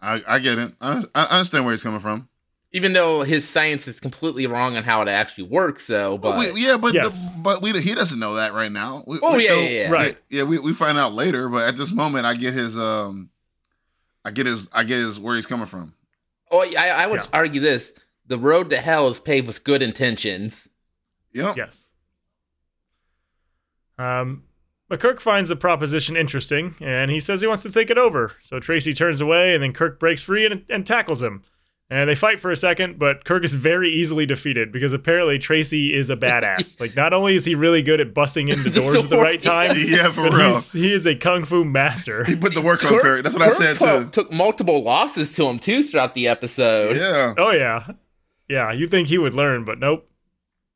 [0.00, 0.72] I, I get it.
[0.80, 2.28] I, I understand where he's coming from.
[2.72, 6.16] Even though his science is completely wrong on how it actually works, though.
[6.16, 7.34] But But we, yeah, but Yes.
[7.36, 9.02] the, but we he doesn't know that right now.
[9.08, 9.90] We, Oh, we're yeah, yeah, yeah.
[9.90, 10.16] Right.
[10.28, 13.30] Yeah, we, we find out later, but at this moment, I get his um,
[14.24, 15.94] I get his I get his where he's coming from.
[16.52, 17.26] oh, I, I would Yeah.
[17.32, 17.92] argue this:
[18.26, 20.68] the road to hell is paved with good intentions.
[21.34, 21.56] Yep.
[21.56, 21.88] Yes.
[23.98, 24.44] Um,
[24.88, 28.32] but Kirk finds the proposition interesting, and he says he wants to think it over.
[28.40, 31.42] So Tracy turns away, and then Kirk breaks free and, and tackles him.
[31.92, 35.92] And they fight for a second, but Kirk is very easily defeated because apparently Tracy
[35.92, 36.78] is a badass.
[36.80, 39.42] like, not only is he really good at busting into The doors at the right
[39.42, 40.48] time, Yeah, for but real.
[40.54, 42.22] he's, he is a kung fu master.
[42.24, 44.22] He put the work on Kirk- That's what I said took, too.
[44.22, 46.96] took multiple losses to him too throughout the episode.
[46.96, 47.84] Yeah, Oh yeah,
[48.48, 48.70] yeah.
[48.72, 50.08] You think he would learn, but nope.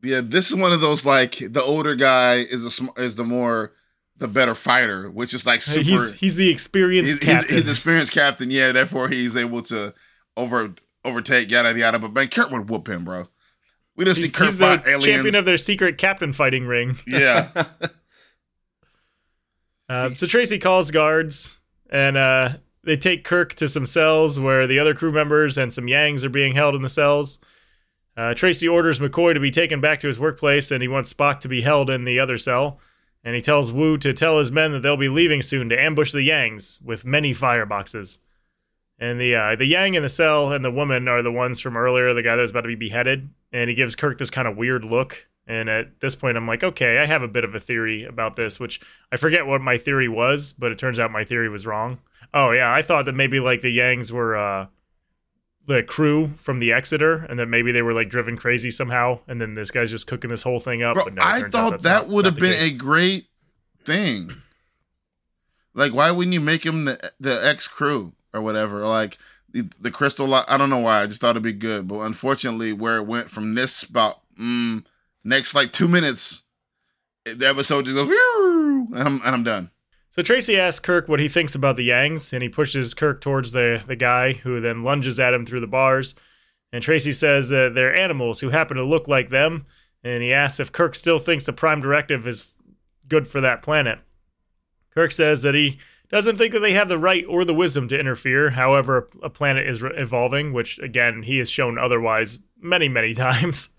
[0.03, 0.21] yeah.
[0.21, 3.71] This is one of those like the older guy is a sm- is the more
[4.17, 5.85] the better fighter, which is like super.
[5.85, 7.57] He's he's the experienced he's, he's, captain.
[7.57, 8.51] he's experienced captain.
[8.51, 9.95] Yeah, therefore he's able to
[10.37, 10.75] over
[11.05, 11.99] overtake yada yada.
[11.99, 13.29] But man, Kirk would whoop him, bro.
[13.97, 15.05] We just He's, see Kirk he's the aliens.
[15.05, 16.97] champion of their secret captain fighting ring.
[17.07, 17.65] yeah,
[19.89, 22.49] Uh, so Tracy calls guards, and uh,
[22.85, 26.31] they take Kirk to some cells where the other crew members and some Yangs are
[26.31, 27.39] being held in the cells.
[28.17, 31.41] Uh, Tracy orders McCoy to be taken back to his workplace, and he wants Spock
[31.41, 32.81] to be held in the other cell.
[33.25, 36.13] And he tells Wu to tell his men that they'll be leaving soon to ambush
[36.13, 38.19] the Yangs with many fireboxes.
[39.05, 41.77] And the uh, the Yang in the cell and the woman are the ones from
[41.77, 43.29] earlier, the guy that was about to be beheaded.
[43.53, 45.29] And he gives Kirk this kind of weird look.
[45.47, 48.35] And at this point, I'm like, okay, I have a bit of a theory about
[48.35, 48.81] this, which
[49.13, 51.99] I forget what my theory was, but it turns out my theory was wrong.
[52.33, 54.69] Oh yeah, I thought that maybe like the Yangs were uh,
[55.67, 59.39] the crew from the Exeter, and that maybe they were like driven crazy somehow, and
[59.39, 60.95] then this guy's just cooking this whole thing up.
[60.95, 61.05] bro.
[61.05, 62.71] but no, I thought that not- would not have been case.
[62.71, 63.27] a great
[63.85, 64.31] thing.
[65.75, 68.87] Like, why wouldn't you make him the the ex crew or whatever?
[68.87, 69.17] Like
[69.53, 70.33] the, crystal.
[70.35, 71.03] I don't know why.
[71.03, 74.85] I just thought it'd be good, but unfortunately, where it went from this about mm,
[75.23, 76.43] next like two minutes,
[77.25, 79.71] the episode just goes and I'm and I'm done.
[80.11, 83.51] So Tracy asks Kirk what he thinks about the Yangs, and he pushes Kirk towards
[83.51, 86.15] the, the guy, who then lunges at him through the bars.
[86.73, 89.67] And Tracy says that they're animals who happen to look like them,
[90.05, 92.55] and he asks if Kirk still thinks the Prime Directive is
[93.09, 93.99] good for that planet.
[94.93, 95.79] Kirk says that he
[96.15, 98.51] doesn't think that they have the right or the wisdom to interfere.
[98.51, 103.71] However, a planet is re- evolving, which again he has shown otherwise many, many times.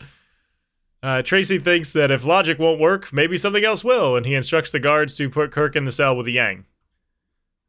[1.01, 4.73] Uh, Tracy thinks that if logic won't work, maybe something else will, and he instructs
[4.73, 6.65] the guards to put Kirk in the cell with the Yang.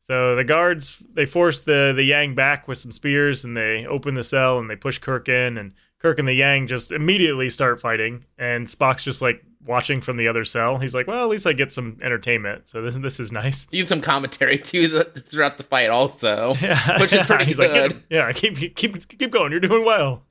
[0.01, 4.15] So the guards they force the the Yang back with some spears, and they open
[4.15, 7.81] the cell and they push Kirk in, and Kirk and the Yang just immediately start
[7.81, 10.79] fighting, and Spock's just like watching from the other cell.
[10.79, 13.89] He's like, "Well, at least I get some entertainment, so this this is nice." Use
[13.89, 16.55] some commentary too throughout the fight, also.
[16.61, 17.93] Yeah, Which is pretty He's like, good.
[17.93, 19.51] "Get- yeah, keep keep keep going.
[19.53, 20.25] You're doing well.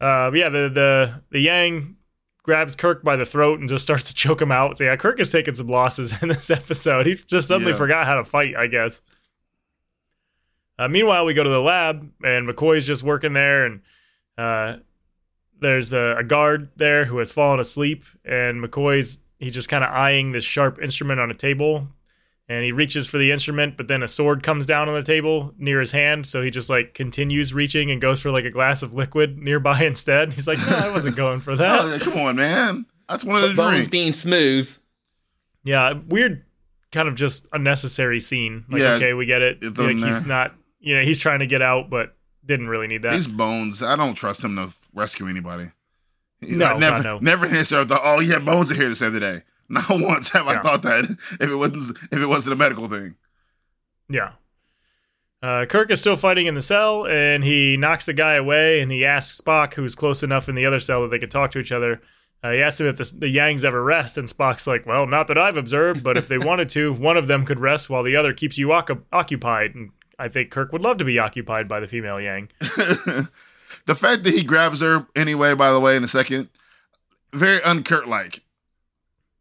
[0.00, 1.96] Uh, but yeah, the the the Yang
[2.44, 4.76] grabs Kirk by the throat and just starts to choke him out.
[4.78, 7.06] So yeah, Kirk is taking some losses in this episode.
[7.06, 7.78] He just suddenly Yeah.
[7.78, 9.02] forgot how to fight, I guess.
[10.78, 13.80] Uh, meanwhile, we go to the lab and McCoy's just working there, and
[14.38, 14.76] uh,
[15.60, 19.90] there's a, a guard there who has fallen asleep, and McCoy's he's just kind of
[19.90, 21.86] eyeing this sharp instrument on a table,
[22.48, 25.52] and he reaches for the instrument, but then a sword comes down on the table
[25.58, 28.82] near his hand, so he just like continues reaching and goes for like a glass
[28.82, 30.32] of liquid nearby instead.
[30.32, 31.80] He's like, no, I wasn't going for that.
[31.84, 32.86] Oh, yeah, come on, man.
[33.08, 33.90] That's one of the Bones drink.
[33.90, 34.76] being smooth.
[35.64, 36.44] Yeah, weird,
[36.92, 38.64] kind of just unnecessary scene.
[38.70, 39.62] Like, Yeah, okay, we get it.
[39.78, 43.12] Like he's not, you know, he's trying to get out, but didn't really need that.
[43.12, 45.70] These bones, I don't trust him to rescue anybody.
[46.40, 47.18] No, I never, no.
[47.18, 49.42] never in his thought, oh yeah, bones are here to save the day.
[49.68, 51.04] Not once have I thought that
[51.40, 53.16] if it wasn't if it wasn't a medical thing.
[54.08, 54.32] Yeah.
[55.40, 58.90] Uh, Kirk is still fighting in the cell, and he knocks the guy away, and
[58.90, 61.60] he asks Spock, who's close enough in the other cell that they could talk to
[61.60, 62.00] each other.
[62.42, 65.26] Uh, he asks him if the, the Yangs ever rest, and Spock's like, "Well, not
[65.28, 68.16] that I've observed, but if they wanted to, one of them could rest while the
[68.16, 71.80] other keeps you occu- occupied." And I think Kirk would love to be occupied by
[71.80, 72.50] the female Yang.
[73.88, 76.48] the fact that he grabs her anyway, by the way, in a second,
[77.32, 78.42] very unkurt like.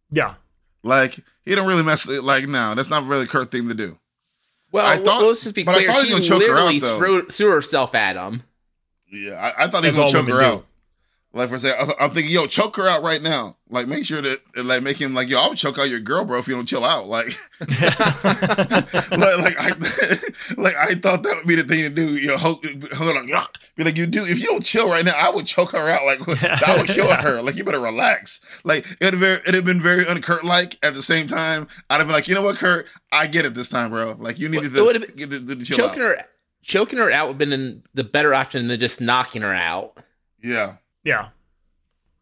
[0.10, 0.36] Yeah,
[0.84, 3.98] Like he don't really mess like no, that's not really a Kirk thing to do.
[4.72, 5.88] Well, I thought- let's just be but I clear.
[5.92, 6.98] thought he She was gonna choke her literally out, though.
[6.98, 8.44] threw, threw herself at him.
[9.12, 10.40] Yeah, I, I thought he was gonna choke her do.
[10.40, 10.66] out.
[11.38, 13.58] Like for say, I'm thinking, yo, choke her out right now.
[13.70, 16.26] Like, make sure that, like, make him like, yo, I would choke out your girl,
[16.26, 17.08] bro, if you don't chill out.
[17.08, 17.28] Like,
[17.60, 17.72] like,
[19.12, 19.74] like, I,
[20.58, 22.08] like, I thought that would be the thing to do.
[22.08, 23.28] Yo, hold, hold on,
[23.76, 24.24] be like, you do.
[24.26, 26.06] If you don't chill right now, I would choke her out.
[26.06, 26.20] Like,
[26.68, 27.42] I would kill her.
[27.42, 28.60] Like, you better relax.
[28.64, 30.80] Like, it'd have it'd have been very unkurt like.
[30.82, 33.54] At the same time, I'd have been like, you know what, Kirk, I get it
[33.54, 34.16] this time, bro.
[34.18, 36.18] Like, you needed to, been, get the, the, chill choking out.
[36.18, 36.26] her,
[36.64, 39.98] choking her out would have been the better option than just knocking her out.
[40.42, 40.78] Yeah.
[41.08, 41.30] Yeah.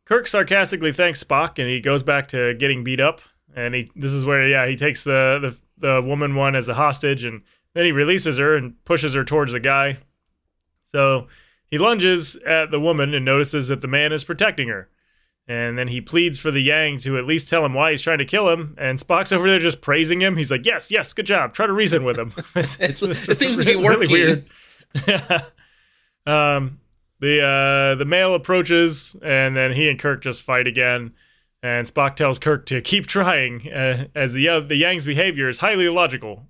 [0.05, 3.19] Kirk sarcastically thanks Spock and he goes back to getting beat up.
[3.55, 6.75] And he this is where yeah, he takes the the, the woman one as a
[6.75, 7.41] hostage and
[7.73, 9.97] then he releases her and pushes her towards the guy.
[10.85, 11.25] So
[11.71, 14.87] he lunges at the woman and notices that the man is protecting her.
[15.47, 18.19] And then he pleads for the Yang to at least tell him why he's trying
[18.19, 18.75] to kill him.
[18.77, 20.37] And Spock's over there just praising him.
[20.37, 21.53] He's like, "Yes, yes, good job.
[21.53, 24.11] Try to reason with him." it's, it's, it seems to be working.
[24.11, 24.43] Really
[25.05, 25.41] weird.
[26.27, 26.79] um,
[27.19, 31.13] the uh, the male approaches, and then he and Kirk just fight again.
[31.63, 35.59] And Spock tells Kirk to keep trying, uh, as the uh, the Yang's behavior is
[35.59, 36.47] highly illogical.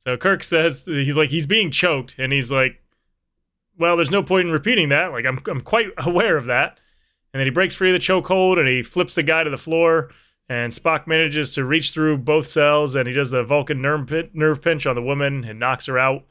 [0.00, 2.82] So Kirk says he's like he's being choked, and he's like,
[3.78, 5.12] "Well, there's no point in repeating that.
[5.12, 6.78] Like I'm I'm quite aware of that."
[7.32, 9.58] And then he breaks free of the chokehold, and he flips the guy to the
[9.58, 10.10] floor.
[10.48, 14.86] And Spock manages to reach through both cells, and he does the Vulcan nerve, pinch
[14.86, 16.24] on the woman and knocks her out.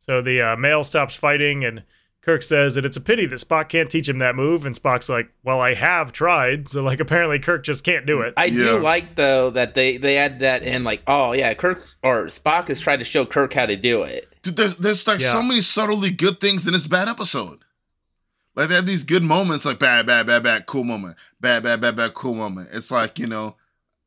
[0.00, 1.84] So the uh, male stops fighting, and
[2.22, 5.08] Kirk says that it's a pity that Spock can't teach him that move, and Spock's
[5.08, 8.34] like, "Well, I have tried." So like, apparently Kirk just can't do it.
[8.36, 8.64] I Yeah.
[8.64, 12.68] do like though that they they add that in, like, oh yeah, Kirk or Spock
[12.68, 14.28] has tried to show Kirk how to do it.
[14.42, 15.32] Dude, there's there's like Yeah.
[15.32, 17.58] so many subtly good things in this bad episode.
[18.54, 21.80] Like they have these good moments, like bad, bad, bad, bad, cool moment, bad, bad,
[21.80, 22.68] bad, bad, cool moment.
[22.72, 23.56] It's like you know,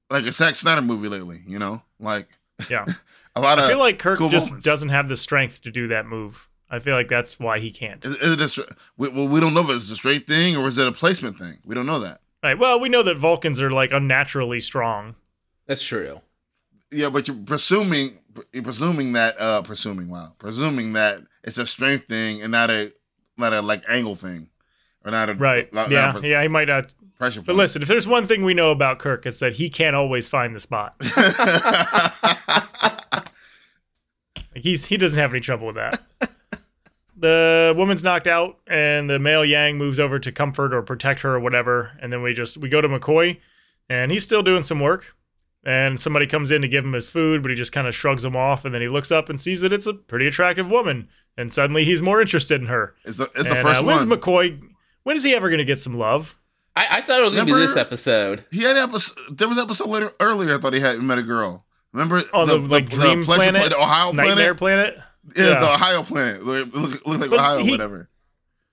[0.09, 1.39] like a Zack Snyder movie lately.
[1.47, 2.29] You know, like
[2.69, 2.85] Yeah,
[3.35, 3.65] a lot of.
[3.65, 4.63] I feel like Kirk cool just moments.
[4.65, 6.47] doesn't have the strength to do that move.
[6.69, 8.03] I feel like that's why he can't.
[8.05, 8.61] Is, is it a, str-
[8.97, 11.37] we, well, we don't know if it's a straight thing or is it a placement
[11.37, 11.55] thing.
[11.65, 12.19] We don't know that.
[12.43, 12.57] Right.
[12.57, 15.15] Well, we know that Vulcans are like unnaturally strong.
[15.67, 16.21] That's true.
[16.91, 18.19] Yeah, but you're presuming,
[18.53, 22.93] you're presuming that, uh, presuming, wow, presuming that it's a strength thing and not a,
[23.37, 24.49] not a like angle thing,
[25.03, 25.71] or not a Right.
[25.73, 26.11] not- yeah.
[26.11, 26.41] not a yeah.
[26.41, 26.91] He might not.
[27.17, 27.41] pressure.
[27.41, 30.27] But listen, if there's one thing we know about Kirk, it's that he can't always
[30.27, 30.95] find the spot.
[31.17, 31.35] Like,
[34.53, 36.01] He's he doesn't have any trouble with that.
[37.17, 41.35] the woman's knocked out, and the male Yang moves over to comfort or protect her
[41.35, 41.91] or whatever.
[42.01, 43.39] And then we just we go to McCoy,
[43.89, 45.15] and he's still doing some work.
[45.67, 48.23] And somebody comes in to give him his food, but he just kind of shrugs
[48.23, 48.65] him off.
[48.65, 51.09] And then he looks up and sees that it's a pretty attractive woman.
[51.37, 52.93] And suddenly he's more interested in her.
[53.03, 54.19] is the, it's the and, first uh, when's one.
[54.19, 54.61] McCoy?
[55.01, 56.37] When is he ever going to get some love?
[56.75, 58.45] I, I thought it was gonna be this episode.
[58.51, 59.37] He had episode.
[59.37, 60.55] There was an episode later earlier.
[60.55, 61.65] I thought he had met a girl.
[61.93, 63.69] Remember Oh, the, like, dream pleasure planet?
[63.71, 64.97] the Ohio Nightmare planet.
[65.33, 65.37] Planet.
[65.37, 65.59] yeah, yeah.
[65.59, 66.45] the Ohio planet.
[66.45, 68.09] Look, look, look like But Ohio, he- whatever.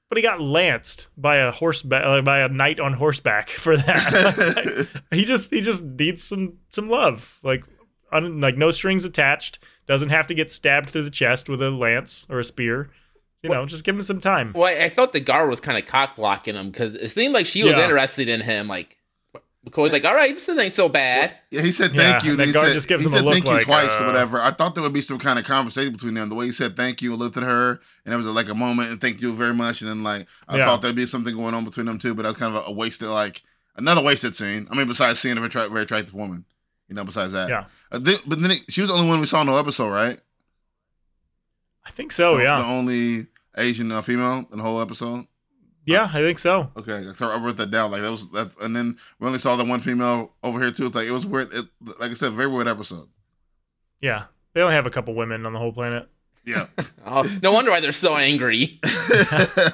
[0.09, 4.88] But he got lanced by a horseback, uh, by a knight on horseback for that.
[5.11, 7.64] he just he just needs some some love, like
[8.12, 9.59] un, like no strings attached.
[9.86, 12.90] Doesn't have to get stabbed through the chest with a lance or a spear.
[13.42, 14.53] You know, just give him some time.
[14.55, 17.46] Well, I thought the guard was kind of cock blocking him because it seemed like
[17.46, 17.82] she was Yeah.
[17.84, 18.68] interested in him.
[18.68, 18.98] Like
[19.69, 21.37] McCoy's like, all right, this ain't so bad.
[21.51, 22.31] Yeah, he said Yeah, thank you.
[22.33, 23.65] and then that he guard said, just gives he him a look thank you like,
[23.67, 24.41] twice uh, or whatever.
[24.43, 26.29] I thought there would be some kind of conversation between them.
[26.29, 28.55] The way he said thank you and looked at her, and it was like a
[28.57, 29.81] moment and thank you very much.
[29.83, 30.65] And then like I Yeah.
[30.67, 32.71] thought there'd be something going on between them too, but that was kind of a,
[32.71, 33.43] a wasted like
[33.77, 34.67] another wasted scene.
[34.71, 36.45] I mean, besides seeing a very, very attractive woman,
[36.89, 37.05] you know.
[37.05, 37.65] Besides that, Yeah.
[37.93, 39.91] Uh, then, but then it, she was the only one we saw in the episode,
[39.91, 40.21] right?
[41.87, 42.37] I think so.
[42.37, 45.27] The- Yeah, the only Asian uh, female in the whole episode.
[45.85, 46.70] Yeah, I think so.
[46.76, 47.91] Okay, so I wrote that down.
[47.91, 50.87] Like that was that's, and then we only saw the one female over here too.
[50.87, 51.53] It's like it was weird.
[51.53, 51.66] It,
[51.99, 53.09] like I said, very weird episode.
[54.01, 54.24] Yeah,
[54.55, 56.09] they only have a couple women on the whole planet.
[56.45, 56.66] Yeah.
[57.05, 58.80] Oh, no wonder why they're so angry.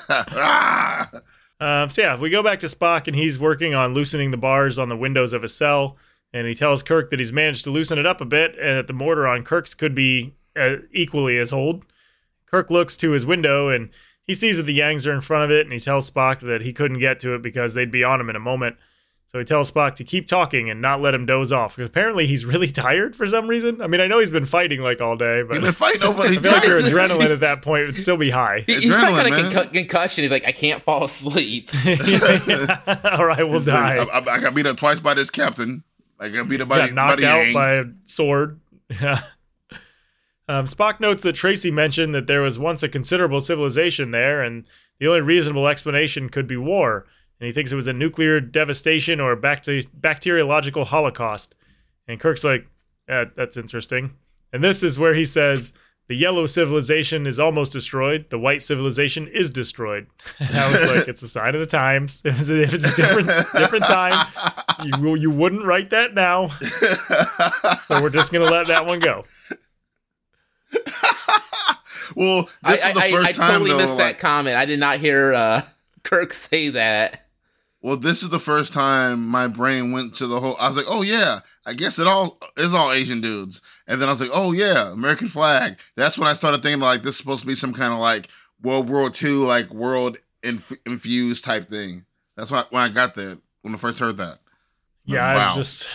[0.08, 1.10] Ah!
[1.60, 4.78] Uh, so yeah, we go back to Spock, and he's working on loosening the bars
[4.78, 5.96] on the windows of his cell.
[6.32, 8.86] And he tells Kirk that he's managed to loosen it up a bit, and that
[8.86, 11.84] the mortar on Kirk's could be uh, equally as old.
[12.46, 13.90] Kirk looks to his window, and
[14.28, 16.60] he sees that the Yangs are in front of it, and he tells Spock that
[16.60, 18.76] he couldn't get to it because they'd be on him in a moment.
[19.26, 21.76] So he tells Spock to keep talking and not let him doze off.
[21.76, 23.82] Because apparently he's really tired for some reason.
[23.82, 26.22] I mean, I know he's been fighting like all day, but You've been fighting over
[26.22, 28.64] I the feel like your adrenaline at that point would still be high.
[28.66, 29.64] He- he's probably Adrenaline, kind of man.
[29.66, 30.22] concu- concussion.
[30.24, 31.68] He's like, I can't fall asleep.
[33.04, 33.96] all right, we'll die.
[33.96, 35.84] I, I, I got beat up twice by this captain.
[36.20, 37.52] I got beat up by got knocked by out Yang.
[37.54, 38.60] by a sword.
[38.90, 39.20] Yeah.
[40.48, 44.66] Um, Spock notes that Tracy mentioned that there was once a considerable civilization there, and
[44.98, 47.06] the only reasonable explanation could be war.
[47.40, 51.54] And he thinks it was a nuclear devastation or bacteri- bacteriological holocaust.
[52.08, 52.66] And Kirk's like,
[53.08, 54.12] "Yeah, that's interesting.
[54.52, 55.72] And this is where he says
[56.08, 58.30] the yellow civilization is almost destroyed.
[58.30, 60.06] The white civilization is destroyed.
[60.40, 62.22] And I was like, it's a sign of the times.
[62.24, 64.26] It was a, it was a different different time.
[64.84, 66.48] You you wouldn't write that now,
[67.86, 69.24] so we're just gonna let that one go.
[72.16, 74.18] well, this I, is the I, first I, I time totally though, missed like- that
[74.18, 74.56] comment.
[74.56, 75.62] I did not hear uh,
[76.04, 77.24] Kirk say that.
[77.80, 80.56] Well, this is the first time my brain went to the whole.
[80.58, 84.08] I was like, "Oh yeah, I guess it all is all Asian dudes." And then
[84.08, 87.18] I was like, "Oh yeah, American flag." That's when I started thinking like this is
[87.18, 88.28] supposed to be some kind of like
[88.62, 92.04] World War II, like world inf- infused type thing.
[92.36, 94.38] That's why when I got there when I first heard that.
[95.04, 95.56] Yeah, I Wow.
[95.56, 95.88] was just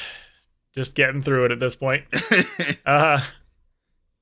[0.74, 2.06] just getting through it at this point.
[2.86, 3.20] Uh,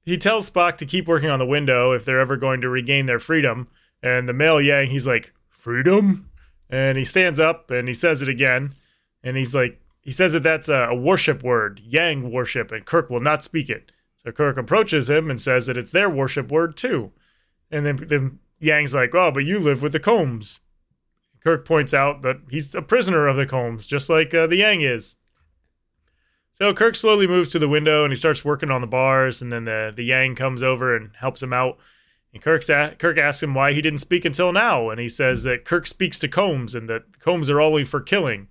[0.04, 3.06] he tells Spock to keep working on the window if they're ever going to regain
[3.06, 3.68] their freedom.
[4.04, 6.30] And the male Yang, he's like, "Freedom,"
[6.70, 8.74] and he stands up and he says it again,
[9.24, 13.10] and he's like, he says that that's a, a worship word, Yang worship, and Kirk
[13.10, 13.92] will not speak it.
[14.16, 17.12] So Kirk approaches him and says that it's their worship word too,
[17.70, 20.60] and then then Yang's like, "Oh, but you live with the Kohms."
[21.44, 24.82] Kirk points out that he's a prisoner of the Kohms, just like uh, the Yang
[24.82, 25.16] is.
[26.62, 29.52] So Kirk slowly moves to the window and he starts working on the bars, and
[29.52, 31.80] then the, the Yang comes over and helps him out.
[32.34, 35.42] And Kirk's a- Kirk asks him why he didn't speak until now, and he says
[35.44, 38.48] that Kirk speaks to Kohms and that Kohms are only for killing.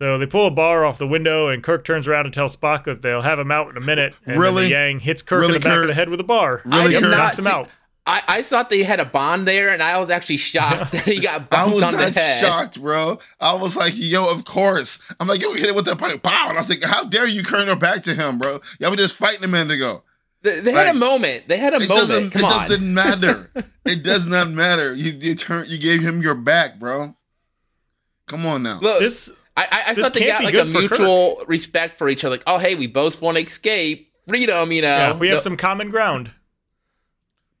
[0.00, 2.84] So they pull a bar off the window, and Kirk turns around and tells Spock
[2.84, 4.14] that they'll have him out in a minute.
[4.24, 4.64] And then Really?
[4.66, 5.82] the Yang hits Kirk Really, in the back Kirk?
[5.82, 6.62] of the head with a bar.
[6.64, 7.10] Really, I Kirk?
[7.10, 7.68] knocks him see- out.
[8.08, 11.20] I, I thought they had a bond there, and I was actually shocked that he
[11.20, 12.40] got I bumped was on the not head.
[12.44, 13.18] shocked, bro.
[13.38, 16.46] I was like, "Yo, of course." I'm like, "Yo, hit it with that pipe, pow!"
[16.48, 18.60] And I was like, "How dare you turn your back to him, bro?
[18.80, 20.02] Y'all were just fighting a minute ago."
[20.40, 21.48] They, they had a moment.
[21.48, 22.08] They had a it moment.
[22.08, 22.30] doesn't.
[22.30, 22.68] Come it on.
[22.68, 23.50] doesn't matter.
[23.84, 24.94] it does not matter.
[24.94, 25.66] You you turn.
[25.68, 27.14] You gave him your back, bro.
[28.26, 28.78] Come on now.
[28.80, 31.42] Look, This I, I, I this thought they can't got like a good for mutual
[31.46, 32.36] respect for each other.
[32.36, 34.70] Like, oh, hey, we both want to escape, freedom.
[34.70, 36.30] You know, yeah, we have The- some common ground.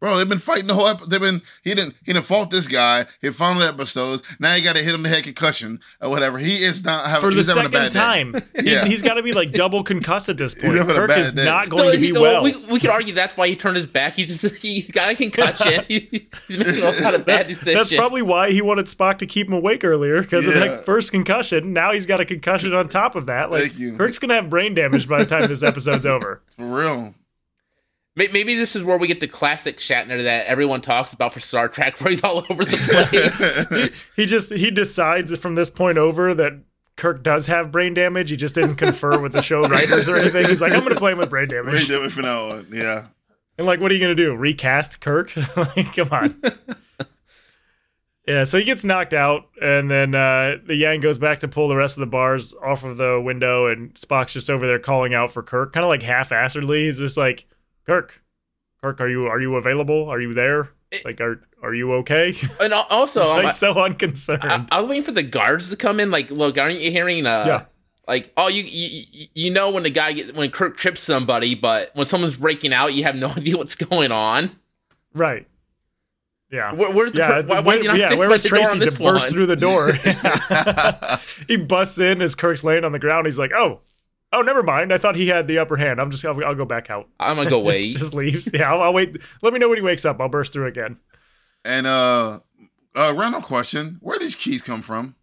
[0.00, 0.86] Bro, they've been fighting the whole.
[0.86, 1.42] Ep- they've been.
[1.64, 1.94] He didn't.
[2.04, 3.04] He didn't fault this guy.
[3.20, 4.22] He found the episodes.
[4.38, 6.38] Now you got to hit him the head concussion or whatever.
[6.38, 7.22] He is not having.
[7.22, 7.98] For the he's having a second bad day.
[7.98, 10.74] time, he's, he's got to be like double concussed at this point.
[10.86, 11.44] Kirk is day.
[11.44, 12.44] not So going to he- be well.
[12.44, 14.14] We, we could argue that's why he turned his back.
[14.14, 15.84] He just he's got a concussion.
[15.88, 16.10] he's
[16.48, 17.74] making a lot of bad That's, decisions.
[17.90, 21.10] that's probably why he wanted Spock to keep him awake earlier because of that first
[21.10, 21.72] concussion.
[21.72, 23.50] Now he's got a concussion on top of that.
[23.50, 23.96] Like Thank you.
[23.96, 26.40] Kirk's gonna have brain damage by the time this episode's over.
[26.56, 27.14] For real.
[28.18, 31.40] May- Maybe this is where we get the classic Shatner that everyone talks about for
[31.40, 33.90] Star Trek, where he's all over the place.
[34.16, 36.60] He just he decides from this point over that
[36.96, 38.30] Kirk does have brain damage.
[38.30, 40.46] He just didn't confer with the show writers or anything.
[40.46, 41.86] He's like, I'm gonna play him with brain Very damage.
[41.86, 42.66] different from now on.
[42.72, 43.06] Yeah.
[43.56, 44.34] And like, what are you gonna do?
[44.34, 45.32] Recast Kirk?
[45.56, 46.42] like, come on.
[48.26, 51.68] yeah, so he gets knocked out, and then uh, the Yang goes back to pull
[51.68, 55.14] the rest of the bars off of the window, and Spock's just over there calling
[55.14, 56.84] out for Kirk, kind of like half-assedly.
[56.86, 57.46] He's just like,
[57.88, 58.22] "Kirk,
[58.82, 60.08] Kirk, are you are you available?
[60.08, 60.70] Are you there?
[61.04, 64.42] Like, are are you okay?" and also, I'm- like so unconcerned.
[64.44, 66.10] I, I was waiting for the guards to come in.
[66.10, 67.26] Like, look, aren't you hearing?
[67.26, 67.64] Uh, Yeah.
[68.06, 71.90] Like, oh, you, you you know when the guy get, when Kirk trips somebody, but
[71.94, 74.52] when someone's breaking out, you have no idea what's going on.
[75.12, 75.46] right.
[76.50, 76.72] Yeah.
[76.72, 78.48] Where, where's the Yeah, Kirk- why, why where, did you not yeah, where was the
[78.48, 79.32] door on Tracy to burst one?
[79.34, 79.92] through the door?
[81.48, 83.26] he busts in as Kirk's laying on the ground.
[83.26, 83.80] He's like, "Oh,
[84.32, 84.92] oh, never mind.
[84.92, 86.00] I thought he had the upper hand.
[86.00, 87.96] I'm just, I'll, I'll go back out." I'm gonna go Just- wait.
[87.96, 88.50] Just, leaves.
[88.54, 89.16] Yeah, I'll, I'll wait.
[89.42, 90.20] Let me know when he wakes up.
[90.20, 90.98] I'll burst through again.
[91.64, 92.40] And uh,
[92.94, 95.14] uh, random question: Where these keys come from?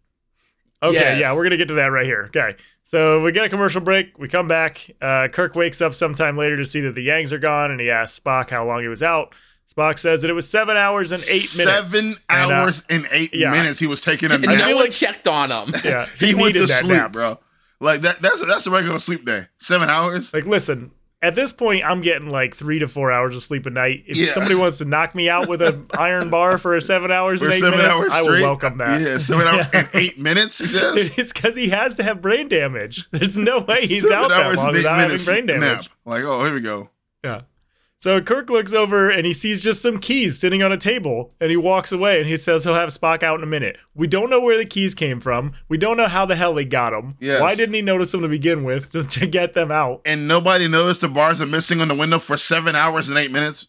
[0.82, 1.20] Okay, Yes.
[1.20, 2.24] yeah, we're gonna get to that right here.
[2.34, 4.18] Okay, so we get a commercial break.
[4.18, 4.90] We come back.
[5.00, 7.90] Uh, Kirk wakes up sometime later to see that the Yangs are gone, and he
[7.90, 9.34] asks Spock how long he was out.
[9.74, 11.92] Spock says that it was seven hours and eight minutes.
[11.92, 13.50] Seven And, uh, and, and eight yeah.
[13.50, 13.78] minutes.
[13.80, 14.58] He was taking a And nap.
[14.70, 15.74] no one checked on him.
[15.84, 17.12] Yeah, he, he, went needed to that sleep, nap.
[17.12, 17.38] bro.
[17.80, 18.20] Like that.
[18.22, 19.42] That's that's a regular sleep day.
[19.58, 20.32] Seven hours.
[20.32, 20.90] Like, listen,
[21.22, 24.04] at this point, I'm getting like three to four hours of sleep a night.
[24.06, 24.28] If Yeah.
[24.30, 27.54] somebody wants to knock me out with an iron bar for seven hours For and
[27.54, 28.42] eight seven minutes, hours I will straight.
[28.42, 29.00] welcome that.
[29.00, 29.80] Yeah, seven hours Yeah.
[29.80, 30.58] and eight minutes.
[30.58, 31.12] He says.
[31.18, 33.10] It's because he has to have brain damage.
[33.10, 35.62] There's no way he's Seven out that long without having brain damage.
[35.62, 35.84] nap.
[36.04, 36.90] Like, oh, here we go.
[37.24, 37.42] Yeah.
[37.98, 41.50] So Kirk looks over and he sees just some keys sitting on a table and
[41.50, 43.78] he walks away and he says he'll have Spock out in a minute.
[43.94, 45.54] We don't know where the keys came from.
[45.68, 47.16] We don't know how the hell he got them.
[47.20, 47.40] Yes.
[47.40, 50.02] Why didn't he notice them to begin with to, to get them out?
[50.04, 53.30] And nobody noticed the bars are missing on the window for seven hours and eight
[53.30, 53.66] minutes.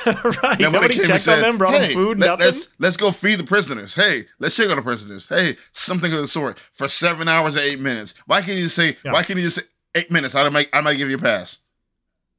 [0.06, 0.16] right.
[0.24, 2.46] Nobody Nobody checked said, on them, brought hey, them food, let, nothing.
[2.46, 3.94] Let's let's go feed the prisoners.
[3.94, 5.28] Hey, let's check on the prisoners.
[5.28, 8.14] Hey, something of the sort for seven hours and eight minutes.
[8.26, 8.96] Why can't you just say?
[9.04, 9.12] Yeah.
[9.12, 9.62] Why can't you just say
[9.94, 10.34] eight minutes?
[10.34, 11.58] I might I might give you a pass.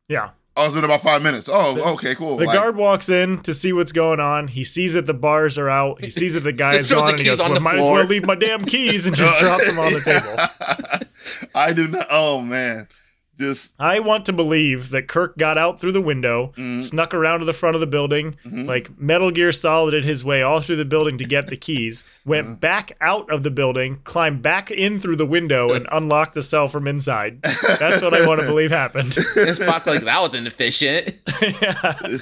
[0.10, 0.32] Yeah.
[0.58, 1.50] I was doing about five minutes.
[1.52, 2.38] Oh, The- okay, cool.
[2.38, 4.48] The Like, guard walks in to see what's going on.
[4.48, 6.02] He sees that the bars are out.
[6.02, 7.88] He sees that the guy is gone, the and he goes, on "Well, might as
[7.90, 11.08] well leave my damn keys," and just drops them on the table.
[11.56, 12.08] I do not.
[12.10, 12.88] Oh man,
[13.40, 16.82] Just I want to believe that Kirk got out through the window, Mhm.
[16.82, 18.66] snuck around to the front of the building, Mhm.
[18.66, 22.48] like Metal Gear Solided his way all through the building to get the keys, went
[22.48, 22.60] Mhm.
[22.62, 26.68] back out of the building, climbed back in through the window, and unlocked the cell
[26.68, 27.42] from inside.
[27.42, 29.18] That's what I want to believe happened.
[29.18, 31.16] And Spock like that was inefficient.
[31.42, 32.18] yeah.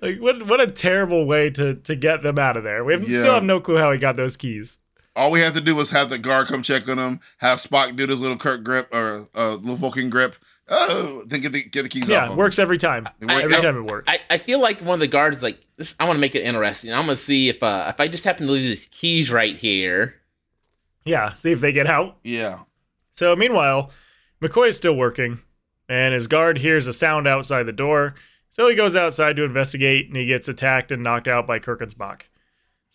[0.00, 2.84] Like what what a terrible way to to get them out of there.
[2.84, 3.18] We have, Yeah.
[3.18, 4.78] still have no clue how he got those keys.
[5.18, 7.96] All we had to do was have the guard come check on him, have Spock
[7.96, 10.36] do this little Kirk grip or uh, little Vulcan grip.
[10.70, 12.08] Oh, then get the get the keys off.
[12.10, 13.08] Yeah, it works every time.
[13.20, 13.42] It works.
[13.44, 14.04] Every I- time it works.
[14.10, 15.94] I, I feel like one of the guards like this.
[15.98, 16.92] I want to make it interesting.
[16.92, 20.14] I'm gonna see if uh if I just happen to leave these keys right here.
[21.04, 22.18] yeah, see if they get out.
[22.22, 22.60] Yeah.
[23.10, 23.90] So meanwhile,
[24.42, 25.40] McCoy is still working,
[25.88, 28.14] and his guard hears a sound outside the door.
[28.50, 31.80] So he goes outside to investigate, and he gets attacked and knocked out by Kirk
[31.80, 31.90] and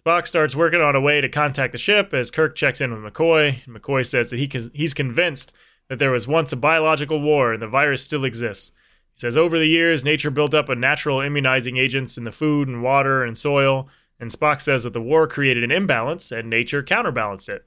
[0.05, 0.27] Spock.
[0.27, 3.63] Starts working on a way to contact the ship as Kirk checks in with McCoy.
[3.65, 5.55] McCoy says that he he's convinced
[5.87, 8.71] that there was once a biological war and the virus still exists.
[9.13, 12.67] He says over the years, nature built up a natural immunizing agents in the food
[12.67, 13.87] and water and soil,
[14.19, 17.65] and Spock says that the war created an imbalance and nature counterbalanced it.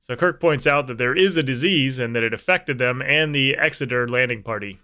[0.00, 3.34] So Kirk points out that there is a disease and that it affected them and
[3.34, 4.80] the Exeter landing party.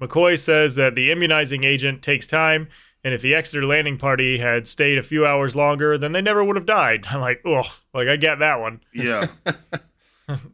[0.00, 2.68] McCoy says that the immunizing agent takes time,
[3.04, 6.44] and if the Exeter landing party had stayed a few hours longer, then they never
[6.44, 7.06] would have died.
[7.10, 8.80] I'm like, oh, like I get that one.
[8.94, 9.26] Yeah.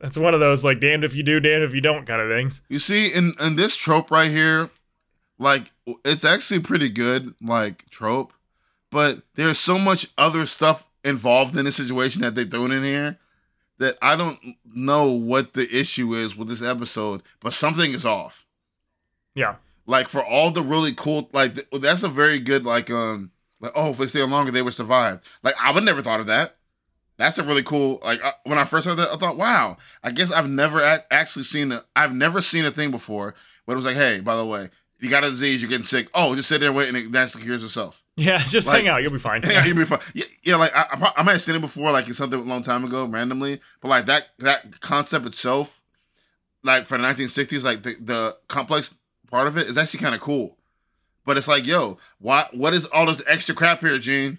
[0.00, 2.28] That's one of those like damned if you do, damned if you don't kind of
[2.28, 2.62] things.
[2.68, 4.70] you see, in in this trope right here,
[5.38, 5.70] like
[6.04, 8.32] it's actually pretty good, like trope,
[8.90, 13.18] but there's so much other stuff involved in the situation that they thrown in here
[13.78, 18.44] that I don't know what the issue is with this episode, but something is off.
[19.34, 19.56] Yeah.
[19.88, 23.90] Like for all the really cool, like that's a very good, like um, like oh,
[23.90, 25.20] if they stay longer, they would survive.
[25.42, 26.54] Like I would never thought of that.
[27.16, 27.98] That's a really cool.
[28.04, 29.78] Like I, when I first heard that, I thought, wow.
[30.04, 31.82] I guess I've never ac- actually seen a.
[31.96, 33.34] I've never seen a thing before
[33.68, 36.08] but it was like, hey, by the way, you got a disease, you're getting sick.
[36.14, 38.02] Oh, just sit there and wait, and naturally cures itself.
[38.16, 39.42] Yeah, just Like- hang out, you'll be fine.
[39.46, 40.00] Yeah, you'd be fine.
[40.14, 42.42] Yeah, yeah like I, I, I might have seen it before, like in something a
[42.42, 43.60] long time ago, randomly.
[43.82, 45.82] But like that that concept itself,
[46.62, 48.94] like for the 1960s, like the, the complex
[49.30, 50.56] part of it is actually kind of cool.
[51.24, 52.46] But it's like, yo, why?
[52.52, 54.38] What is all this extra crap here, Gene,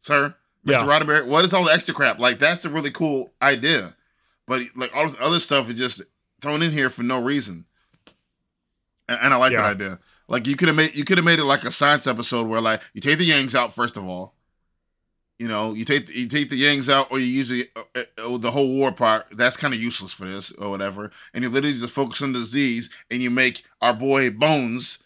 [0.00, 0.34] sir,
[0.66, 0.70] Mr.
[0.72, 0.78] Yeah.
[0.86, 1.26] Roddenberry?
[1.26, 2.18] What is all the extra crap?
[2.18, 3.94] Like that's a really cool idea,
[4.46, 6.02] but like all this other stuff is just
[6.40, 7.64] thrown in here for no reason.
[9.08, 9.62] And, and I like Yeah.
[9.62, 9.98] that idea.
[10.26, 12.60] Like you could have made you could have made it like a science episode where
[12.60, 14.33] like you take the yangs out first of all.
[15.38, 18.38] You know, you take you take the yangs out, or you use the uh, uh,
[18.38, 19.26] the whole war part.
[19.32, 21.10] That's kind of useless for this or whatever.
[21.32, 25.00] And you literally just focus on the disease, and you make our boy Bones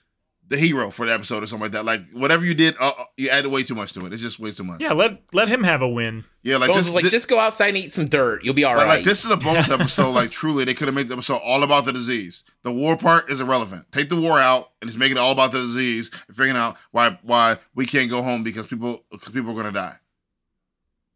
[0.49, 1.85] the hero for the episode or something like that.
[1.85, 4.13] Like whatever you did, uh, uh, you added way too much to it.
[4.13, 4.81] It's just way too much.
[4.81, 6.25] Yeah, let let him have a win.
[6.43, 8.45] Yeah, like Bones this, like, this- just go outside and eat some dirt.
[8.45, 8.97] You'll be all like, right.
[8.97, 10.11] like, this is a bonus episode.
[10.11, 12.45] Like truly, they could have made the episode all about the disease.
[12.63, 13.85] The war part is irrelevant.
[13.93, 16.77] Take the war out and just make it all about the disease and figuring out
[16.93, 19.97] why why we can't go home because people because people are gonna die.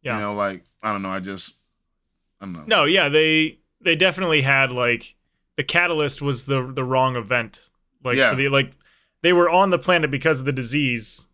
[0.03, 0.17] Yeah.
[0.17, 1.11] You know, like I don't know.
[1.11, 1.55] I just
[2.41, 2.65] I don't know.
[2.67, 5.15] No, yeah, they they definitely had like
[5.57, 7.71] the catalyst was the the wrong event.
[8.05, 8.35] Like Yeah.
[8.35, 8.73] the like
[9.23, 11.29] they were on the planet because of the disease,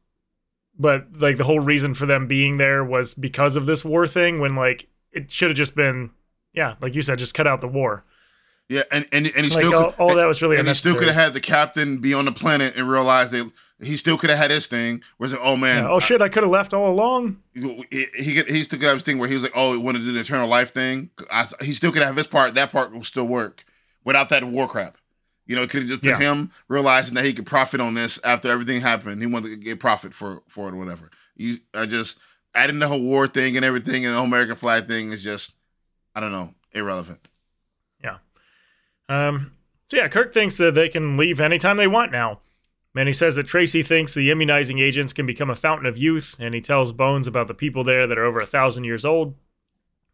[0.79, 4.41] but like the whole reason for them being there was because of this war thing.
[4.41, 6.11] When like it should have just been,
[6.53, 8.05] yeah, like you said, just cut out the war.
[8.69, 10.59] Yeah, and and, and he Like still oh, all, could, all oh, that was really
[10.59, 13.51] and he still could have had the captain be on the planet and realize that
[13.81, 15.03] he still could have had his thing.
[15.17, 17.39] Whereas, oh man, Yeah, oh shit, I could have left all along.
[17.55, 20.01] he he, he still could have his thing where he was like, oh, he wanted
[20.01, 21.11] to do the eternal life thing.
[21.33, 22.55] I, he still could have his part.
[22.57, 23.65] That part will still work
[24.05, 24.99] without that war crap.
[25.47, 26.33] You know, it could have just been Yeah.
[26.33, 29.23] him realizing that he could profit on this after everything happened.
[29.23, 31.11] He wanted to get profit for for it or whatever.
[31.37, 32.19] You, I just
[32.55, 35.55] adding the whole war thing and everything and the whole American flag thing is just,
[36.15, 37.21] I don't know, irrelevant.
[39.09, 39.53] Um,
[39.89, 42.41] so yeah, Kirk thinks that they can leave anytime they want now.
[42.95, 46.35] And he says that Tracy thinks the immunizing agents can become a fountain of youth,
[46.41, 49.37] and he tells Bones about the people there that are over a thousand years old.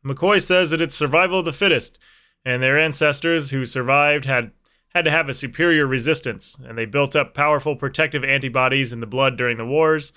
[0.05, 1.99] McCoy says that it's survival of the fittest,
[2.45, 4.53] and their ancestors who survived had
[4.95, 9.07] had to have a superior resistance, and they built up powerful protective antibodies in the
[9.07, 10.13] blood during the wars.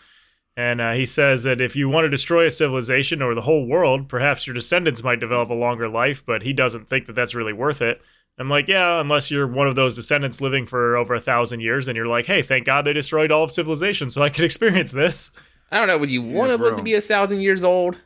[0.55, 3.65] And uh, he says that if you want to destroy a civilization or the whole
[3.65, 7.35] world, perhaps your descendants might develop a longer life, but he doesn't think that that's
[7.35, 8.01] really worth it.
[8.39, 11.87] I'm like, yeah, unless you're one of those descendants living for over a thousand years,
[11.87, 14.91] and you're like, hey, thank God they destroyed all of civilization so I could experience
[14.91, 15.31] this.
[15.71, 15.97] I don't know.
[15.97, 17.97] Would you want to live to be a thousand years old?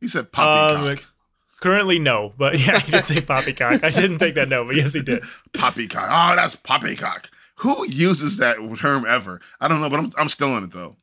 [0.00, 0.98] He said poppycock.
[0.98, 1.04] Um,
[1.60, 3.82] Currently, no, but yeah, he did say poppycock.
[3.82, 5.22] I didn't take that note, but yes, he did.
[5.54, 6.06] Poppycock.
[6.10, 7.30] Oh, that's poppycock.
[7.56, 9.40] Who uses that term ever?
[9.60, 10.96] I don't know, but I'm I'm still in it though.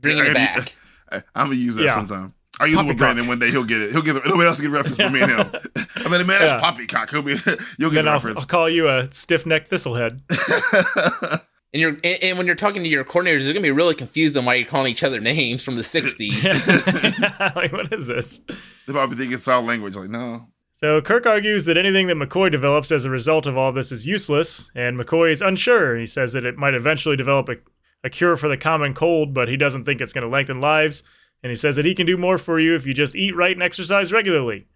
[0.00, 0.74] Bring it back.
[1.12, 1.94] I, I'm gonna use that Yeah.
[1.94, 2.34] sometime.
[2.60, 2.98] I use it with Poppycock.
[2.98, 3.50] Brandon one day.
[3.50, 3.92] He'll get it.
[3.92, 4.22] He'll get it.
[4.26, 5.38] Nobody else will get a reference from me and him.
[5.96, 6.60] I mean, the man, that's Yeah.
[6.60, 7.10] poppycock.
[7.10, 7.36] He'll be.
[7.78, 8.38] You'll get then the I'll, reference.
[8.40, 10.20] I'll call you a stiff necked thistlehead.
[11.72, 14.36] And you're and, and when you're talking to your coordinators, they're gonna be really confused
[14.36, 17.54] on why you're calling each other names from the '60s.
[17.54, 18.38] like, what is this?
[18.86, 19.94] they probably think it's our language.
[19.94, 20.40] Like, no.
[20.72, 24.04] So Kirk argues that anything that McCoy develops as a result of all this is
[24.04, 25.96] useless, and McCoy is unsure.
[25.96, 27.56] He says that it might eventually develop a,
[28.02, 31.04] a cure for the common cold, but he doesn't think it's going to lengthen lives.
[31.42, 33.52] And he says that he can do more for you if you just eat right
[33.56, 34.66] and exercise regularly.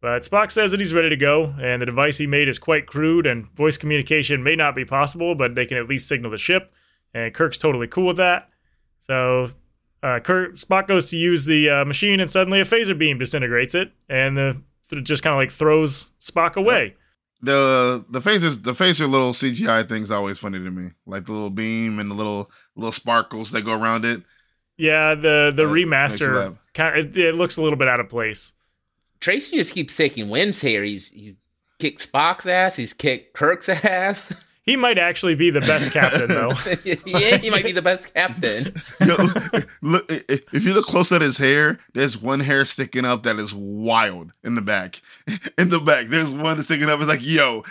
[0.00, 2.86] But Spock says that he's ready to go, and the device he made is quite
[2.86, 6.38] crude, and voice communication may not be possible, but they can at least signal the
[6.38, 6.72] ship.
[7.12, 8.48] And Kirk's totally cool with that.
[9.00, 9.50] So
[10.02, 13.74] uh, Kirk, Spock goes to use the uh, machine, and suddenly a phaser beam disintegrates
[13.74, 16.94] it, and the it just kind of like throws Spock away.
[17.42, 20.90] The the phasers the phaser little CGI thing's always funny to me.
[21.06, 24.22] Like the little beam and the little little sparkles that go around it.
[24.78, 26.54] Yeah, the the Uh, remaster laugh.
[26.72, 28.54] kind it, it looks a little bit out of place.
[29.20, 30.82] Tracy just keeps taking wins here.
[30.84, 31.34] He's he's
[31.78, 32.76] kicked Spock's ass.
[32.76, 34.32] He's kicked Kirk's ass.
[34.68, 36.52] He might actually be the best captain though.
[37.06, 38.74] yeah, he might be the best captain.
[39.00, 39.16] Yo,
[39.80, 43.22] look, i- i- if you look close at his hair, there's one hair sticking up
[43.22, 45.00] that is wild in the back.
[45.58, 47.00] In the back, there's one sticking up.
[47.00, 47.64] It's like, yo,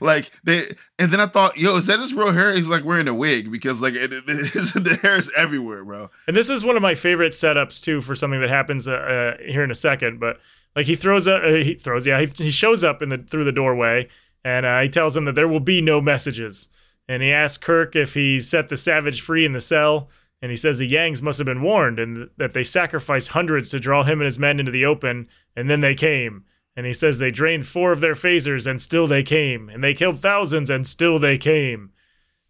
[0.00, 0.64] like they.
[0.98, 2.52] And then I thought, yo, is that his real hair?
[2.54, 6.10] He's like wearing a wig because like it, it, it's- the hair is everywhere, bro.
[6.28, 9.42] And this is one of my favorite setups too for something that happens uh, uh,
[9.42, 10.20] here in a second.
[10.20, 10.38] But
[10.74, 13.44] like he throws up, uh, he throws, yeah, he, he shows up in the through
[13.44, 14.08] the doorway,
[14.46, 16.68] and uh, he tells him that there will be no messages.
[17.08, 20.08] And he asks Kirk if he set the Savage free in the cell,
[20.40, 23.80] and he says the Yangs must have been warned, and that they sacrificed hundreds to
[23.80, 25.26] draw him and his men into the open,
[25.56, 26.44] and then they came.
[26.76, 29.94] And he says they drained four of their phasers, and still they came, and they
[29.94, 31.90] killed thousands, and still they came.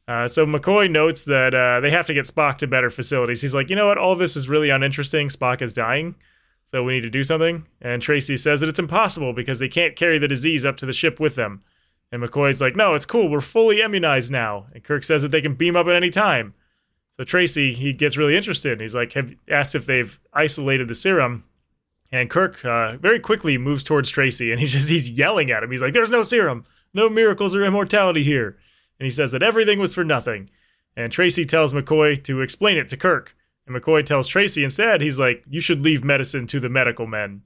[0.07, 3.40] Uh, so McCoy notes that uh, they have to get Spock to better facilities.
[3.40, 3.97] He's like, you know what?
[3.97, 5.28] All this is really uninteresting.
[5.28, 6.14] Spock is dying,
[6.66, 7.66] so we need to do something.
[7.80, 10.92] And Tracy says that it's impossible because they can't carry the disease up to the
[10.92, 11.62] ship with them.
[12.13, 13.29] And McCoy's like, no, it's cool.
[13.29, 14.67] We're fully immunized now.
[14.73, 16.55] And Kirk says that they can beam up at any time.
[17.17, 18.81] So Tracy, he gets really interested.
[18.81, 21.45] He's like, have asked if they've isolated the serum.
[22.13, 25.71] And Kirk uh, very quickly moves towards Tracy, and he's just he's yelling at him.
[25.71, 28.57] He's like, "There's no serum, no miracles or immortality here."
[28.99, 30.49] And he says that everything was for nothing.
[30.97, 33.35] And Tracy tells McCoy to explain it to Kirk.
[33.67, 37.43] And McCoy tells Tracy instead, he's like, "You should leave medicine to the medical men."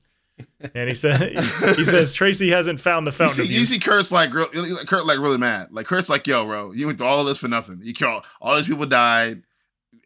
[0.74, 3.78] And he said, he says Tracy hasn't found the You fountain see, of you see
[3.78, 4.48] Kirk's like, real-
[4.86, 5.68] Kirk like really mad.
[5.70, 7.80] Like Kirk's like, yo, bro, you went through all this for nothing.
[7.82, 9.42] You killed all these people died.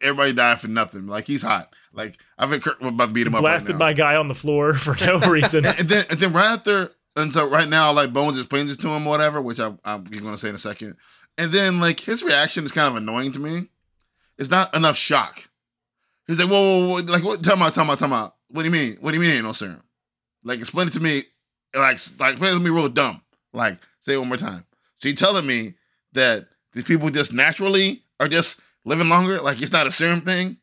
[0.01, 1.07] Everybody died for nothing.
[1.07, 1.73] Like he's hot.
[1.93, 3.41] Like I think Kirk was about to beat him up.
[3.41, 5.65] Blasted right my guy on the floor for no reason.
[5.65, 8.89] and, then and then right after and so right now like Bones explains it to
[8.89, 10.95] him or whatever, which I'm I'm going to say in a second.
[11.37, 13.69] And then like his reaction is kind of annoying to me.
[14.37, 15.47] It's not enough shock.
[16.27, 17.43] He's like, whoa, whoa, whoa, like what?
[17.43, 18.15] Tell me, tell me, tell me.
[18.49, 18.97] What do you mean?
[18.99, 19.81] What do you mean ain't no serum?
[20.45, 21.23] Like explain it to me.
[21.75, 23.21] Like like explain it to me real dumb.
[23.51, 24.63] Like say it one more time.
[24.95, 25.73] So you're telling me
[26.13, 29.41] that these people just naturally are just living longer?
[29.41, 30.57] Like it's not a serum thing?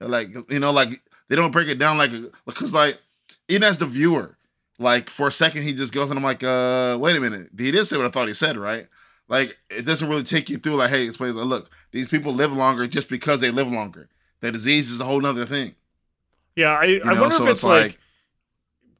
[0.00, 2.12] Like you know, like they don't break it down like
[2.46, 2.98] because like
[3.48, 4.36] even as the viewer,
[4.78, 7.70] like for a second he just goes and I'm like, uh, wait a minute, he
[7.70, 8.84] did say what I thought he said, right?
[9.28, 11.34] Like it doesn't really take you through like, hey, explain.
[11.34, 14.08] Like, look, these people live longer just because they live longer.
[14.40, 15.74] The disease is a whole nother thing.
[16.56, 17.98] Yeah, I, I know, wonder so if it's, it's like, like-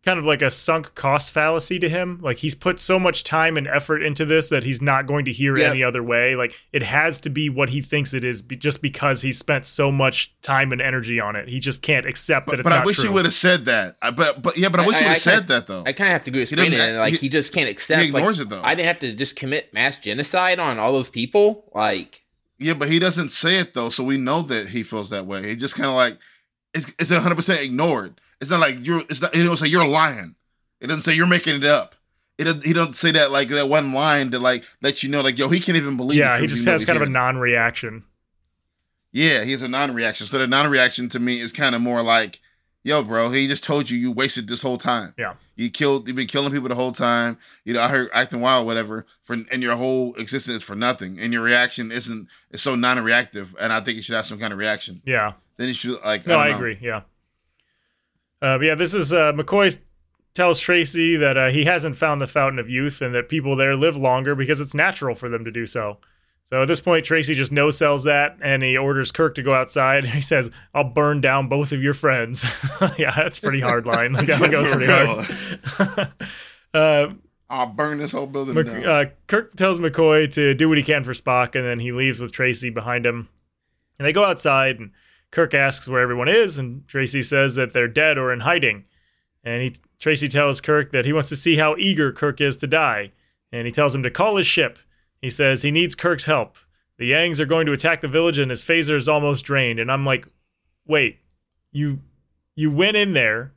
[0.05, 2.19] kind of like a sunk cost fallacy to him.
[2.23, 5.33] Like he's put so much time and effort into this that he's not going to
[5.33, 5.71] hear Yep.
[5.71, 6.35] any other way.
[6.37, 9.67] Like it has to be what he thinks it is, be, just because he spent
[9.67, 11.49] so much time and energy on it.
[11.49, 13.05] He just can't accept that But, it's but not I wish true.
[13.09, 13.97] he would have said that.
[14.03, 15.85] I, but but yeah, but I I- wish he would have said that though.
[15.87, 16.97] I kind of have to agree with He doesn't Brandon.
[16.97, 18.01] act- Like he- he, just can't accept.
[18.03, 18.63] he ignores like, it, though.
[18.63, 21.71] I didn't have to just commit mass genocide on all those people.
[21.75, 22.21] Like
[22.59, 25.49] yeah, but he doesn't say it though, so we know that he feels that way.
[25.49, 26.19] He just kind of like
[26.75, 28.21] it's it's 100 percent ignored.
[28.41, 29.01] It's not like you're.
[29.03, 29.35] It's not.
[29.35, 30.35] He don't say you're lying.
[30.81, 31.95] It doesn't say you're making it up.
[32.37, 35.21] It doesn't, he doesn't say that like that one line to like let you know
[35.21, 36.19] like yo he can't even believe.
[36.19, 38.05] yeah, it he just has kind of a non-reaction.
[39.13, 40.27] Yeah, he has a non-reaction.
[40.27, 42.41] So the non-reaction to me is kind of more like,
[42.83, 45.15] yo, bro, he just told you you wasted this whole time.
[45.17, 45.35] Yeah.
[45.55, 46.09] You killed.
[46.09, 47.39] You've been killing people the whole time.
[47.65, 51.21] You know, I heard acting wild, whatever, for and your whole existence for nothing.
[51.21, 53.55] And your reaction isn't It's so non-reactive.
[53.61, 55.01] And I think you should have some kind of reaction.
[55.05, 55.35] Yeah.
[55.57, 56.27] Then you should like.
[56.27, 56.57] No, I, know.
[56.57, 56.79] agree.
[56.81, 57.03] Yeah.
[58.43, 59.81] Uh, but yeah, this is uh, McCoy
[60.35, 63.77] tells Tracy that uh, he hasn't found the fountain of youth and that people there
[63.77, 65.99] live longer because it's natural for them to do so.
[66.45, 69.55] So at this point, Tracy just no sells that and he orders Kirk to go
[69.55, 70.05] outside.
[70.05, 72.45] He says, "I'll burn down both of your friends."
[72.99, 74.13] yeah, that's pretty hard line.
[74.13, 76.11] Like that goes pretty hard.
[76.75, 77.15] uh,
[77.49, 78.85] I'll burn this whole building Mc- down.
[78.85, 82.21] uh, Kirk tells McCoy to do what he can for Spock, and then he leaves
[82.21, 83.29] with Tracy behind him.
[83.99, 84.91] And they go outside, and
[85.35, 88.85] Kirk asks where everyone is, and Tracy says that they're dead or in hiding.
[89.43, 92.67] And he Tracy tells Kirk that he wants to see how eager Kirk is to
[92.69, 93.11] die,
[93.53, 94.79] and he tells him to call his ship.
[95.21, 96.57] He says he needs Kirk's help.
[96.99, 99.81] The Yangs are going to attack the village, and his phaser is almost drained.
[99.81, 100.29] And I'm like,
[100.87, 101.19] wait,
[101.73, 101.99] you
[102.55, 103.53] you went in there,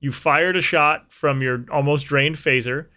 [0.00, 2.88] you fired a shot from your almost drained phaser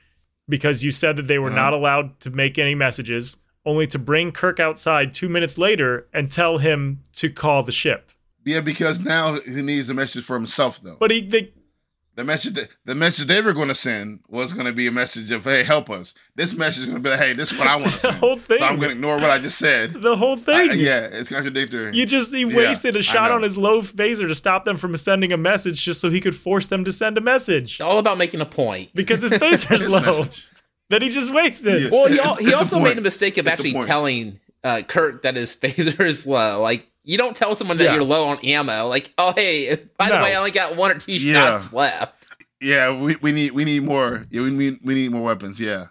[0.50, 1.56] because you said that they were Uh-huh.
[1.56, 6.30] not allowed to make any messages, only to bring Kirk outside two minutes later and
[6.30, 8.12] tell him to call the ship.
[8.46, 10.98] Yeah, because now he needs a message for himself though.
[11.00, 11.52] But he, they,
[12.16, 14.92] The message that the message they were going to send was going to be a
[14.92, 17.58] message of "Hey, help us." This message is going to be like, "Hey, this is
[17.60, 19.58] what I want to the whole thing, So I'm going to ignore what I just
[19.58, 19.94] said.
[19.94, 20.70] the whole thing.
[20.72, 21.94] I- yeah, it's contradictory.
[21.94, 24.78] You just he Yeah, wasted a I shot on his low phaser to stop them
[24.78, 28.00] from sending a message just so he could force them to send a message All
[28.00, 28.94] about making a point.
[28.94, 30.48] because his phaser's This low message.
[30.92, 31.82] that he just wasted.
[31.84, 31.90] Yeah.
[31.90, 35.24] Well, he, It's- he it's also made a mistake of It's actually telling uh, Kirk
[35.24, 36.62] that his phaser is low.
[36.62, 37.94] Like, you don't tell someone that Yeah.
[37.96, 38.88] you're low on ammo.
[38.88, 41.34] Like, oh, hey, by the way, I only got one or two Yeah.
[41.52, 42.26] shots left.
[42.62, 44.26] Yeah, we, we need we need more.
[44.30, 45.60] Yeah, we need we need more weapons.
[45.60, 45.86] Yeah,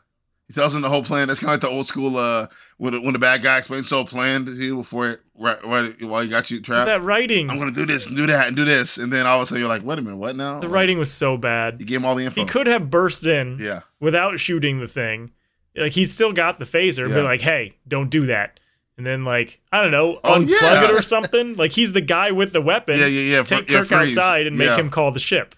[0.49, 1.29] he tells them the whole plan.
[1.29, 2.17] That's kind of like the old school.
[2.17, 2.47] Uh,
[2.79, 5.63] when the, when the bad guy explains the whole plan to you before it, right,
[5.65, 6.87] right while he got you But trapped.
[6.87, 9.37] that writing, I'm gonna do this and do that and do this, and then all
[9.37, 10.59] of a sudden you're like, wait a minute, what now?
[10.59, 11.77] the Like, writing was so bad.
[11.79, 12.41] You gave him all the info.
[12.41, 15.31] He could have burst in Yeah, without shooting the thing.
[15.77, 18.59] Like he's still got the phaser, and be like, "Hey, don't do that."
[18.97, 20.85] And then like I don't know, Oh, unplug yeah.
[20.85, 21.55] it or something.
[21.55, 22.99] Like he's the guy with the weapon.
[22.99, 23.43] yeah, yeah, yeah.
[23.43, 24.17] Take fr- yeah, Kirk freeze.
[24.17, 24.77] outside and make Yeah.
[24.77, 25.55] him call the ship.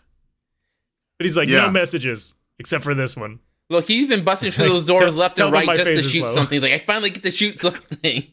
[1.18, 1.66] But he's like, Yeah.
[1.66, 3.40] no messages except for this one.
[3.68, 6.24] Look, he's been busting through those doors tell- left tell and right just to shoot
[6.24, 6.34] low.
[6.34, 6.60] something.
[6.62, 8.26] Like, I finally get to shoot something.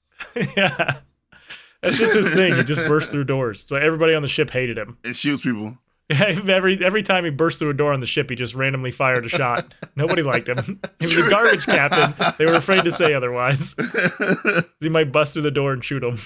[0.56, 1.00] yeah.
[1.82, 2.54] That's just his thing.
[2.54, 3.62] He just burst through doors.
[3.66, 4.98] So everybody on the ship hated him.
[5.02, 5.78] It shoots people.
[6.48, 9.24] every every time he burst through a door on the ship, he just randomly fired
[9.24, 9.72] a shot.
[9.94, 10.80] Nobody liked him.
[10.98, 12.32] He was a garbage captain.
[12.36, 13.74] They were afraid to say otherwise.
[14.80, 16.18] He might bust through the door and shoot him.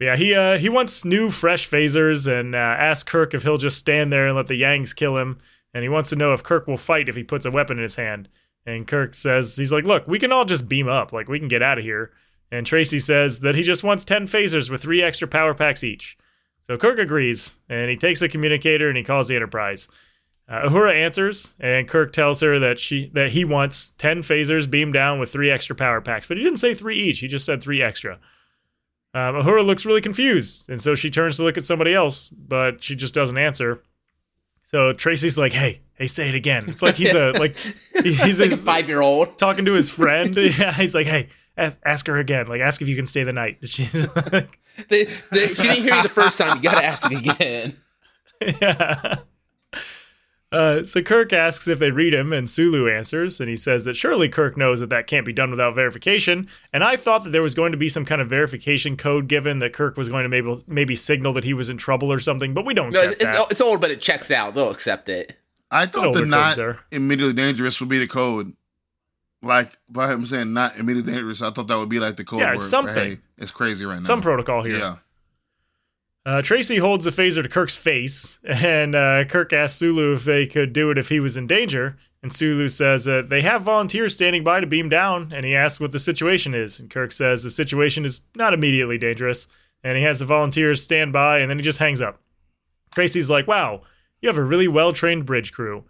[0.00, 3.78] Yeah, he uh, he wants new, fresh phasers and uh, asks Kirk if he'll just
[3.78, 5.38] stand there and let the Yangs kill him.
[5.72, 7.82] And he wants to know if Kirk will fight if he puts a weapon in
[7.82, 8.28] his hand.
[8.66, 11.12] And Kirk says he's like, "Look, we can all just beam up.
[11.12, 12.10] Like we can get out of here."
[12.50, 16.16] And Tracy says that he just wants ten phasers with three extra power packs each.
[16.66, 19.86] So Kirk agrees, and he takes a communicator and he calls the Enterprise.
[20.48, 24.92] Uh, Uhura answers, and Kirk tells her that she that he wants ten phasers beamed
[24.94, 27.20] down with three extra power packs, but he didn't say three each.
[27.20, 28.18] He just said three extra.
[29.14, 32.82] Um, Uhura looks really confused, and so she turns to look at somebody else, but
[32.82, 33.82] she just doesn't answer.
[34.62, 37.56] So Tracy's like, "Hey, hey, say it again." It's like he's a like
[38.02, 39.38] he- he's, like a five year old.
[39.38, 40.36] talking to his friend.
[40.58, 42.46] yeah, he's like, "Hey, ask, ask her again.
[42.46, 45.94] Like, ask if you can stay the night." She's like, They, they, she didn't hear
[45.94, 46.56] you the first time.
[46.56, 47.76] You gotta ask it again.
[48.60, 49.14] yeah.
[50.52, 53.96] Uh, so Kirk asks if they read him, and Sulu answers, and he says that
[53.96, 56.48] surely Kirk knows that that can't be done without verification.
[56.72, 59.58] And I thought that there was going to be some kind of verification code given
[59.58, 62.54] that Kirk was going to maybe maybe signal that he was in trouble or something,
[62.54, 63.50] but we don't No, get it's, that.
[63.50, 64.54] it's old, but it checks out.
[64.54, 65.36] They'll accept it.
[65.72, 66.78] I thought the not there?
[66.92, 68.52] immediately dangerous would be the code.
[69.44, 72.40] Like by him saying not immediately dangerous, I thought that would be like the code
[72.40, 72.62] Yeah, word.
[72.62, 72.94] something.
[72.94, 74.02] Hey, it's crazy right now.
[74.02, 74.78] Some protocol here.
[74.78, 74.96] Yeah.
[76.26, 80.46] Uh, Tracy holds the phaser to Kirk's face, and uh, Kirk asks Sulu if they
[80.46, 81.96] could do it if he was in danger.
[82.22, 85.78] And Sulu says that they have volunteers standing by to beam down, and he asks
[85.78, 86.80] what the situation is.
[86.80, 89.46] And Kirk says the situation is not immediately dangerous,
[89.82, 92.18] and he has the volunteers stand by, and then he just hangs up.
[92.94, 93.82] Tracy's like, wow,
[94.22, 95.84] you have a really well trained bridge crew.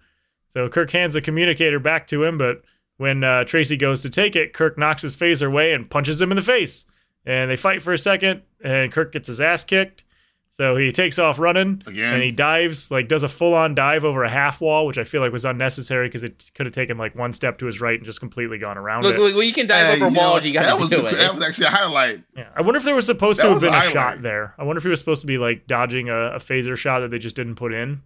[0.49, 2.63] So Kirk hands the communicator back to him, but
[2.99, 6.31] when uh, Tracy goes to take it, Kirk knocks his phaser away and punches him
[6.31, 6.87] in the face.
[7.27, 10.05] And they fight for a second, and Kirk gets his ass kicked.
[10.51, 12.15] So he takes off running, Again.
[12.15, 15.03] and he dives, like does a full on dive over a half wall, which I
[15.05, 17.97] feel like was unnecessary because it could have taken like one step to his right
[17.99, 19.21] and just completely gone around Look, it.
[19.21, 20.45] look, well, you can dive Hey, over you know, walls.
[20.45, 21.17] You that gotta was do a- it.
[21.17, 22.23] That was actually a highlight.
[22.37, 22.51] Yeah.
[22.55, 23.93] I wonder if there was supposed That to have been a highlight.
[23.93, 24.55] shot there.
[24.57, 27.11] I wonder if he was supposed to be like dodging a, a phaser shot that
[27.11, 28.03] they just didn't put in.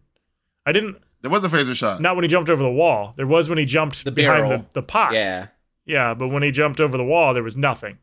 [0.64, 0.96] I didn't.
[1.22, 2.00] There was a phaser shot.
[2.00, 3.12] Not when he jumped over the wall.
[3.16, 5.12] There was when he jumped The behind the, the pot.
[5.12, 5.48] yeah.
[5.86, 7.98] Yeah, but when he jumped over the wall, there was nothing.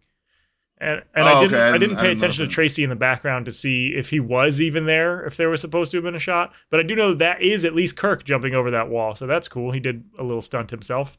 [0.78, 1.64] And and Oh, I didn't okay.
[1.64, 2.52] I I didn't- didn't I pay didn't attention to.
[2.52, 5.92] Tracy in the background to see if he was even there, if there was supposed
[5.92, 6.54] to have been a shot.
[6.70, 9.26] But I do know that that is at least Kirk jumping over that wall, so
[9.28, 9.72] that's cool.
[9.72, 11.18] He did a little stunt himself.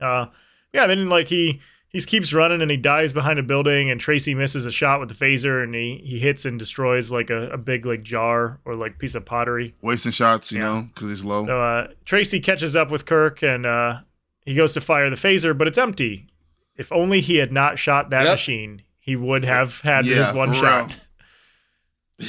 [0.00, 0.26] Uh,
[0.72, 0.86] yeah.
[0.88, 1.60] Then like he
[1.92, 5.08] he keeps running and he dives behind a building, and Tracy misses a shot with
[5.08, 8.74] the phaser, and he he hits and destroys like a, a big like jar or
[8.74, 9.74] like piece of pottery.
[9.82, 10.64] Wasting shots, you Yeah.
[10.64, 11.44] know, because he's low.
[11.46, 14.00] So uh, Tracy catches up with Kirk and uh,
[14.46, 16.28] he goes to fire the phaser, but it's empty.
[16.76, 18.32] If only he had not shot that Yep.
[18.32, 20.98] machine, he would have had Yeah, his one shot.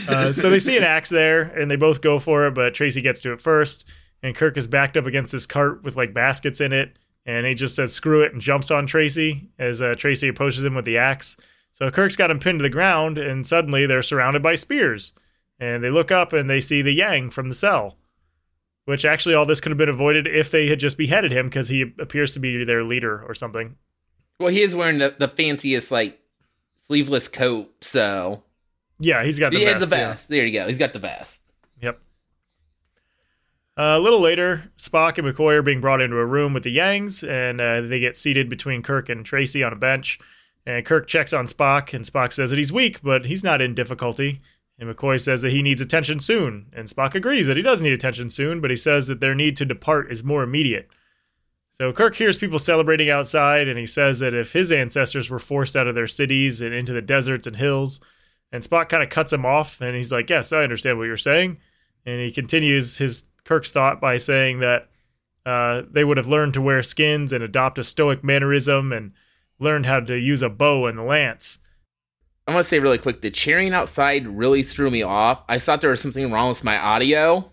[0.07, 2.99] Uh, so they see an axe there and they both go for it, but Tracy
[3.01, 3.87] gets to it first.
[4.23, 6.97] And Kirk is backed up against this cart with like baskets in it.
[7.25, 10.75] And he just says, screw it, and jumps on Tracy as uh, Tracy approaches him
[10.75, 11.37] with the axe.
[11.71, 15.13] So Kirk's got him pinned to the ground, and suddenly they're surrounded by spears.
[15.59, 17.97] And they look up and they see the Yang from the cell.
[18.85, 21.69] Which actually, all this could have been avoided if they had just beheaded him because
[21.69, 23.77] he appears to be their leader or something.
[24.41, 26.19] Well, he is wearing the, the fanciest like
[26.81, 28.43] sleeveless coat, so
[28.99, 29.89] Yeah, he's got the yeah, vest.
[29.89, 30.09] the yeah.
[30.09, 30.27] vest.
[30.27, 30.67] There you go.
[30.67, 31.42] He's got the vest.
[33.75, 37.27] A little later, Spock and McCoy are being brought into a room with the Yangs,
[37.27, 40.19] and uh, they get seated between Kirk and Tracy on a bench.
[40.65, 43.73] And Kirk checks on Spock, and Spock says that he's weak, but he's not in
[43.73, 44.41] difficulty.
[44.79, 47.93] And McCoy says that he needs attention soon, and Spock agrees that he does need
[47.93, 50.89] attention soon, but he says that their need to depart is more immediate.
[51.71, 55.75] So Kirk hears people celebrating outside, and he says that if his ancestors were forced
[55.75, 57.99] out of their cities and into the deserts and hills,
[58.51, 61.17] and Spock kind of cuts him off, and he's like, "Yes, I understand what you're
[61.17, 61.57] saying."
[62.05, 64.89] And he continues his Kirk's thought by saying that
[65.45, 69.11] uh, they would have learned to wear skins and adopt a stoic mannerism and
[69.59, 71.59] learned how to use a bow and a lance.
[72.47, 75.43] I want to say really quick the cheering outside really threw me off.
[75.47, 77.51] I thought there was something wrong with my audio.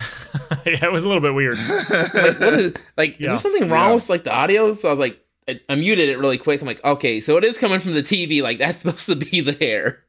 [0.66, 1.54] yeah, it was a little bit weird.
[2.14, 3.20] Like, what is like?
[3.20, 3.94] Is there something wrong Yeah.
[3.94, 4.72] with like the audio?
[4.74, 6.60] So I was like, I, I muted it really quick.
[6.60, 8.42] I'm like, okay, so it is coming from the TV.
[8.42, 10.02] Like that's supposed to be there.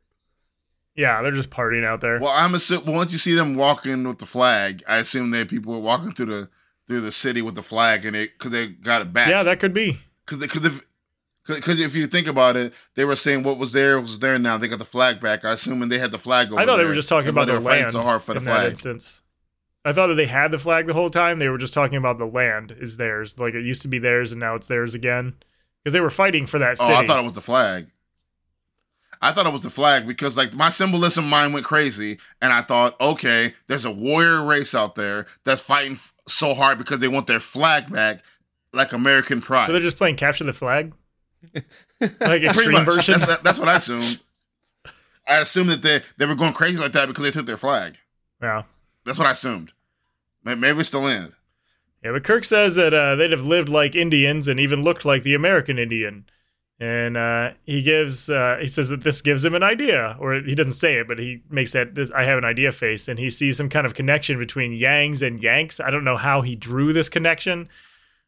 [0.95, 2.19] Yeah, they're just partying out there.
[2.19, 5.73] Well, I'm assuming once you see them walking with the flag, I assume that people
[5.73, 6.49] were walking through the
[6.87, 9.29] through the city with the flag, and it because they got it back.
[9.29, 9.99] yeah, that could be.
[10.25, 10.81] because because if
[11.47, 14.57] because if you think about it, they were saying what was there was there now.
[14.57, 15.43] They got the flag back.
[15.45, 16.47] I assuming they had the flag.
[16.47, 16.63] Over there.
[16.63, 18.55] I thought they were just talking about their land so hard for the in that
[18.55, 18.69] flag.
[18.69, 19.21] instance.
[19.85, 21.39] I thought that they had the flag the whole time.
[21.39, 23.37] They were just talking about the land is theirs.
[23.37, 25.35] Like it used to be theirs and now it's theirs again.
[25.83, 26.93] Because they were fighting for that Oh.
[26.93, 27.87] I thought it was the flag.
[29.23, 32.61] I thought it was the flag because like my symbolism mind went crazy, and I
[32.61, 37.07] thought, okay, there's a warrior race out there that's fighting f- so hard because they
[37.07, 38.21] want their flag back,
[38.73, 39.67] like American pride.
[39.67, 40.93] so they're just playing capture the flag?
[42.01, 42.85] like extreme much.
[42.85, 43.15] version?
[43.19, 44.19] That's, that- that's what I assumed.
[45.27, 47.97] I assumed that they they were going crazy like that because they took their flag.
[48.41, 48.63] yeah.
[49.05, 49.73] That's what I assumed.
[50.43, 51.33] Maybe it's still in.
[52.03, 55.23] Yeah, but Kirk says that uh, they'd have lived like Indians and even looked like
[55.23, 56.25] the American Indian.
[56.79, 60.55] And uh, he gives, uh, he says that this gives him an idea, or he
[60.55, 63.29] doesn't say it, but he makes that this, I have an idea face, and he
[63.29, 65.79] sees some kind of connection between Yangs and Yanks.
[65.79, 67.69] I don't know how he drew this connection.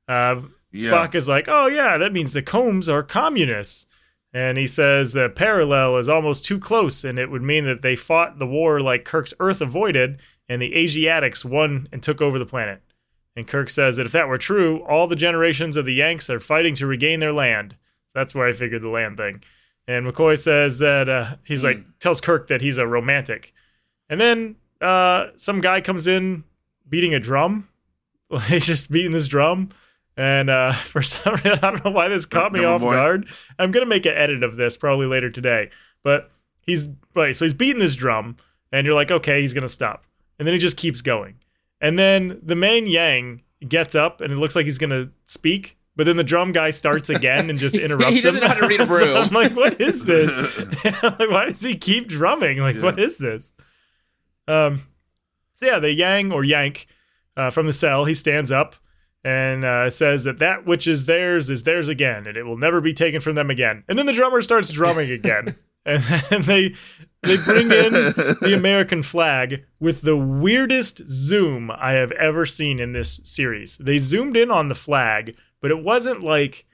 [0.07, 0.41] Uh,
[0.72, 0.91] Yeah.
[0.91, 3.88] Spock is like, oh yeah, that means the Kohms are communists.
[4.34, 7.95] And he says the parallel is almost too close, and it would mean that they
[7.95, 10.19] fought the war like Kirk's Earth avoided,
[10.49, 12.81] and the Asiatics won and took over the planet.
[13.38, 16.41] And Kirk says that if that were true, all the generations of the Yanks are
[16.41, 17.77] fighting to regain their land.
[18.16, 19.44] That's where I figured the land thing.
[19.88, 23.54] And McCoy says that uh, he's like tells Kirk that he's a romantic.
[24.10, 26.44] And then uh, some guy comes in
[26.90, 27.68] beating a drum.
[28.48, 29.70] he's just beating this drum.
[30.18, 32.96] And uh, for some reason, I don't know why this caught me Drummer off boy.
[32.96, 33.30] guard.
[33.60, 35.70] I'm gonna make an edit of this probably later today.
[36.04, 36.32] But
[36.62, 38.38] he's right, so he's beating this drum,
[38.72, 40.06] and you're like, okay, he's gonna stop,
[40.40, 41.36] and then he just keeps going,
[41.82, 46.05] and then the main Yang gets up, and it looks like he's gonna speak, but
[46.05, 48.41] then the drum guy starts again and just He interrupts doesn't him.
[48.41, 49.17] know how to read a So.
[49.17, 50.38] I'm like, what is this?
[51.03, 52.59] like, why does he keep drumming?
[52.59, 53.53] Like, what is this?
[54.47, 54.84] Um,
[55.55, 56.88] so yeah, the Yang or Yank
[57.38, 58.76] uh, from the cell, he stands up
[59.23, 62.80] and uh, says that that which is theirs is theirs again, and it will never
[62.80, 63.84] be taken from them again.
[63.89, 65.55] And then the drummer starts drumming again,
[65.85, 66.76] and then they
[67.23, 67.91] they bring in
[68.41, 73.77] the American flag with the weirdest zoom I have ever seen in this series.
[73.77, 76.65] They zoomed in on the flag, but it wasn't like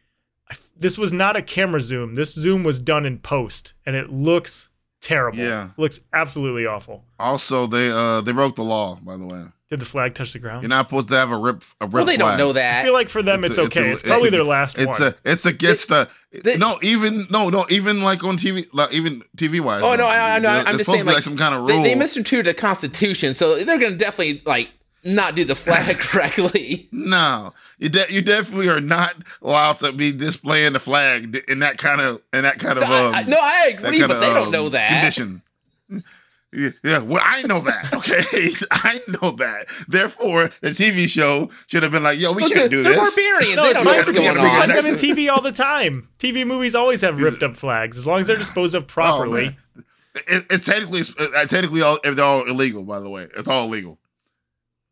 [0.75, 2.15] this was not a camera zoom.
[2.15, 4.69] This zoom was done in post, and it looks
[5.01, 5.39] terrible.
[5.39, 5.69] Yeah.
[5.77, 7.05] looks absolutely awful.
[7.19, 8.97] Also, they uh they broke the law.
[9.05, 10.61] By the way, Did the flag touch the ground?
[10.63, 12.31] you're not supposed to have a rip a rip Well, they flag.
[12.31, 12.81] don't know that.
[12.81, 13.89] I feel like for them It's it's, a- it's okay.
[13.89, 15.09] a- It's, it's probably a- their last It's one.
[15.09, 16.09] a it's against the
[16.43, 19.81] they- no even no no even like on TV like even TV wise.
[19.83, 20.49] Oh, no, I- I know.
[20.49, 21.83] I'm just saying, to be, like, some kind of they, rule.
[21.83, 24.69] they misconstrued the Constitution, so they're gonna definitely like
[25.03, 26.87] not do the flag correctly.
[26.91, 31.77] No, you de- you definitely are not allowed to be displaying the flag in that
[31.77, 33.15] kind of in that kind of I- um.
[33.15, 34.87] I- no, I agree, but of, they don't um, know that.
[34.89, 35.41] condition.
[36.53, 37.93] Yeah, yeah, well, I know that.
[38.01, 39.67] Okay, I know that.
[39.87, 42.93] Therefore, the TV show should have been like, "Yo, we Look, can't they're, do they're
[42.93, 43.55] this." barbarians.
[43.55, 44.31] No, they it's don't know what's going them.
[44.33, 46.09] It's like what them in TV all the time.
[46.19, 49.43] TV movies always have ripped up flags as long as they're disposed of Oh, properly.
[49.45, 49.55] man.
[50.27, 52.83] It, it's technically uh, technically all they're all illegal.
[52.83, 53.97] By the way, it's all illegal.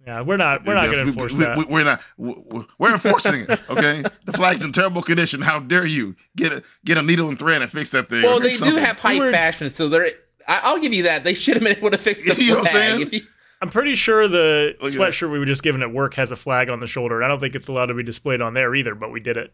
[0.05, 1.57] Yeah, we're not we're not Yes, going to we- enforce we, that.
[1.57, 2.01] We, we're not.
[2.17, 3.59] we- We're enforcing it.
[3.69, 5.41] Okay, the flag's in terrible condition.
[5.41, 8.23] How dare you get a get a needle and thread and fix that thing?
[8.23, 10.09] Well, or they do have high We're- fashion, so they're.
[10.47, 11.23] I, I'll give you that.
[11.23, 12.97] They should have been able to fix the You know what I'm flag.
[12.97, 13.09] saying?
[13.13, 13.21] You,
[13.61, 16.31] I'm pretty sure the oh, Look at sweatshirt we were just given at work has
[16.31, 17.21] a flag on the shoulder.
[17.21, 19.53] I don't think it's allowed to be displayed on there either, but we did it.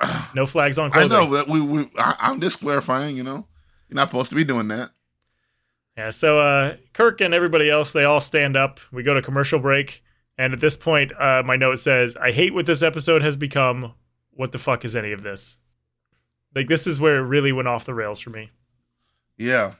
[0.34, 1.12] No flags on clothing.
[1.12, 3.16] I know that we, we I, I'm just clarifying.
[3.16, 3.46] You know,
[3.88, 4.90] you're not supposed to be doing that.
[5.96, 8.80] Yeah, so uh, Kirk and everybody else, they all stand up.
[8.92, 10.02] We go to commercial break.
[10.36, 13.94] And at this point, uh, my note says, I hate what this episode has become.
[14.32, 15.58] What the fuck is any of this?
[16.54, 18.50] Like, this is where it really went off the rails for me.
[19.38, 19.74] Yeah.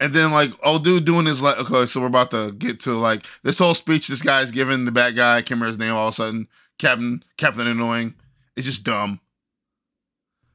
[0.00, 2.92] And then like old dude doing his like okay, so we're about to get to
[2.94, 5.94] like this whole speech this guy's giving the bad guy, I can't remember his name
[5.94, 6.48] all of a sudden,
[6.78, 8.14] Captain Captain Annoying.
[8.56, 9.20] It's just dumb.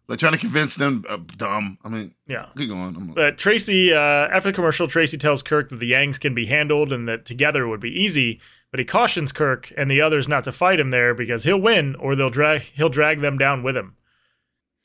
[0.07, 1.77] Like trying to convince them uh, dumb.
[1.83, 2.45] I mean, Yeah.
[2.55, 2.95] keep going.
[2.95, 6.45] I'm, But Tracy, uh, after the commercial, Tracy tells Kirk that the Yangs can be
[6.45, 8.39] handled and that together it would be easy.
[8.71, 11.95] But he cautions Kirk and the others not to fight him there because he'll win
[11.95, 13.95] or they'll drag he'll drag them down with him.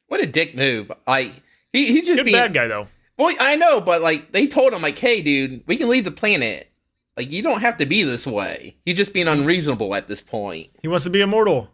[0.09, 0.91] What a dick move!
[1.07, 1.33] Like
[1.73, 2.89] he he just Good being bad guy though.
[3.19, 6.11] Well, I know, but like they told him, like, hey, dude, we can leave the
[6.11, 6.71] planet.
[7.17, 8.77] Like you don't have to be this way.
[8.85, 10.71] He's just being unreasonable at this point.
[10.83, 11.71] He wants to be immortal.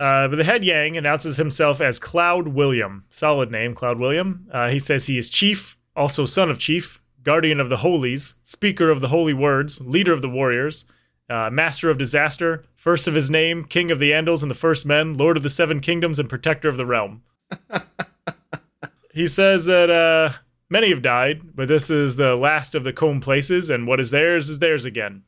[0.00, 3.04] Uh, but the head Yang announces himself as Cloud William.
[3.10, 4.48] Solid name, Cloud William.
[4.52, 8.90] Uh, he says he is chief, also son of chief, guardian of the holies, speaker
[8.90, 10.84] of the holy words, leader of the warriors,
[11.30, 14.84] uh, master of disaster, first of his name, king of the Andals and the first
[14.84, 17.22] men, lord of the seven kingdoms, and protector of the realm.
[19.14, 20.36] he says that uh,
[20.68, 24.10] many have died, but this is the last of the Kohm places, and what is
[24.10, 25.22] theirs is theirs again.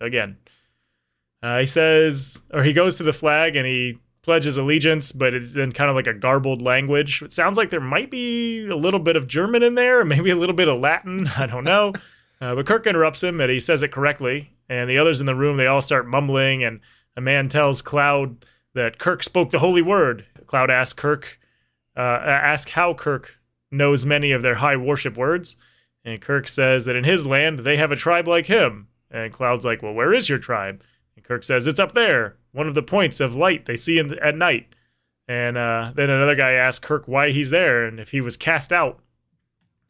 [0.00, 0.36] Again.
[1.42, 5.56] Uh, he says, or he goes to the flag and he pledges allegiance, but it's
[5.56, 7.22] in kind of like a garbled language.
[7.22, 10.36] It sounds like there might be a little bit of German in there, maybe a
[10.36, 11.26] little bit of Latin.
[11.36, 11.92] I don't know.
[12.40, 14.52] Uh, but Kirk interrupts him and he says it correctly.
[14.68, 16.64] And the others in the room, they all start mumbling.
[16.64, 16.80] And
[17.16, 18.44] a man tells Cloud
[18.74, 20.24] that Kirk spoke the holy word.
[20.46, 21.38] Cloud asks Kirk,
[21.96, 23.38] uh, asks how Kirk
[23.70, 25.56] knows many of their high worship words.
[26.04, 28.88] And Kirk says that in his land, they have a tribe like him.
[29.10, 30.82] And Cloud's like, well, where is your tribe?
[31.22, 34.08] And Kirk says, It's up there, one of the points of light they see in
[34.08, 34.74] the, at night.
[35.28, 38.72] And uh, then another guy asks Kirk why he's there and if he was cast
[38.72, 39.00] out.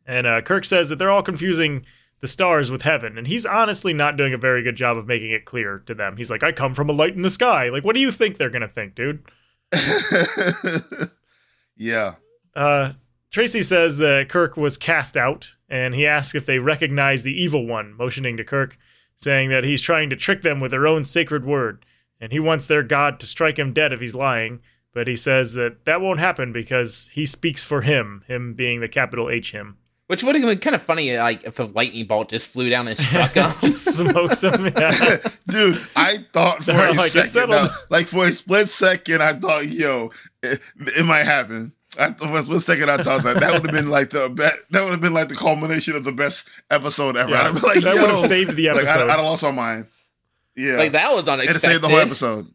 [0.07, 1.85] And uh, Kirk says that they're all confusing
[2.21, 3.17] the stars with heaven.
[3.17, 6.17] And he's honestly not doing a very good job of making it clear to them.
[6.17, 7.71] He's like, I come from a light in the sky.
[7.71, 9.25] Like, what do you think they're going to think, dude?
[11.77, 12.17] yeah.
[12.55, 12.93] Uh,
[13.31, 17.67] Tracy says that Kirk was cast out, and he asks if they recognize the evil
[17.67, 18.77] one, motioning to Kirk,
[19.17, 21.85] saying that he's trying to trick them with their own sacred word,
[22.21, 24.61] and he wants their god to strike him dead if he's lying.
[24.95, 28.89] But he says that that won't happen because he speaks for him, him being the
[28.89, 29.79] capital H him.
[30.09, 32.87] Which would have been kind of funny, like if a lightning bolt just flew down
[32.87, 33.51] and struck him.
[33.63, 34.67] Just smokes him.
[34.67, 35.17] Yeah.
[35.49, 39.39] Dude, I thought for They're a like, second, now, like for a split second, I
[39.39, 40.11] thought, yo,
[40.43, 41.73] it, it might happen.
[41.99, 44.29] I thought for a split second, I thought that that would have been like the
[44.29, 44.59] best.
[44.71, 47.31] That would have been like the culmination of the best episode ever.
[47.31, 47.49] Yeah.
[47.49, 49.01] I'd be like, that would have saved the like, episode.
[49.09, 49.87] I, I'd have lost my mind.
[50.57, 51.51] Yeah, Like that was unexpected.
[51.51, 52.47] it'd have saved the whole episode.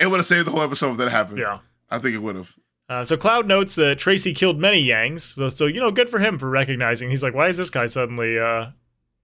[0.00, 1.38] It would have saved the whole episode if that happened.
[1.38, 1.58] yeah.
[1.90, 2.54] I think it would have.
[2.88, 5.34] Uh, so Cloud notes that Tracy killed many Yangs.
[5.34, 7.10] So, so, you know, good for him for recognizing.
[7.10, 8.66] He's like, why is this guy suddenly uh,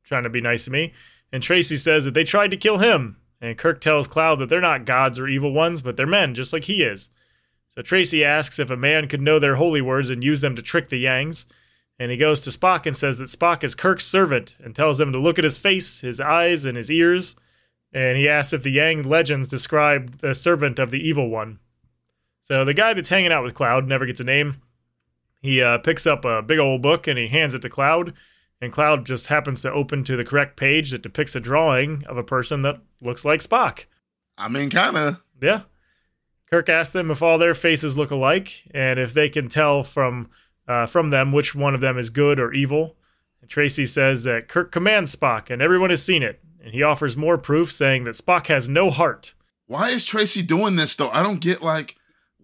[0.05, 0.93] trying to be nice to me?
[1.33, 3.17] And Tracy says that they tried to kill him.
[3.41, 6.53] And Kirk tells Cloud that they're not gods or evil ones, but they're men, just
[6.53, 7.11] like he is.
[7.75, 10.63] So Tracy asks if a man could know their holy words and use them to
[10.63, 11.47] trick the Yangs.
[11.99, 15.13] And he goes to Spock and says that Spock is Kirk's servant and tells them
[15.13, 17.37] to look at his face, his eyes, and his ears.
[17.93, 21.61] And he asks if the Yang legends describe the servant of the evil one.
[22.43, 24.61] So the guy that's hanging out with Cloud never gets a name.
[25.41, 28.15] He uh, picks up a big old book and he hands it to Cloud,
[28.61, 32.17] and Cloud just happens to open to the correct page that depicts a drawing of
[32.17, 33.85] a person that looks like Spock.
[34.37, 35.23] I mean, kind of.
[35.41, 35.63] Yeah.
[36.51, 40.29] Kirk asks them if all their faces look alike and if they can tell from
[40.69, 42.97] uh, from them which one of them is good or evil.
[43.41, 47.17] And Tracy says that Kirk commands Spock and everyone has seen it, and he offers
[47.17, 49.35] more proof, saying that Spock has no heart
[49.67, 51.11] Why is Tracy doing this though?
[51.11, 51.97] I don't get like.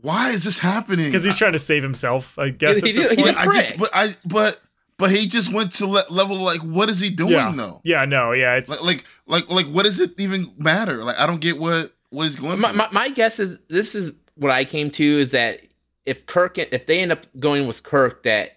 [0.02, 1.06] Why is this happening?
[1.06, 2.38] because he's trying to save himself.
[2.38, 3.36] I guess He- at this he- he- point.
[3.36, 4.58] Yeah, I just, but I, but,
[4.96, 7.52] but he just went to le- level like, what is he doing yeah.
[7.54, 7.82] though?
[7.84, 11.04] Yeah, no, yeah, it's Like, like, like, like, what does it even matter?
[11.04, 12.60] Like, I don't get what what he's going.
[12.60, 15.60] my, my, my guess is this is what I came to is that
[16.06, 18.52] if Kirk if they end up going with Kirk that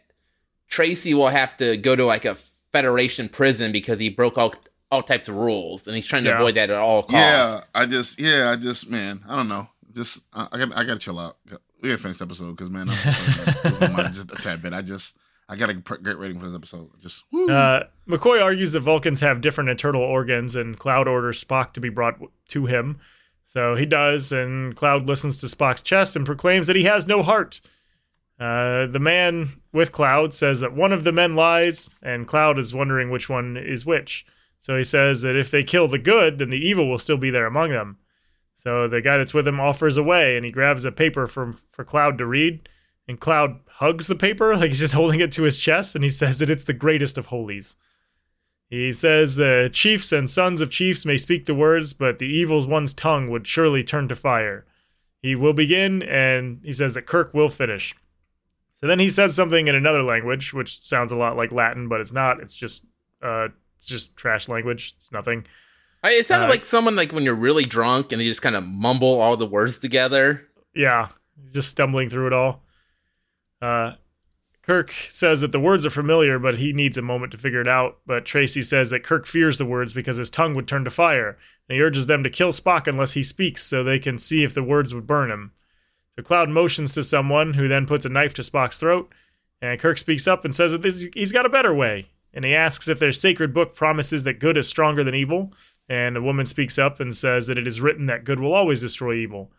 [0.67, 2.35] Tracy will have to go to like a
[2.71, 4.53] Federation prison because he broke all
[4.91, 6.35] all types of rules and he's trying to Yeah.
[6.37, 7.13] avoid that at all costs.
[7.15, 9.67] yeah, I just, yeah, I just, man, I don't know.
[9.91, 11.35] Just, I, I got, I got to chill out.
[11.81, 14.35] We got to finish the episode because, man, I'm just, losing my mind just a
[14.35, 14.71] tad bit.
[14.73, 15.17] I just,
[15.49, 16.89] I got a great rating for this episode.
[17.01, 17.49] Just, woo.
[17.49, 21.89] Uh, McCoy argues that Vulcans have different internal organs, and Cloud orders Spock to be
[21.89, 22.19] brought
[22.49, 22.99] to him.
[23.53, 27.21] So he does, and Cloud listens to Spock's chest and proclaims that he has no
[27.21, 27.61] heart.
[28.39, 32.73] Uh, the man with Cloud says that one of the men lies, and Cloud is
[32.73, 34.25] wondering which one is which.
[34.57, 37.29] So he says that if they kill the good, then the evil will still be
[37.29, 37.99] there among them.
[38.55, 41.83] So the guy that's with him offers away, and he grabs a paper from for
[41.83, 42.67] Cloud to read.
[43.07, 46.09] And Cloud hugs the paper, like he's just holding it to his chest, and he
[46.09, 47.77] says that it's the greatest of holies.
[48.73, 52.65] He says the chiefs and sons of chiefs may speak the words, but the evil
[52.67, 54.65] one's tongue would surely turn to fire.
[55.21, 57.93] He will begin, and he says that Kirk will finish.
[58.73, 62.01] So then he says something in another language, which sounds a lot like Latin, but
[62.01, 62.39] it's not.
[62.39, 62.87] It's just
[63.21, 64.93] uh, it's just trash language.
[64.95, 65.45] It's nothing.
[66.01, 68.55] I, it sounded Uh, like someone like when you're really drunk and you just kind
[68.55, 70.47] of mumble all the words together.
[70.73, 71.09] Yeah,
[71.53, 72.63] just stumbling through it all.
[73.61, 73.93] Uh,
[74.63, 77.67] Kirk says that the words are familiar, but he needs a moment to figure it
[77.67, 77.97] out.
[78.05, 81.37] But Tracy says that Kirk fears the words because his tongue would turn to fire.
[81.67, 84.53] And he urges them to kill Spock unless he speaks so they can see if
[84.53, 85.51] the words would burn him.
[86.15, 89.11] So Cloud motions to someone who then puts a knife to Spock's throat.
[89.61, 92.05] And Kirk speaks up and says that he's got a better way.
[92.33, 95.53] And he asks if their sacred book promises that good is stronger than evil.
[95.89, 98.79] And a woman speaks up and says that it is written that good will always
[98.79, 99.51] destroy evil.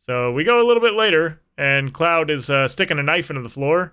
[0.00, 3.42] So we go a little bit later, and Cloud is uh, sticking a knife into
[3.42, 3.92] the floor.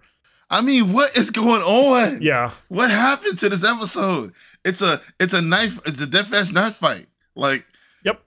[0.49, 2.22] I mean, what is going on?
[2.22, 4.34] Yeah, What happened to this episode?
[4.64, 5.78] It's a it's a knife.
[5.86, 7.07] It's a death fast knife fight.
[7.36, 7.65] Like,
[8.06, 8.22] Yep.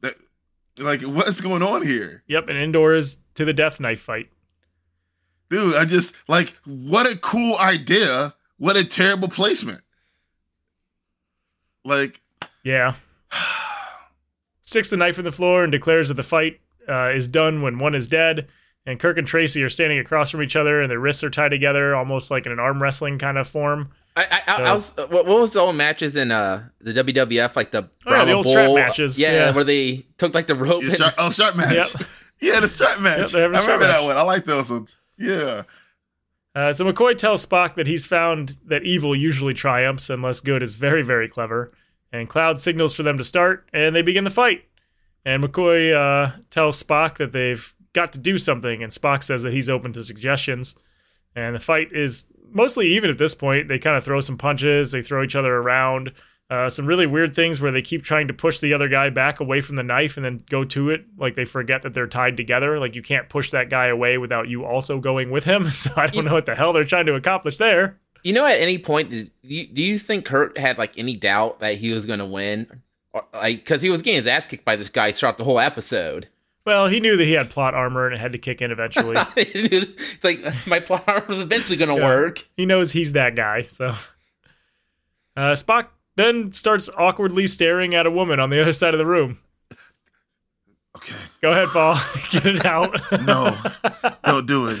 [0.00, 0.16] that-
[0.78, 4.30] like what's going on here, yep, and indoors to the death knife fight.
[5.50, 5.74] dude?
[5.76, 8.34] I just like what a cool idea.
[8.58, 9.82] What a terrible placement.
[11.84, 12.20] Like,
[12.64, 12.94] Yeah.
[14.62, 17.78] Sticks the knife in the floor and declares that the fight uh, is done when
[17.78, 18.48] one is dead.
[18.88, 21.50] And Kirk and Tracy are standing across from each other, and their wrists are tied
[21.50, 23.90] together, almost like in an arm wrestling kind of form.
[24.16, 26.94] I, I, I, I was, uh, what, what was the old matches in uh the
[26.94, 29.50] WWF like the Oh, yeah, the Brahma old strap matches, Yeah, yeah.
[29.50, 30.82] where they took like the rope.
[30.84, 31.74] yeah, and, sharp, oh, sharp match.
[31.94, 32.06] Yep.
[32.40, 33.18] Yeah, the strap match.
[33.18, 34.16] Yep, they have a I strap remember that one.
[34.16, 34.96] I like those ones.
[35.18, 35.64] Yeah.
[36.54, 40.76] Uh, so McCoy tells Spock that he's found that evil usually triumphs unless good is
[40.76, 41.72] very, very clever.
[42.12, 44.64] And Cloud signals for them to start, and they begin the fight.
[45.24, 49.52] And McCoy uh, tells Spock that they've got to do something, and Spock says that
[49.52, 50.76] he's open to suggestions.
[51.34, 53.68] And the fight is mostly even at this point.
[53.68, 56.12] They kind of throw some punches, they throw each other around.
[56.50, 59.38] Uh, some really weird things where they keep trying to push the other guy back
[59.38, 61.04] away from the knife and then go to it.
[61.18, 62.78] Like they forget that they're tied together.
[62.78, 65.66] Like you can't push that guy away without you also going with him.
[65.78, 68.00] So I don't know what the hell they're trying to accomplish there.
[68.24, 71.60] You know, at any point, did you, do you think Kirk had like any doubt
[71.60, 72.82] that he was going to win?
[73.12, 75.60] Or, like, because he was getting his ass kicked by this guy throughout the whole
[75.60, 76.28] episode.
[76.68, 79.14] Well, he knew that he had plot armor and it had to kick in eventually.
[80.22, 82.04] like my plot armor was eventually going to Yeah.
[82.06, 82.46] work.
[82.58, 83.62] he knows he's that guy.
[83.62, 83.88] So
[85.34, 85.86] uh, Spock
[86.16, 89.38] then starts awkwardly staring at a woman on the other side of the room.
[90.96, 91.14] Okay.
[91.40, 91.96] Go ahead, Paul.
[92.32, 92.94] Get it out.
[93.24, 93.56] No.
[94.26, 94.78] Don't do it.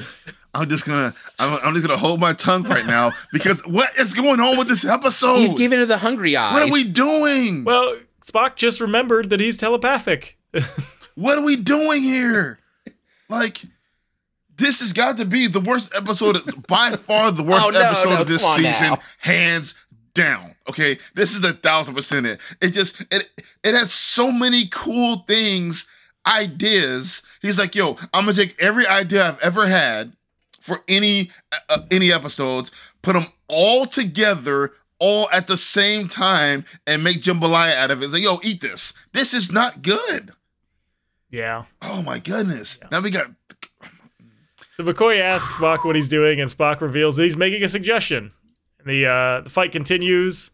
[0.52, 1.14] I'm just gonna.
[1.38, 4.68] I'm, I'm just gonna hold my tongue right now because what is going on with
[4.68, 5.36] this episode?
[5.38, 6.52] He's giving her the hungry eyes.
[6.52, 7.64] what are we doing?
[7.64, 10.36] well, Spock just remembered that he's telepathic.
[11.18, 12.60] What are we doing here?
[13.28, 13.62] Like,
[14.56, 16.36] this has got to be the worst episode.
[16.36, 18.98] It's by far the worst Oh, no, episode no, of this season, now.
[19.18, 19.74] hands
[20.14, 20.54] down.
[20.68, 22.40] Okay, this is a thousand percent it.
[22.60, 23.28] It just it
[23.64, 25.86] it has so many cool things,
[26.24, 27.22] ideas.
[27.42, 30.12] He's like, yo, I'm gonna take every idea I've ever had
[30.60, 31.32] for any
[31.68, 32.70] uh, any episodes,
[33.02, 34.70] put them all together.
[35.00, 38.10] All at the same time and make jambalaya out of it.
[38.10, 38.92] Like, yo, eat this.
[39.12, 40.32] This is not good.
[41.30, 41.64] Yeah.
[41.82, 42.78] Oh my goodness.
[42.90, 43.26] Now we got
[44.76, 48.30] So McCoy asks Spock what he's doing, and Spock reveals that he's making a suggestion.
[48.84, 50.50] The uh, the fight continues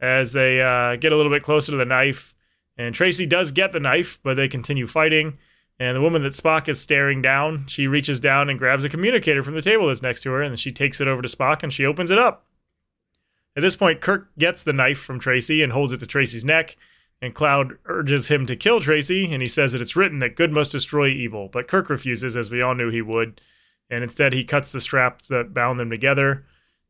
[0.00, 2.34] as they uh, get a little bit closer to the knife,
[2.76, 5.38] and Tracy does get the knife, but they continue fighting.
[5.78, 9.42] And the woman that Spock is staring down, she reaches down and grabs a communicator
[9.42, 11.62] from the table that's next to her, and then she takes it over to Spock
[11.62, 12.46] and she opens it up.
[13.56, 16.76] At this point, Kirk gets the knife from Tracy and holds it to Tracy's neck.
[17.22, 20.52] And Cloud urges him to kill Tracy, and he says that it's written that good
[20.52, 21.48] must destroy evil.
[21.50, 23.40] But Kirk refuses, as we all knew he would.
[23.88, 26.44] And instead, he cuts the straps that bound them together.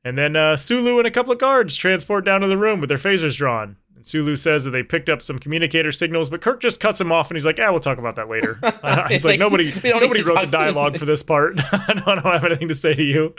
[0.05, 2.89] And then uh, Sulu and a couple of guards transport down to the room with
[2.89, 3.77] their phasers drawn.
[3.95, 7.11] And Sulu says that they picked up some communicator signals, but Kirk just cuts him
[7.11, 9.73] off, and he's like, "Yeah, we'll talk about that later." Uh, he's like, Like, "Nobody,
[9.85, 11.55] nobody wrote the dialogue for this part.
[11.73, 13.35] I don't have anything to say to you."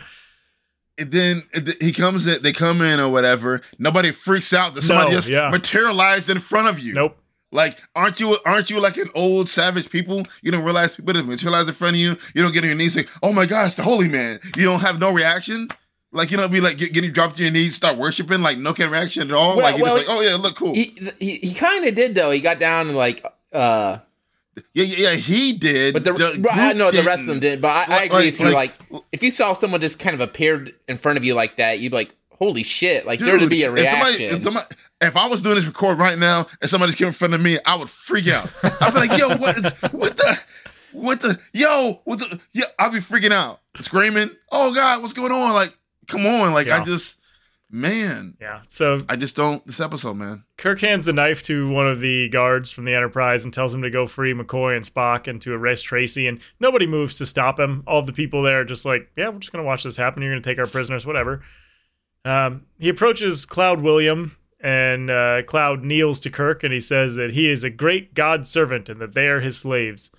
[0.97, 1.43] And then
[1.81, 3.61] he comes in, they come in or whatever.
[3.79, 5.49] Nobody freaks out that somebody No, just yeah.
[5.49, 6.93] materialized in front of you.
[6.93, 7.17] Nope.
[7.51, 10.25] Like, aren't you aren't you like an old savage people?
[10.41, 12.17] You don't realize people that materialize in front of you.
[12.35, 14.81] You don't get on your knees say, "Oh my gosh, the holy man." You don't
[14.81, 15.69] have no reaction.
[16.11, 18.73] Like you don't be like get, getting dropped to your knees, start worshiping, like no
[18.73, 19.55] kind of reaction at all.
[19.55, 21.95] Well- like you're well, just like, "Oh yeah, look cool." He he, he kind of
[21.95, 22.31] did though.
[22.31, 23.99] He got down and like uh,
[24.73, 25.93] yeah, yeah, yeah, he did.
[25.93, 27.61] but the, group I know the rest of them didn't.
[27.61, 28.49] But I, I Like- agree with you.
[28.49, 31.57] like- Like, if you saw someone just kind of appeared in front of you like
[31.57, 34.37] that, you'd be like, "Holy shit!" Like there to Dude, be a if somebody- reaction.
[34.37, 34.65] if somebody-
[35.01, 37.59] if I was doing this record right now and somebody's came in front of me,
[37.65, 38.49] I would freak out.
[38.81, 40.39] I'd be like, yo, what is what the
[40.93, 45.31] what the yo, what the yeah, I'd be freaking out, screaming, Oh God, what's going
[45.31, 45.53] on?
[45.53, 45.77] Like,
[46.07, 46.53] come on.
[46.53, 46.81] Like Yeah.
[46.81, 47.16] I just
[47.69, 48.61] man, Yeah.
[48.67, 50.43] So I just don't this episode, man.
[50.57, 53.81] Kirk hands the knife to one of the guards from the Enterprise and tells him
[53.81, 56.27] to go free McCoy and Spock and to arrest Tracy.
[56.27, 57.83] And nobody moves to stop him.
[57.87, 60.21] All the people there are just like, yeah, we're just going to watch this happen.
[60.21, 61.43] You're going to take our prisoners, whatever.
[62.25, 67.33] Um, he approaches Cloud William, and uh, Cloud kneels to Kirk and he says that
[67.33, 70.11] he is a great God servant and that they are his slaves.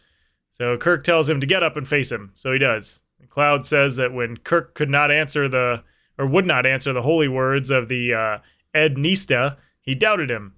[0.50, 2.32] So Kirk tells him to get up and face him.
[2.34, 3.00] So he does.
[3.28, 5.82] Cloud says that when Kirk could not answer the,
[6.18, 8.38] or would not answer the holy words of the uh,
[8.74, 10.54] Ed Nista, he doubted him.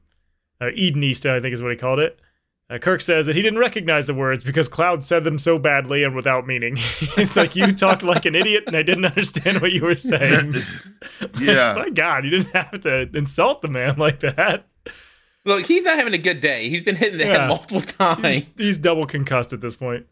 [0.60, 2.18] Uh, Ed Nista, I think is what he called it.
[2.68, 6.04] Uh, Kirk says that he didn't recognize the words because Cloud said them so badly
[6.04, 6.76] and without meaning.
[7.16, 10.54] He's like, You talked like an idiot and I didn't understand what you were saying.
[11.38, 11.74] Yeah.
[11.76, 14.66] My God, you didn't have to insult the man like that.
[15.46, 16.68] Look, he's not having a good day.
[16.68, 17.38] He's been hit in the Yeah.
[17.40, 18.22] head multiple times.
[18.26, 20.06] He's, he's double concussed at this point.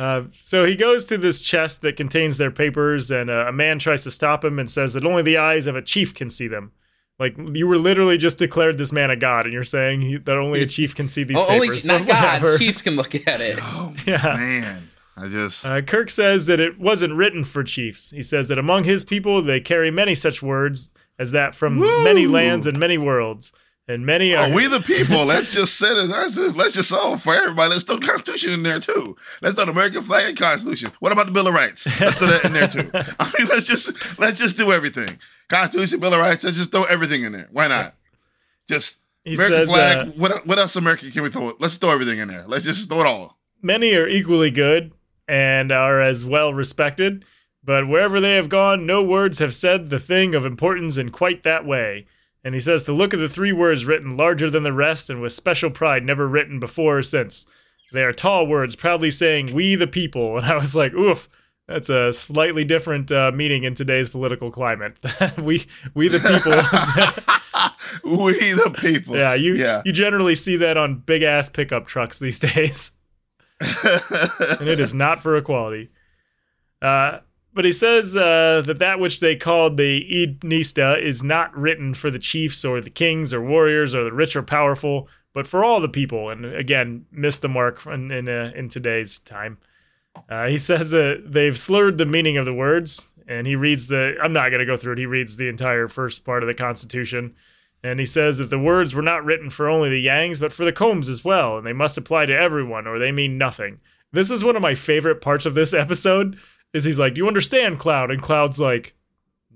[0.00, 3.78] Uh, so he goes to this chest that contains their papers, and uh, a man
[3.78, 6.48] tries to stop him and says that only the eyes of a chief can see
[6.48, 6.72] them.
[7.18, 10.38] Like you were literally just declared this man a god, and you're saying he, that
[10.38, 11.84] only a chief can see these Oh, only papers.
[11.84, 12.58] not but God.
[12.58, 13.58] Chiefs can look at it.
[13.60, 14.34] Oh Yeah.
[14.38, 14.88] man.
[15.18, 18.10] I just Uh, Kirk says that it wasn't written for chiefs.
[18.10, 22.04] He says that among his people they carry many such words as that from Woo!
[22.04, 23.52] many lands and many worlds,
[23.90, 24.46] and many are.
[24.46, 25.24] Oh, we the people.
[25.24, 26.08] Let's just set it.
[26.08, 27.70] Let's just, let's just oh for everybody.
[27.70, 29.16] Let's throw Constitution in there too.
[29.42, 30.92] Let's throw the American flag and Constitution.
[31.00, 31.86] What about the Bill of Rights?
[32.00, 32.90] Let's throw that in there too.
[33.20, 35.18] I mean, let's just let's just do everything.
[35.48, 36.44] Constitution, Bill of Rights.
[36.44, 37.48] Let's just throw everything in there.
[37.50, 37.94] Why not?
[38.68, 40.08] Just he American says flag.
[40.08, 41.52] uh, what what else American can we throw?
[41.58, 42.44] Let's throw everything in there.
[42.46, 43.38] Let's just throw it all.
[43.60, 44.92] many are equally good
[45.28, 47.24] and are as well respected,
[47.62, 51.42] but wherever they have gone, no words have said the thing of importance in quite
[51.42, 52.06] that way.
[52.42, 55.20] And he says to look at the three words written larger than the rest and
[55.20, 57.46] with special pride never written before or since.
[57.92, 60.36] They are tall words, proudly saying, We the people.
[60.38, 61.28] And I was like, oof,
[61.68, 64.96] that's a slightly different uh, meaning in today's political climate.
[65.38, 68.16] we, we the people.
[68.24, 69.16] we the people.
[69.16, 69.82] yeah, you, Yeah.
[69.84, 72.92] you generally see that on big ass pickup trucks these days.
[73.60, 75.90] and it is not for equality.
[76.80, 77.18] Uh,
[77.52, 81.94] but he says uh, that that which they called the Ed Nista is not written
[81.94, 85.64] for the chiefs or the kings or warriors or the rich or powerful, but for
[85.64, 86.30] all the people.
[86.30, 89.58] And again, missed the mark in in, uh, in today's time.
[90.28, 94.16] Uh, he says that they've slurred the meaning of the words, and he reads the.
[94.22, 94.98] I'm not going to go through it.
[94.98, 97.34] He reads the entire first part of the Constitution.
[97.82, 100.64] And he says that the words were not written for only the Yangs, but for
[100.64, 103.80] the Kohms as well, and they must apply to everyone, or they mean nothing.
[104.12, 106.38] This is one of my favorite parts of this episode.
[106.72, 108.94] Is he's like, "Do you understand, Cloud?" And Cloud's like,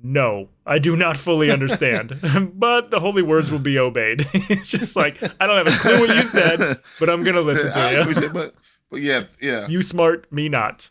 [0.02, 2.18] "No, I do not fully understand,
[2.54, 6.00] but the holy words will be obeyed." it's just like, I don't have a clue
[6.00, 8.28] what you said, but I'm gonna listen to appreciate you.
[8.28, 8.54] it, but
[8.90, 10.90] but yeah, yeah, You smart, me not.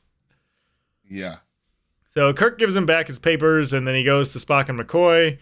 [1.10, 1.38] yeah.
[2.08, 5.40] So Kirk gives him back his papers, and then he goes to Spock and McCoy.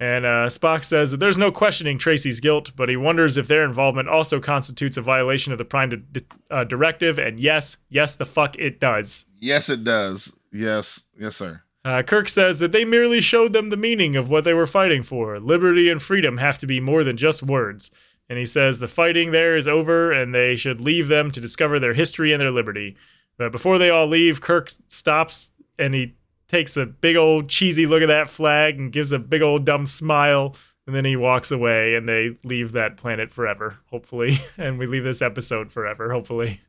[0.00, 3.64] And uh, Spock says that there's no questioning Tracy's guilt, but he wonders if their
[3.64, 7.18] involvement also constitutes a violation of the Prime di- uh, Directive.
[7.18, 9.26] And yes, yes, the fuck it does.
[9.38, 10.32] Yes, it does.
[10.52, 11.62] Yes, yes, sir.
[11.84, 15.02] Uh, Kirk says that they merely showed them the meaning of what they were fighting
[15.02, 15.38] for.
[15.38, 17.90] Liberty and freedom have to be more than just words.
[18.30, 21.78] And he says the fighting there is over and they should leave them to discover
[21.78, 22.96] their history and their liberty.
[23.36, 26.14] But before they all leave, Kirk stops and he
[26.50, 29.86] takes a big old cheesy look at that flag and gives a big old dumb
[29.86, 30.56] smile.
[30.86, 34.36] And then he walks away and they leave that planet forever, hopefully.
[34.58, 36.60] And we leave this episode forever, hopefully.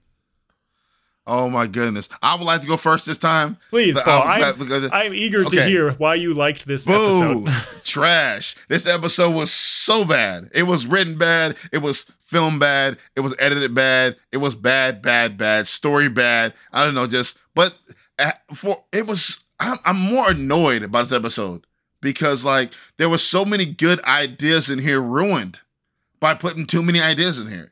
[1.26, 2.10] Oh my goodness.
[2.22, 3.58] I would like to go first this time.
[3.70, 4.24] Please, Paul.
[4.26, 6.94] I'm, I'm eager to hear why you liked this Boo!
[6.94, 7.84] episode.
[7.84, 8.56] Trash.
[8.70, 10.50] This episode was so bad.
[10.54, 11.58] It was written bad.
[11.72, 12.98] It was filmed bad.
[13.16, 14.18] It was edited bad.
[14.32, 15.68] It was bad, bad, bad.
[15.68, 16.54] Story bad.
[16.74, 17.08] I don't know.
[17.08, 17.76] Just but
[18.20, 19.44] uh, for it was.
[19.62, 21.66] I'm, I'm more annoyed about this episode
[22.02, 25.62] because like there were so many good ideas in here ruined
[26.20, 27.72] by putting too many ideas in here.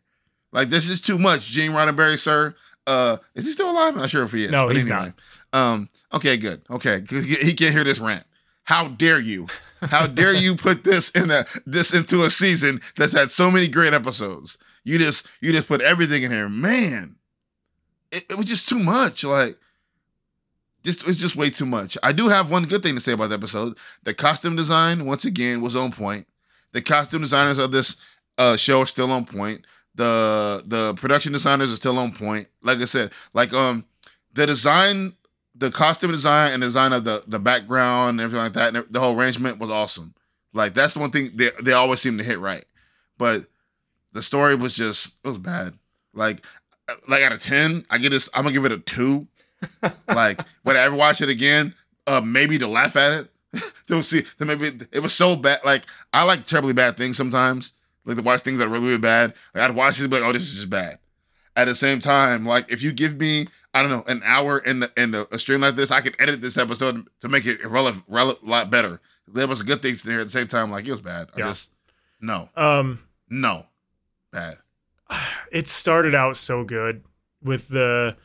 [0.52, 1.46] Like this is too much.
[1.46, 2.56] Gene Roddenberry, sir.
[2.88, 3.94] Uh, is he still alive?
[3.94, 4.52] I'm not sure if he is.
[4.52, 5.14] No, but he's anyway.
[5.54, 5.90] Um.
[6.14, 6.38] Okay.
[6.38, 6.62] Good.
[6.70, 8.24] Okay, He he can't hear this rant.
[8.64, 9.48] How dare you?
[9.82, 13.68] How dare you put this in a this into a season that's had so many
[13.68, 14.58] great episodes?
[14.84, 17.16] You just you just put everything in here, man.
[18.12, 19.24] It, it was just too much.
[19.24, 19.58] Like,
[20.96, 21.98] just it's just way too much.
[22.04, 23.78] I do have one good thing to say about the episode.
[24.04, 26.26] The costume design once again was on point.
[26.72, 27.98] The costume designers of this
[28.38, 29.66] uh, show are still on point.
[29.96, 32.48] The the production designers are still on point.
[32.62, 33.86] Like I said, like um
[34.34, 35.14] the design,
[35.56, 39.00] the costume design and design of the the background and everything like that, and the
[39.00, 40.14] whole arrangement was awesome.
[40.54, 42.66] Like that's one thing they they always seem to hit right.
[43.18, 43.46] But
[44.14, 45.74] the story was just it was bad.
[46.14, 46.46] Like
[47.08, 48.30] like out of ten, I get this.
[48.34, 49.28] I'm gonna give it a two.
[50.08, 51.74] like would I ever watch it again?
[52.08, 53.30] Uh, maybe to laugh at it.
[53.88, 55.60] to see that maybe it was so bad.
[55.66, 55.84] Like
[56.14, 57.74] I like terribly bad things sometimes.
[58.06, 59.34] Like to watch things that are really, really bad.
[59.54, 61.00] Like I'd watch it be like, oh, this is just bad.
[61.56, 64.80] At the same time, like if you give me, I don't know, an hour in
[64.80, 67.66] the, in the, a stream like this, I can edit this episode to make it
[67.66, 69.02] relevant, relevant, a lot better.
[69.28, 70.72] There was good things there at the same time.
[70.72, 71.30] Like it was bad.
[71.36, 71.48] I Yeah.
[71.48, 71.70] just
[72.22, 73.00] no, Um,
[73.30, 73.66] no,
[74.32, 74.58] bad.
[75.52, 77.04] it started out so good
[77.44, 78.16] with the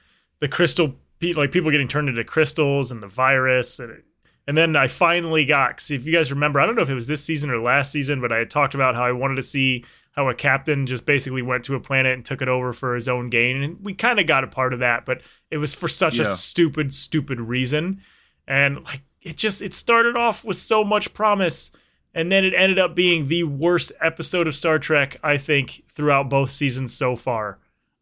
[0.41, 0.95] the crystal
[1.33, 4.03] like people getting turned into crystals and the virus and
[4.47, 6.95] and then I finally got see if you guys remember I don't know if it
[6.95, 9.43] was this season or last season but I had talked about how I wanted to
[9.43, 12.95] see how a captain just basically went to a planet and took it over for
[12.95, 15.75] his own gain and we kind of got a part of that but it was
[15.75, 18.01] for such a stupid stupid reason
[18.47, 21.73] and like it just it started off with so much promise
[22.15, 26.31] and then it ended up being the worst episode of Star Trek I think throughout
[26.31, 27.59] both seasons so far.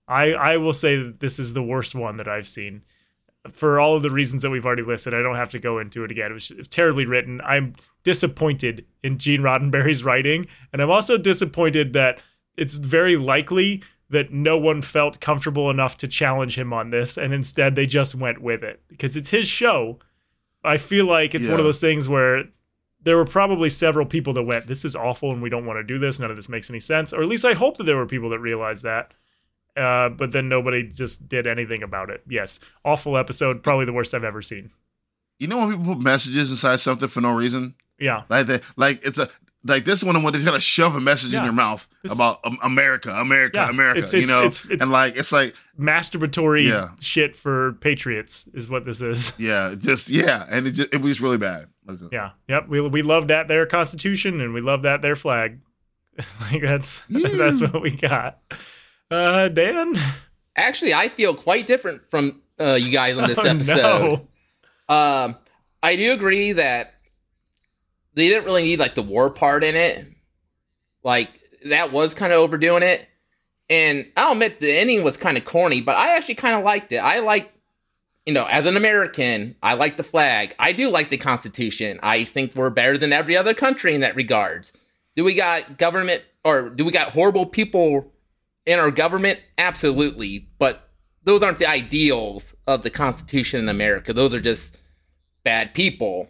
[0.06, 2.82] I I will say that this is the worst one that I've seen.
[3.50, 6.04] For all of the reasons that we've already listed, I don't have to go into
[6.04, 6.30] it again.
[6.30, 7.40] It was terribly written.
[7.40, 7.74] I'm
[8.04, 12.22] disappointed in Gene Roddenberry's writing, and I'm also disappointed that
[12.56, 17.32] it's very likely that no one felt comfortable enough to challenge him on this, and
[17.32, 19.98] instead they just went with it because it's his show.
[20.62, 22.44] I feel like it's one of those things where
[23.02, 25.82] there were probably several people that went, "This is awful, and we don't want to
[25.82, 26.20] do this.
[26.20, 28.30] None of this makes any sense." Or at least I hope that there were people
[28.30, 29.14] that realized that.
[29.76, 32.22] Uh, but then nobody just did anything about it.
[32.28, 34.70] Yes, awful episode, probably the worst I've ever seen.
[35.38, 37.74] You know when people put messages inside something for no reason?
[37.98, 39.28] Yeah, Like they like it's a
[39.64, 41.38] like this one when they gotta shove a message Yeah.
[41.38, 43.70] in your mouth This- about um, America, America, Yeah.
[43.70, 43.98] America.
[44.00, 46.88] It's- you know, it's- it's- and like it's like masturbatory Yeah.
[47.00, 49.32] shit for patriots is what this is.
[49.38, 51.66] yeah, just yeah, and it just it was really bad.
[51.86, 52.68] Like, Yeah, yep.
[52.68, 55.60] We we love that their constitution and we love that their flag.
[56.52, 57.28] like that's Yeah.
[57.30, 58.38] that's what we got.
[59.12, 59.94] Uh, Dan,
[60.56, 64.26] Actually, I feel quite different from uh, you guys on this Oh, episode.
[64.88, 64.94] no.
[64.94, 65.36] Um,
[65.82, 66.94] I do agree that
[68.14, 70.06] they didn't really need like the war part in it.
[71.02, 71.30] Like
[71.66, 73.06] that was kind of overdoing it.
[73.70, 76.92] And I'll admit the ending was kind of corny, but I actually kind of liked
[76.92, 76.98] it.
[76.98, 77.50] I like,
[78.26, 80.54] you know, as an American, I like the flag.
[80.58, 81.98] I do like the Constitution.
[82.02, 84.72] I think we're better than every other country in that regards.
[85.16, 88.11] Do we got government or do we got horrible people
[88.66, 89.40] in our government?
[89.58, 90.48] Absolutely.
[90.58, 90.88] But
[91.24, 94.12] those aren't the ideals of the Constitution in America.
[94.12, 94.80] Those are just
[95.44, 96.28] bad people.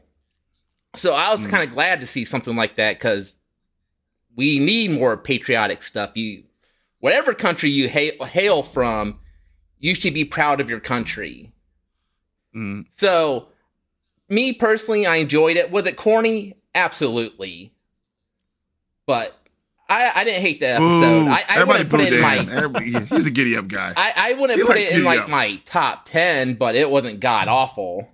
[0.94, 1.50] So I was Mm.
[1.50, 3.36] kind of glad to see something like that because
[4.34, 6.16] we need more patriotic stuff.
[6.16, 6.44] You,
[7.00, 9.20] whatever country you hail, hail from,
[9.78, 11.52] you should be proud of your country.
[12.54, 13.48] mm, So,
[14.28, 15.70] me personally, I enjoyed it.
[15.70, 16.54] Was it corny?
[16.74, 17.74] Absolutely.
[19.06, 19.36] But
[19.88, 21.28] I, I didn't hate the episode.
[21.28, 22.80] I, I Everybody wouldn't put it in my
[23.14, 23.92] he's a giddy up guy.
[23.96, 25.28] I, I wouldn't He put it in like yell.
[25.28, 28.08] my top ten, but it wasn't god awful.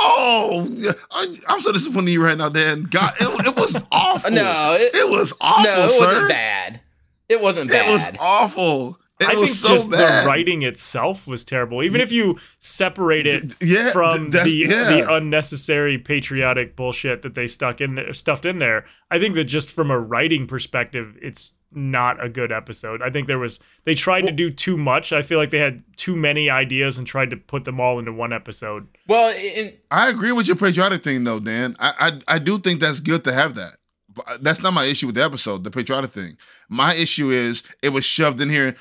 [0.00, 2.84] oh, I, I'm so disappointed in you right now, Dan.
[2.84, 4.30] God, it, it was awful.
[4.30, 6.06] No, it, it was awful, no, it sir.
[6.06, 6.80] wasn't bad.
[7.28, 7.88] It wasn't bad.
[7.88, 8.98] It was awful.
[9.20, 10.22] It I was think so just bad.
[10.24, 11.82] the writing itself was terrible.
[11.82, 14.84] Even if you separate it yeah, from that's- the yeah.
[14.90, 18.84] the unnecessary patriotic bullshit that they stuck in there, stuffed in there.
[19.10, 23.02] I think that just from a writing perspective, it's not a good episode.
[23.02, 25.12] I think there was they tried to do too much.
[25.12, 28.12] I feel like they had too many ideas and tried to put them all into
[28.12, 28.86] one episode.
[29.08, 31.74] well, in, I agree with your patriotic thing, though, Dan.
[31.80, 31.92] I,
[32.28, 33.76] I I do think that's good to have that.
[34.14, 36.36] But uh, that's not my issue with the episode, the patriotic thing.
[36.68, 38.74] My issue is it was shoved in here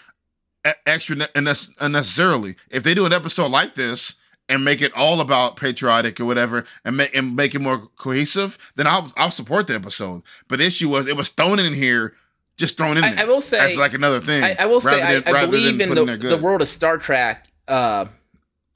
[0.86, 2.56] extra ne- unnes- unnecessarily.
[2.70, 4.16] If they do an episode like this
[4.50, 8.58] and make it all about patriotic or whatever, and make and make it more cohesive,
[8.76, 10.22] then I'll I'll support the episode.
[10.48, 12.16] But the issue was it was thrown in here,
[12.58, 14.44] just thrown in I, there I will say, as like another thing.
[14.44, 16.98] I, I will say, I, than- I rather believe in the, the world of Star
[16.98, 17.48] Trek.
[17.68, 18.06] Uh,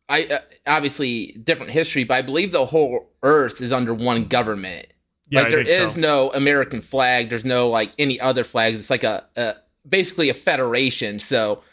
[0.10, 4.88] I uh, obviously different history, but I believe the whole Earth is under one government.
[5.30, 6.00] Yeah, like I there think is so.
[6.02, 7.30] no American flag.
[7.30, 8.78] There's no like any other flags.
[8.78, 9.56] It's like a, a
[9.88, 11.20] basically a federation.
[11.22, 11.64] So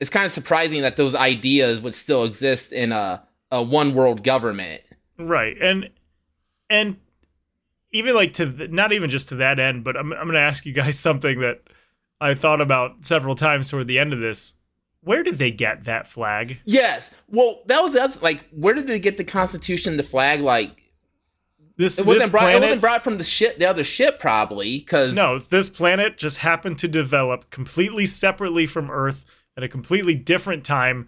[0.00, 4.22] it's kind of surprising that those ideas would still exist in a a one world
[4.24, 4.82] government.
[5.18, 5.90] right and
[6.68, 6.96] and
[7.92, 10.66] even like to th- not even just to that end but i'm, I'm gonna ask
[10.66, 11.62] you guys something that
[12.20, 14.54] i thought about several times toward the end of this
[15.02, 17.10] where did they get that flag Yes.
[17.28, 20.40] Well, that was that's like where did they get the Constitution, the flag?
[20.40, 20.80] Like
[21.76, 22.54] this it this wasn't brought.
[22.54, 24.78] It wasn't brought from the ship, the other ship, probably.
[24.78, 29.24] Because no this planet just happened to develop completely separately from earth
[29.56, 31.06] at a completely different time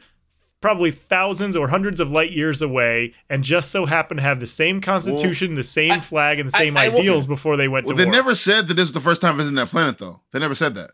[0.62, 4.46] probably thousands or hundreds of light years away and just so happen to have the
[4.46, 7.86] same constitution, the same I- flag, and the same I will- ideals before they went
[7.86, 8.12] Well, to they war.
[8.12, 10.22] They never said that this is the first time visiting that planet, though.
[10.32, 10.92] They never said that.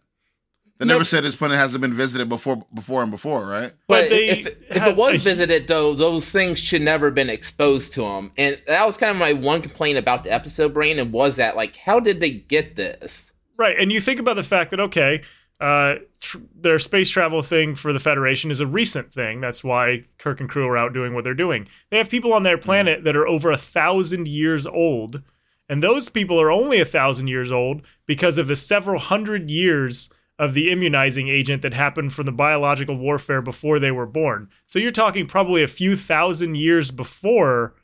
[0.78, 0.94] They No.
[0.94, 3.70] never said this planet hasn't been visited before, before and before, right?
[3.86, 7.30] But But, they if, if it was visited, though, those things should never have been
[7.30, 8.32] exposed to them.
[8.36, 11.76] And that was kind of my one complaint about the episode, Brandon, was that, like,
[11.76, 13.32] how did they get this?
[13.56, 15.22] Right, and you think about the fact that okay,
[15.60, 19.40] uh, tr- their space travel thing for the Federation is a recent thing.
[19.40, 21.68] That's why Kirk and crew are out doing what they're doing.
[21.90, 25.22] They have people on their planet that are over a thousand years old,
[25.68, 30.12] and those people are only a thousand years old because of the several hundred years
[30.38, 34.48] of the immunizing agent that happened from the biological warfare before they were born.
[34.66, 37.74] So you're talking probably a few thousand years before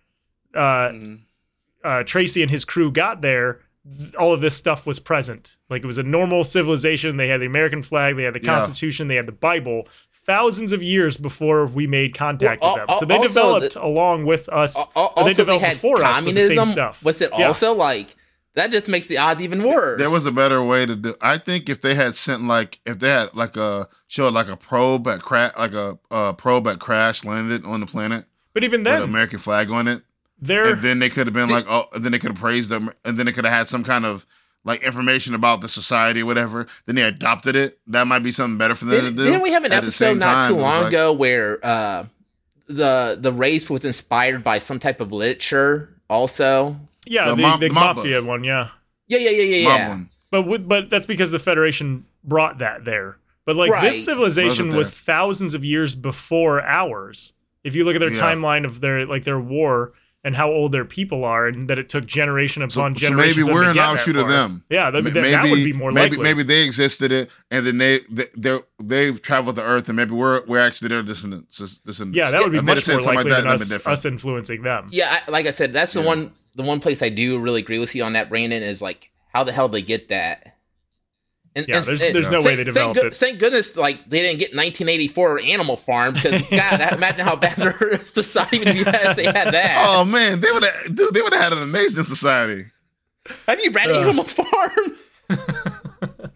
[0.55, 1.19] uh, Mhm.
[1.85, 3.62] uh, Tracey and his crew got there, th-
[4.19, 5.56] all of this stuff was present.
[5.70, 7.16] Like it was a normal civilization.
[7.16, 8.55] They had the American flag, they had the Yeah.
[8.55, 9.89] Constitution, they had the Bible.
[10.24, 14.27] Thousands of years before we made contact Well, with them, so they developed the- along
[14.27, 14.77] with us.
[14.77, 16.73] Al- al- they Also, they developed had before us with the same communism.
[16.73, 17.02] stuff.
[17.05, 17.47] Was it Yeah.
[17.47, 18.15] also like
[18.55, 18.70] that?
[18.70, 19.98] Just makes the odds even worse.
[19.98, 21.15] There was a better way to do.
[21.23, 24.56] I think if they had sent like if they had like a showed like a
[24.56, 28.81] probe at crash like a, a probe at crash landed on the planet But even
[28.81, 30.02] with an then, American flag on it,
[30.40, 32.40] they're and then they could have been Did- like oh, and then they could have
[32.40, 34.24] praised them, and then they could have had some kind of
[34.65, 36.66] like information about the society or whatever.
[36.86, 37.78] Then they adopted it.
[37.86, 39.31] That might be something better for them Didn't, to do.
[39.31, 42.06] didn't we have an At episode not time, too long like- ago where uh,
[42.66, 45.94] the the race was inspired by some type of literature?
[46.10, 48.69] Also, yeah, The the, mob- the mob mafia one, yeah.
[49.06, 49.89] yeah, yeah, yeah, yeah, yeah.
[49.89, 50.10] one.
[50.31, 53.16] But with, but that's because the Federation brought that there.
[53.44, 53.82] But like Right.
[53.82, 55.15] this civilization Wasn't was there.
[55.15, 57.32] thousands of years before ours.
[57.65, 58.19] If you look at their Yeah.
[58.19, 59.93] timeline of their like their war
[60.28, 63.30] and how old their people are, and that it took generation So, upon so generation.
[63.30, 64.62] maybe for them we're to an get offshoot of them.
[64.68, 66.22] Yeah, that, M- that, that would be more maybe, likely.
[66.22, 70.12] Maybe they existed it, and then they they they're- they've traveled the Earth, and maybe
[70.12, 71.56] we're we're actually their descendants.
[71.84, 72.16] descendants.
[72.16, 74.05] yeah, that would be If much more something likely like than that, that'd us, us
[74.05, 74.88] influencing them.
[74.90, 76.06] Yeah, I, like I said, that's the Yeah.
[76.06, 78.62] one the one place I do really agree with you on that, Brandon.
[78.62, 80.55] Is like how the hell they get that.
[81.59, 83.16] And, Yeah, and- there's and there's no way thank- they thank developed good- it.
[83.16, 87.56] Thank goodness, like they didn't get 1984 Animal Farm because God, that, imagine how bad
[87.56, 89.85] their society would be if they had that.
[89.89, 92.64] Oh man, they would have dude, they would have had an amazing society.
[93.47, 94.01] Have you read Uh.
[94.01, 94.97] Animal Farm?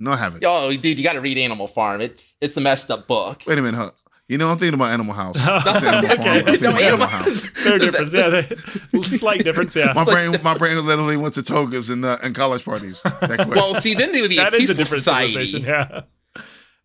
[0.00, 0.44] No, I haven't.
[0.46, 2.00] Oh, dude, you got to read Animal Farm.
[2.00, 3.42] It's it's a messed up book.
[3.48, 3.90] Wait a minute, huh?
[4.28, 5.36] You know, I'm thinking about Animal House.
[5.40, 6.16] I said Animal okay.
[6.16, 7.46] Farm, I'm thinking Animal- Animal House.
[7.46, 8.14] Fair difference.
[8.14, 9.74] Yeah, they, slight difference.
[9.74, 13.00] Yeah, My brain, my brain literally went to togas and uh, and college parties.
[13.02, 13.46] That.
[13.48, 15.32] Well, see, then they would be that a is a peaceful different society.
[15.32, 15.62] civilization.
[15.64, 16.02] Yeah.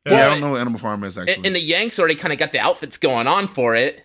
[0.08, 1.36] yeah, I don't know what Animal Farm is actually.
[1.36, 4.04] And, and the Yangs already kind of got the outfits going on for it.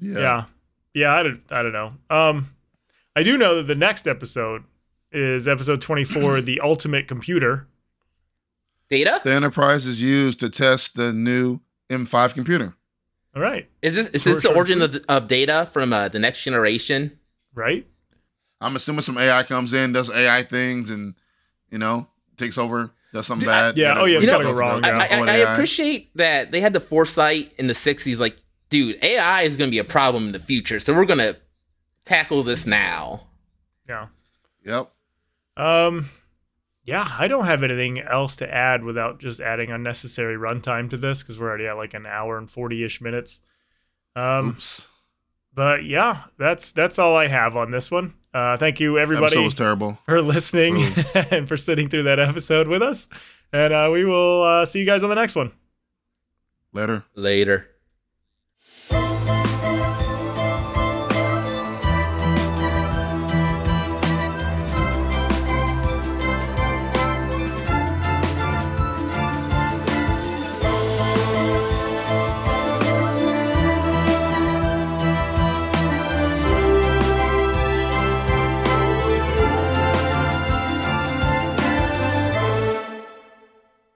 [0.00, 0.18] yeah.
[0.18, 0.44] yeah
[0.92, 2.50] yeah i don't i don't know um
[3.14, 4.64] i do know that the next episode
[5.12, 7.68] is episode 24 the ultimate computer
[8.88, 9.20] Data?
[9.22, 11.60] the Enterprise is used to test the new
[11.90, 12.74] M5 computer.
[13.36, 16.18] all right Is this is Short, this the origin of, of Data from uh, the
[16.18, 17.18] next generation?
[17.54, 17.86] right
[18.62, 21.14] I'm assuming some AI comes in, does AI things, and
[21.70, 22.06] you know
[22.36, 23.76] takes over, does something Dude, I- bad.
[23.78, 24.98] yeah, Gotta- oh, yeah, it's gotta gotta go wrong, through yeah.
[25.10, 28.18] I, I, I appreciate that they had the foresight in the '60s.
[28.18, 28.36] Like,
[28.68, 31.36] dude, AI is going to be a problem in the future, so we're going to
[32.04, 33.26] tackle this now.
[33.88, 34.06] yeah
[34.66, 34.90] Yep.
[35.56, 36.10] um
[36.84, 41.22] yeah i don't have anything else to add without just adding unnecessary runtime to this
[41.22, 43.40] because we're already at like an hour and 40ish minutes
[44.16, 44.88] um Oops.
[45.54, 49.44] but yeah that's that's all i have on this one uh thank you Episode everybody
[49.44, 49.98] was terrible.
[50.06, 50.94] for listening Ooh.
[51.30, 53.08] and for sitting through that episode with us
[53.52, 55.52] and uh we will uh see you guys on the next one
[56.72, 57.04] Later.
[57.16, 57.69] Later.